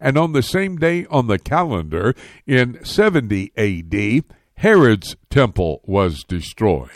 And 0.00 0.16
on 0.16 0.32
the 0.32 0.42
same 0.42 0.76
day 0.76 1.06
on 1.06 1.26
the 1.26 1.38
calendar, 1.38 2.14
in 2.46 2.82
70 2.84 3.52
AD, 3.56 4.24
Herod's 4.58 5.14
temple 5.30 5.82
was 5.84 6.24
destroyed. 6.24 6.90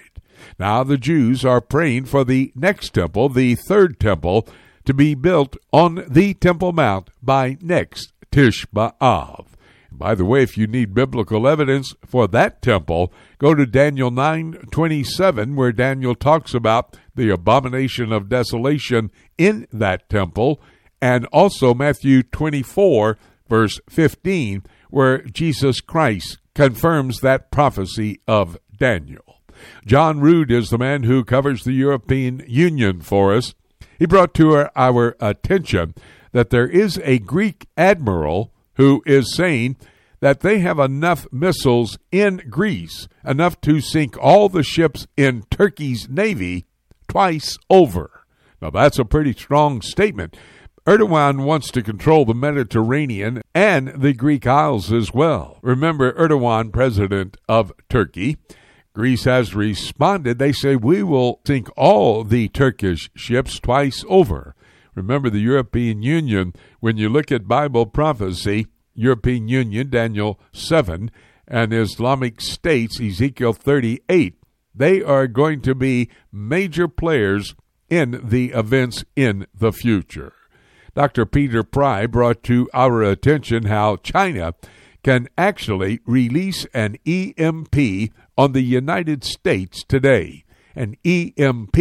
Now 0.59 0.83
the 0.83 0.99
Jews 0.99 1.45
are 1.45 1.61
praying 1.61 2.07
for 2.07 2.25
the 2.25 2.53
next 2.57 2.91
temple, 2.91 3.29
the 3.29 3.55
third 3.55 4.01
temple, 4.01 4.49
to 4.85 4.93
be 4.93 5.15
built 5.15 5.57
on 5.73 6.05
the 6.09 6.35
Temple 6.35 6.73
Mount 6.73 7.11
by 7.23 7.57
next 7.61 8.13
Tisha 8.33 8.67
B'Av. 8.75 9.47
By 9.93 10.17
the 10.17 10.25
way, 10.25 10.43
if 10.43 10.59
you 10.59 10.67
need 10.67 10.93
biblical 10.93 11.47
evidence 11.47 11.95
for 12.05 12.27
that 12.29 12.63
temple, 12.63 13.13
go 13.39 13.55
to 13.55 13.65
Daniel 13.65 14.11
9:27 14.11 15.55
where 15.55 15.71
Daniel 15.71 16.17
talks 16.17 16.55
about 16.55 16.97
the 17.15 17.31
abomination 17.31 18.13
of 18.13 18.29
desolation 18.29 19.13
in 19.39 19.69
that 19.73 20.09
temple 20.09 20.61
and 21.01 21.27
also 21.27 21.75
Matthew 21.75 22.25
24 22.25 23.19
verse 23.49 23.79
15 23.89 24.65
where 24.91 25.19
Jesus 25.23 25.81
Christ 25.81 26.39
confirms 26.55 27.21
that 27.21 27.51
prophecy 27.51 28.21
of 28.27 28.59
Daniel. 28.77 29.41
John 29.87 30.21
Rood 30.21 30.51
is 30.51 30.71
the 30.71 30.79
man 30.79 31.05
who 31.05 31.25
covers 31.25 31.65
the 31.65 31.73
European 31.73 32.43
Union 32.47 33.01
for 33.01 33.35
us. 33.35 33.55
He 33.99 34.07
brought 34.07 34.35
to 34.35 34.69
our, 34.75 35.17
attention 35.21 35.95
that 36.33 36.51
there 36.51 36.67
is 36.67 37.01
a 37.05 37.19
Greek 37.19 37.67
admiral 37.77 38.53
who 38.75 39.03
is 39.07 39.35
saying 39.35 39.77
that 40.21 40.41
they 40.41 40.61
have 40.61 40.79
enough 40.79 41.27
missiles 41.31 41.99
in 42.11 42.43
Greece, 42.49 43.09
enough 43.25 43.61
to 43.61 43.81
sink 43.81 44.17
all 44.19 44.49
the 44.49 44.63
ships 44.63 45.07
in 45.17 45.43
Turkey's 45.51 46.09
navy 46.09 46.65
twice 47.09 47.59
over. 47.69 48.25
Now, 48.61 48.71
that's 48.71 48.99
a 48.99 49.05
pretty 49.05 49.33
strong 49.33 49.83
statement. 49.83 50.37
Erdogan 50.85 51.45
wants 51.45 51.71
to 51.71 51.81
control 51.81 52.25
the 52.25 52.35
Mediterranean 52.35 53.41
and 53.55 53.89
the 54.03 54.13
Greek 54.13 54.49
Isles 54.49 54.93
as 54.93 55.15
well. 55.15 55.61
Remember, 55.63 56.13
Erdogan, 56.15 56.73
president 56.73 57.37
of 57.49 57.73
Turkey, 57.89 58.37
Greece 58.93 59.23
has 59.23 59.55
responded. 59.55 60.41
They 60.41 60.51
say 60.51 60.75
we 60.75 61.05
will 61.05 61.41
sink 61.47 61.69
all 61.77 62.25
the 62.25 62.49
Turkish 62.49 63.11
ships 63.15 63.61
twice 63.61 64.05
over. 64.09 64.57
Remember, 64.97 65.31
the 65.31 65.39
European 65.39 66.03
Union, 66.03 66.53
when 66.81 66.97
you 66.97 67.09
look 67.09 67.31
at 67.31 67.47
Bible 67.47 67.87
prophecy, 67.87 68.67
European 68.93 69.47
Union, 69.47 69.89
Daniel 69.89 70.41
7, 70.53 71.13
and 71.47 71.73
Islamic 71.73 72.41
states, 72.41 73.01
Ezekiel 73.01 73.53
38, 73.53 74.35
they 74.75 75.01
are 75.01 75.29
going 75.29 75.61
to 75.61 75.77
be 75.77 76.11
major 76.33 76.89
players 76.89 77.55
in 77.89 78.21
the 78.25 78.51
events 78.51 79.05
in 79.15 79.47
the 79.55 79.71
future. 79.71 80.33
Dr. 80.95 81.25
Peter 81.25 81.63
Pry 81.63 82.07
brought 82.07 82.43
to 82.45 82.69
our 82.75 83.03
attention 83.03 83.65
how 83.65 83.97
China 83.97 84.55
can 85.03 85.29
actually 85.39 86.01
release 86.05 86.67
an 86.75 86.97
EMP 87.07 88.11
on 88.37 88.53
the 88.53 88.63
United 88.63 89.25
States 89.25 89.83
today. 89.85 90.45
An 90.77 90.97
EMP, 91.05 91.77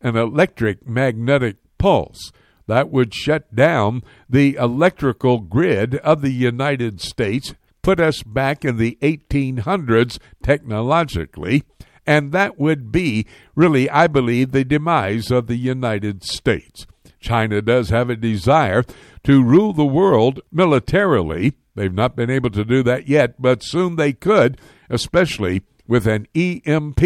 an 0.00 0.16
electric 0.16 0.86
magnetic 0.88 1.56
pulse 1.78 2.32
that 2.66 2.90
would 2.90 3.12
shut 3.12 3.54
down 3.54 4.02
the 4.28 4.54
electrical 4.54 5.40
grid 5.40 5.96
of 5.96 6.22
the 6.22 6.32
United 6.32 7.00
States, 7.00 7.54
put 7.82 8.00
us 8.00 8.22
back 8.22 8.64
in 8.64 8.78
the 8.78 8.96
1800s 9.02 10.18
technologically, 10.42 11.64
and 12.06 12.32
that 12.32 12.58
would 12.58 12.90
be 12.90 13.26
really, 13.54 13.90
I 13.90 14.06
believe, 14.06 14.52
the 14.52 14.64
demise 14.64 15.30
of 15.30 15.46
the 15.46 15.56
United 15.56 16.24
States. 16.24 16.86
China 17.24 17.62
does 17.62 17.88
have 17.88 18.10
a 18.10 18.16
desire 18.16 18.84
to 19.24 19.42
rule 19.42 19.72
the 19.72 19.86
world 19.86 20.40
militarily. 20.52 21.54
They've 21.74 21.92
not 21.92 22.14
been 22.14 22.30
able 22.30 22.50
to 22.50 22.64
do 22.64 22.82
that 22.82 23.08
yet, 23.08 23.40
but 23.40 23.62
soon 23.62 23.96
they 23.96 24.12
could, 24.12 24.60
especially 24.90 25.62
with 25.88 26.06
an 26.06 26.28
EMP 26.34 27.00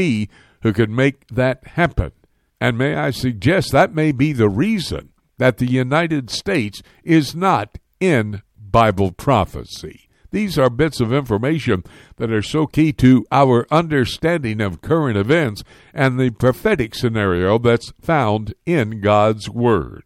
who 0.62 0.72
could 0.72 0.90
make 0.90 1.26
that 1.28 1.64
happen. 1.68 2.10
And 2.60 2.76
may 2.76 2.96
I 2.96 3.10
suggest 3.10 3.70
that 3.70 3.94
may 3.94 4.10
be 4.10 4.32
the 4.32 4.48
reason 4.48 5.10
that 5.38 5.58
the 5.58 5.70
United 5.70 6.30
States 6.30 6.82
is 7.04 7.36
not 7.36 7.78
in 8.00 8.42
Bible 8.58 9.12
prophecy. 9.12 10.08
These 10.30 10.58
are 10.58 10.68
bits 10.68 11.00
of 11.00 11.12
information 11.12 11.84
that 12.16 12.30
are 12.30 12.42
so 12.42 12.66
key 12.66 12.92
to 12.94 13.24
our 13.30 13.66
understanding 13.70 14.60
of 14.60 14.82
current 14.82 15.16
events 15.16 15.62
and 15.94 16.18
the 16.18 16.30
prophetic 16.30 16.94
scenario 16.94 17.58
that's 17.58 17.92
found 18.00 18.54
in 18.66 19.00
God's 19.00 19.48
Word. 19.48 20.02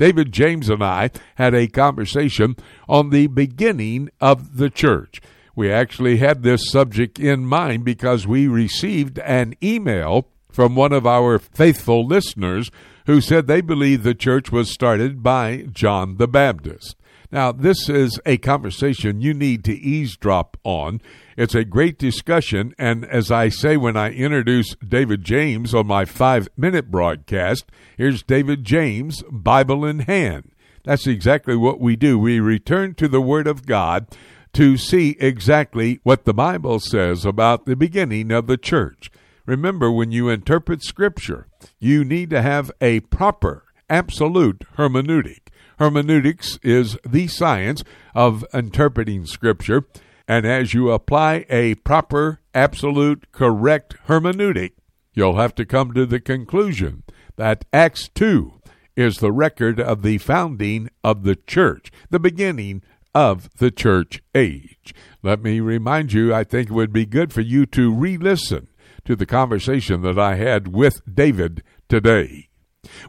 David 0.00 0.32
James 0.32 0.70
and 0.70 0.82
I 0.82 1.10
had 1.34 1.54
a 1.54 1.68
conversation 1.68 2.56
on 2.88 3.10
the 3.10 3.26
beginning 3.26 4.08
of 4.18 4.56
the 4.56 4.70
church. 4.70 5.20
We 5.54 5.70
actually 5.70 6.16
had 6.16 6.42
this 6.42 6.70
subject 6.70 7.20
in 7.20 7.44
mind 7.44 7.84
because 7.84 8.26
we 8.26 8.48
received 8.48 9.18
an 9.18 9.52
email 9.62 10.28
from 10.50 10.74
one 10.74 10.94
of 10.94 11.06
our 11.06 11.38
faithful 11.38 12.06
listeners 12.06 12.70
who 13.04 13.20
said 13.20 13.46
they 13.46 13.60
believe 13.60 14.02
the 14.02 14.14
church 14.14 14.50
was 14.50 14.72
started 14.72 15.22
by 15.22 15.66
John 15.70 16.16
the 16.16 16.26
Baptist. 16.26 16.96
Now, 17.32 17.52
this 17.52 17.88
is 17.88 18.18
a 18.26 18.38
conversation 18.38 19.20
you 19.20 19.34
need 19.34 19.62
to 19.64 19.72
eavesdrop 19.72 20.56
on. 20.64 21.00
It's 21.36 21.54
a 21.54 21.64
great 21.64 21.96
discussion, 21.96 22.74
and 22.76 23.04
as 23.04 23.30
I 23.30 23.50
say 23.50 23.76
when 23.76 23.96
I 23.96 24.10
introduce 24.10 24.74
David 24.76 25.22
James 25.22 25.72
on 25.72 25.86
my 25.86 26.04
five 26.04 26.48
minute 26.56 26.90
broadcast, 26.90 27.66
here's 27.96 28.24
David 28.24 28.64
James, 28.64 29.22
Bible 29.30 29.84
in 29.84 30.00
hand. 30.00 30.50
That's 30.82 31.06
exactly 31.06 31.54
what 31.56 31.78
we 31.78 31.94
do. 31.94 32.18
We 32.18 32.40
return 32.40 32.94
to 32.94 33.06
the 33.06 33.20
Word 33.20 33.46
of 33.46 33.64
God 33.64 34.08
to 34.54 34.76
see 34.76 35.16
exactly 35.20 36.00
what 36.02 36.24
the 36.24 36.34
Bible 36.34 36.80
says 36.80 37.24
about 37.24 37.64
the 37.64 37.76
beginning 37.76 38.32
of 38.32 38.48
the 38.48 38.56
church. 38.56 39.10
Remember, 39.46 39.90
when 39.90 40.10
you 40.10 40.28
interpret 40.28 40.82
Scripture, 40.82 41.46
you 41.78 42.04
need 42.04 42.30
to 42.30 42.42
have 42.42 42.72
a 42.80 43.00
proper, 43.00 43.64
absolute 43.88 44.64
hermeneutic. 44.76 45.49
Hermeneutics 45.80 46.58
is 46.62 46.98
the 47.08 47.26
science 47.26 47.82
of 48.14 48.44
interpreting 48.52 49.24
Scripture, 49.24 49.86
and 50.28 50.44
as 50.44 50.74
you 50.74 50.90
apply 50.90 51.46
a 51.48 51.74
proper, 51.76 52.42
absolute, 52.52 53.32
correct 53.32 53.96
hermeneutic, 54.06 54.72
you'll 55.14 55.38
have 55.38 55.54
to 55.54 55.64
come 55.64 55.94
to 55.94 56.04
the 56.04 56.20
conclusion 56.20 57.02
that 57.36 57.64
Acts 57.72 58.10
2 58.10 58.60
is 58.94 59.16
the 59.16 59.32
record 59.32 59.80
of 59.80 60.02
the 60.02 60.18
founding 60.18 60.90
of 61.02 61.22
the 61.22 61.34
church, 61.34 61.90
the 62.10 62.20
beginning 62.20 62.82
of 63.14 63.48
the 63.56 63.70
church 63.70 64.22
age. 64.34 64.94
Let 65.22 65.42
me 65.42 65.60
remind 65.60 66.12
you, 66.12 66.34
I 66.34 66.44
think 66.44 66.68
it 66.68 66.74
would 66.74 66.92
be 66.92 67.06
good 67.06 67.32
for 67.32 67.40
you 67.40 67.64
to 67.64 67.90
re 67.90 68.18
listen 68.18 68.68
to 69.06 69.16
the 69.16 69.24
conversation 69.24 70.02
that 70.02 70.18
I 70.18 70.34
had 70.34 70.68
with 70.68 71.00
David 71.10 71.62
today. 71.88 72.49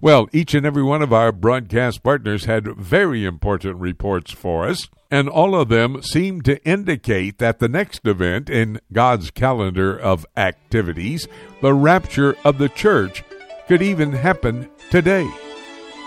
Well, 0.01 0.27
each 0.33 0.53
and 0.53 0.65
every 0.65 0.83
one 0.83 1.01
of 1.01 1.13
our 1.13 1.31
broadcast 1.31 2.03
partners 2.03 2.45
had 2.45 2.75
very 2.75 3.25
important 3.25 3.77
reports 3.77 4.31
for 4.31 4.67
us, 4.67 4.89
and 5.09 5.29
all 5.29 5.55
of 5.55 5.69
them 5.69 6.01
seemed 6.01 6.45
to 6.45 6.63
indicate 6.65 7.37
that 7.37 7.59
the 7.59 7.69
next 7.69 8.05
event 8.05 8.49
in 8.49 8.79
God's 8.91 9.31
calendar 9.31 9.97
of 9.97 10.25
activities, 10.35 11.27
the 11.61 11.73
rapture 11.73 12.35
of 12.43 12.57
the 12.57 12.69
church, 12.69 13.23
could 13.67 13.81
even 13.81 14.11
happen 14.11 14.69
today. 14.89 15.29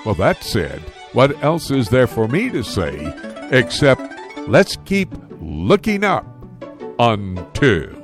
Well, 0.04 0.14
that 0.16 0.42
said, 0.42 0.80
what 1.12 1.42
else 1.42 1.70
is 1.70 1.88
there 1.88 2.06
for 2.06 2.28
me 2.28 2.50
to 2.50 2.62
say 2.62 3.14
except 3.50 4.02
let's 4.48 4.76
keep 4.84 5.08
looking 5.40 6.04
up 6.04 6.26
until. 6.98 8.03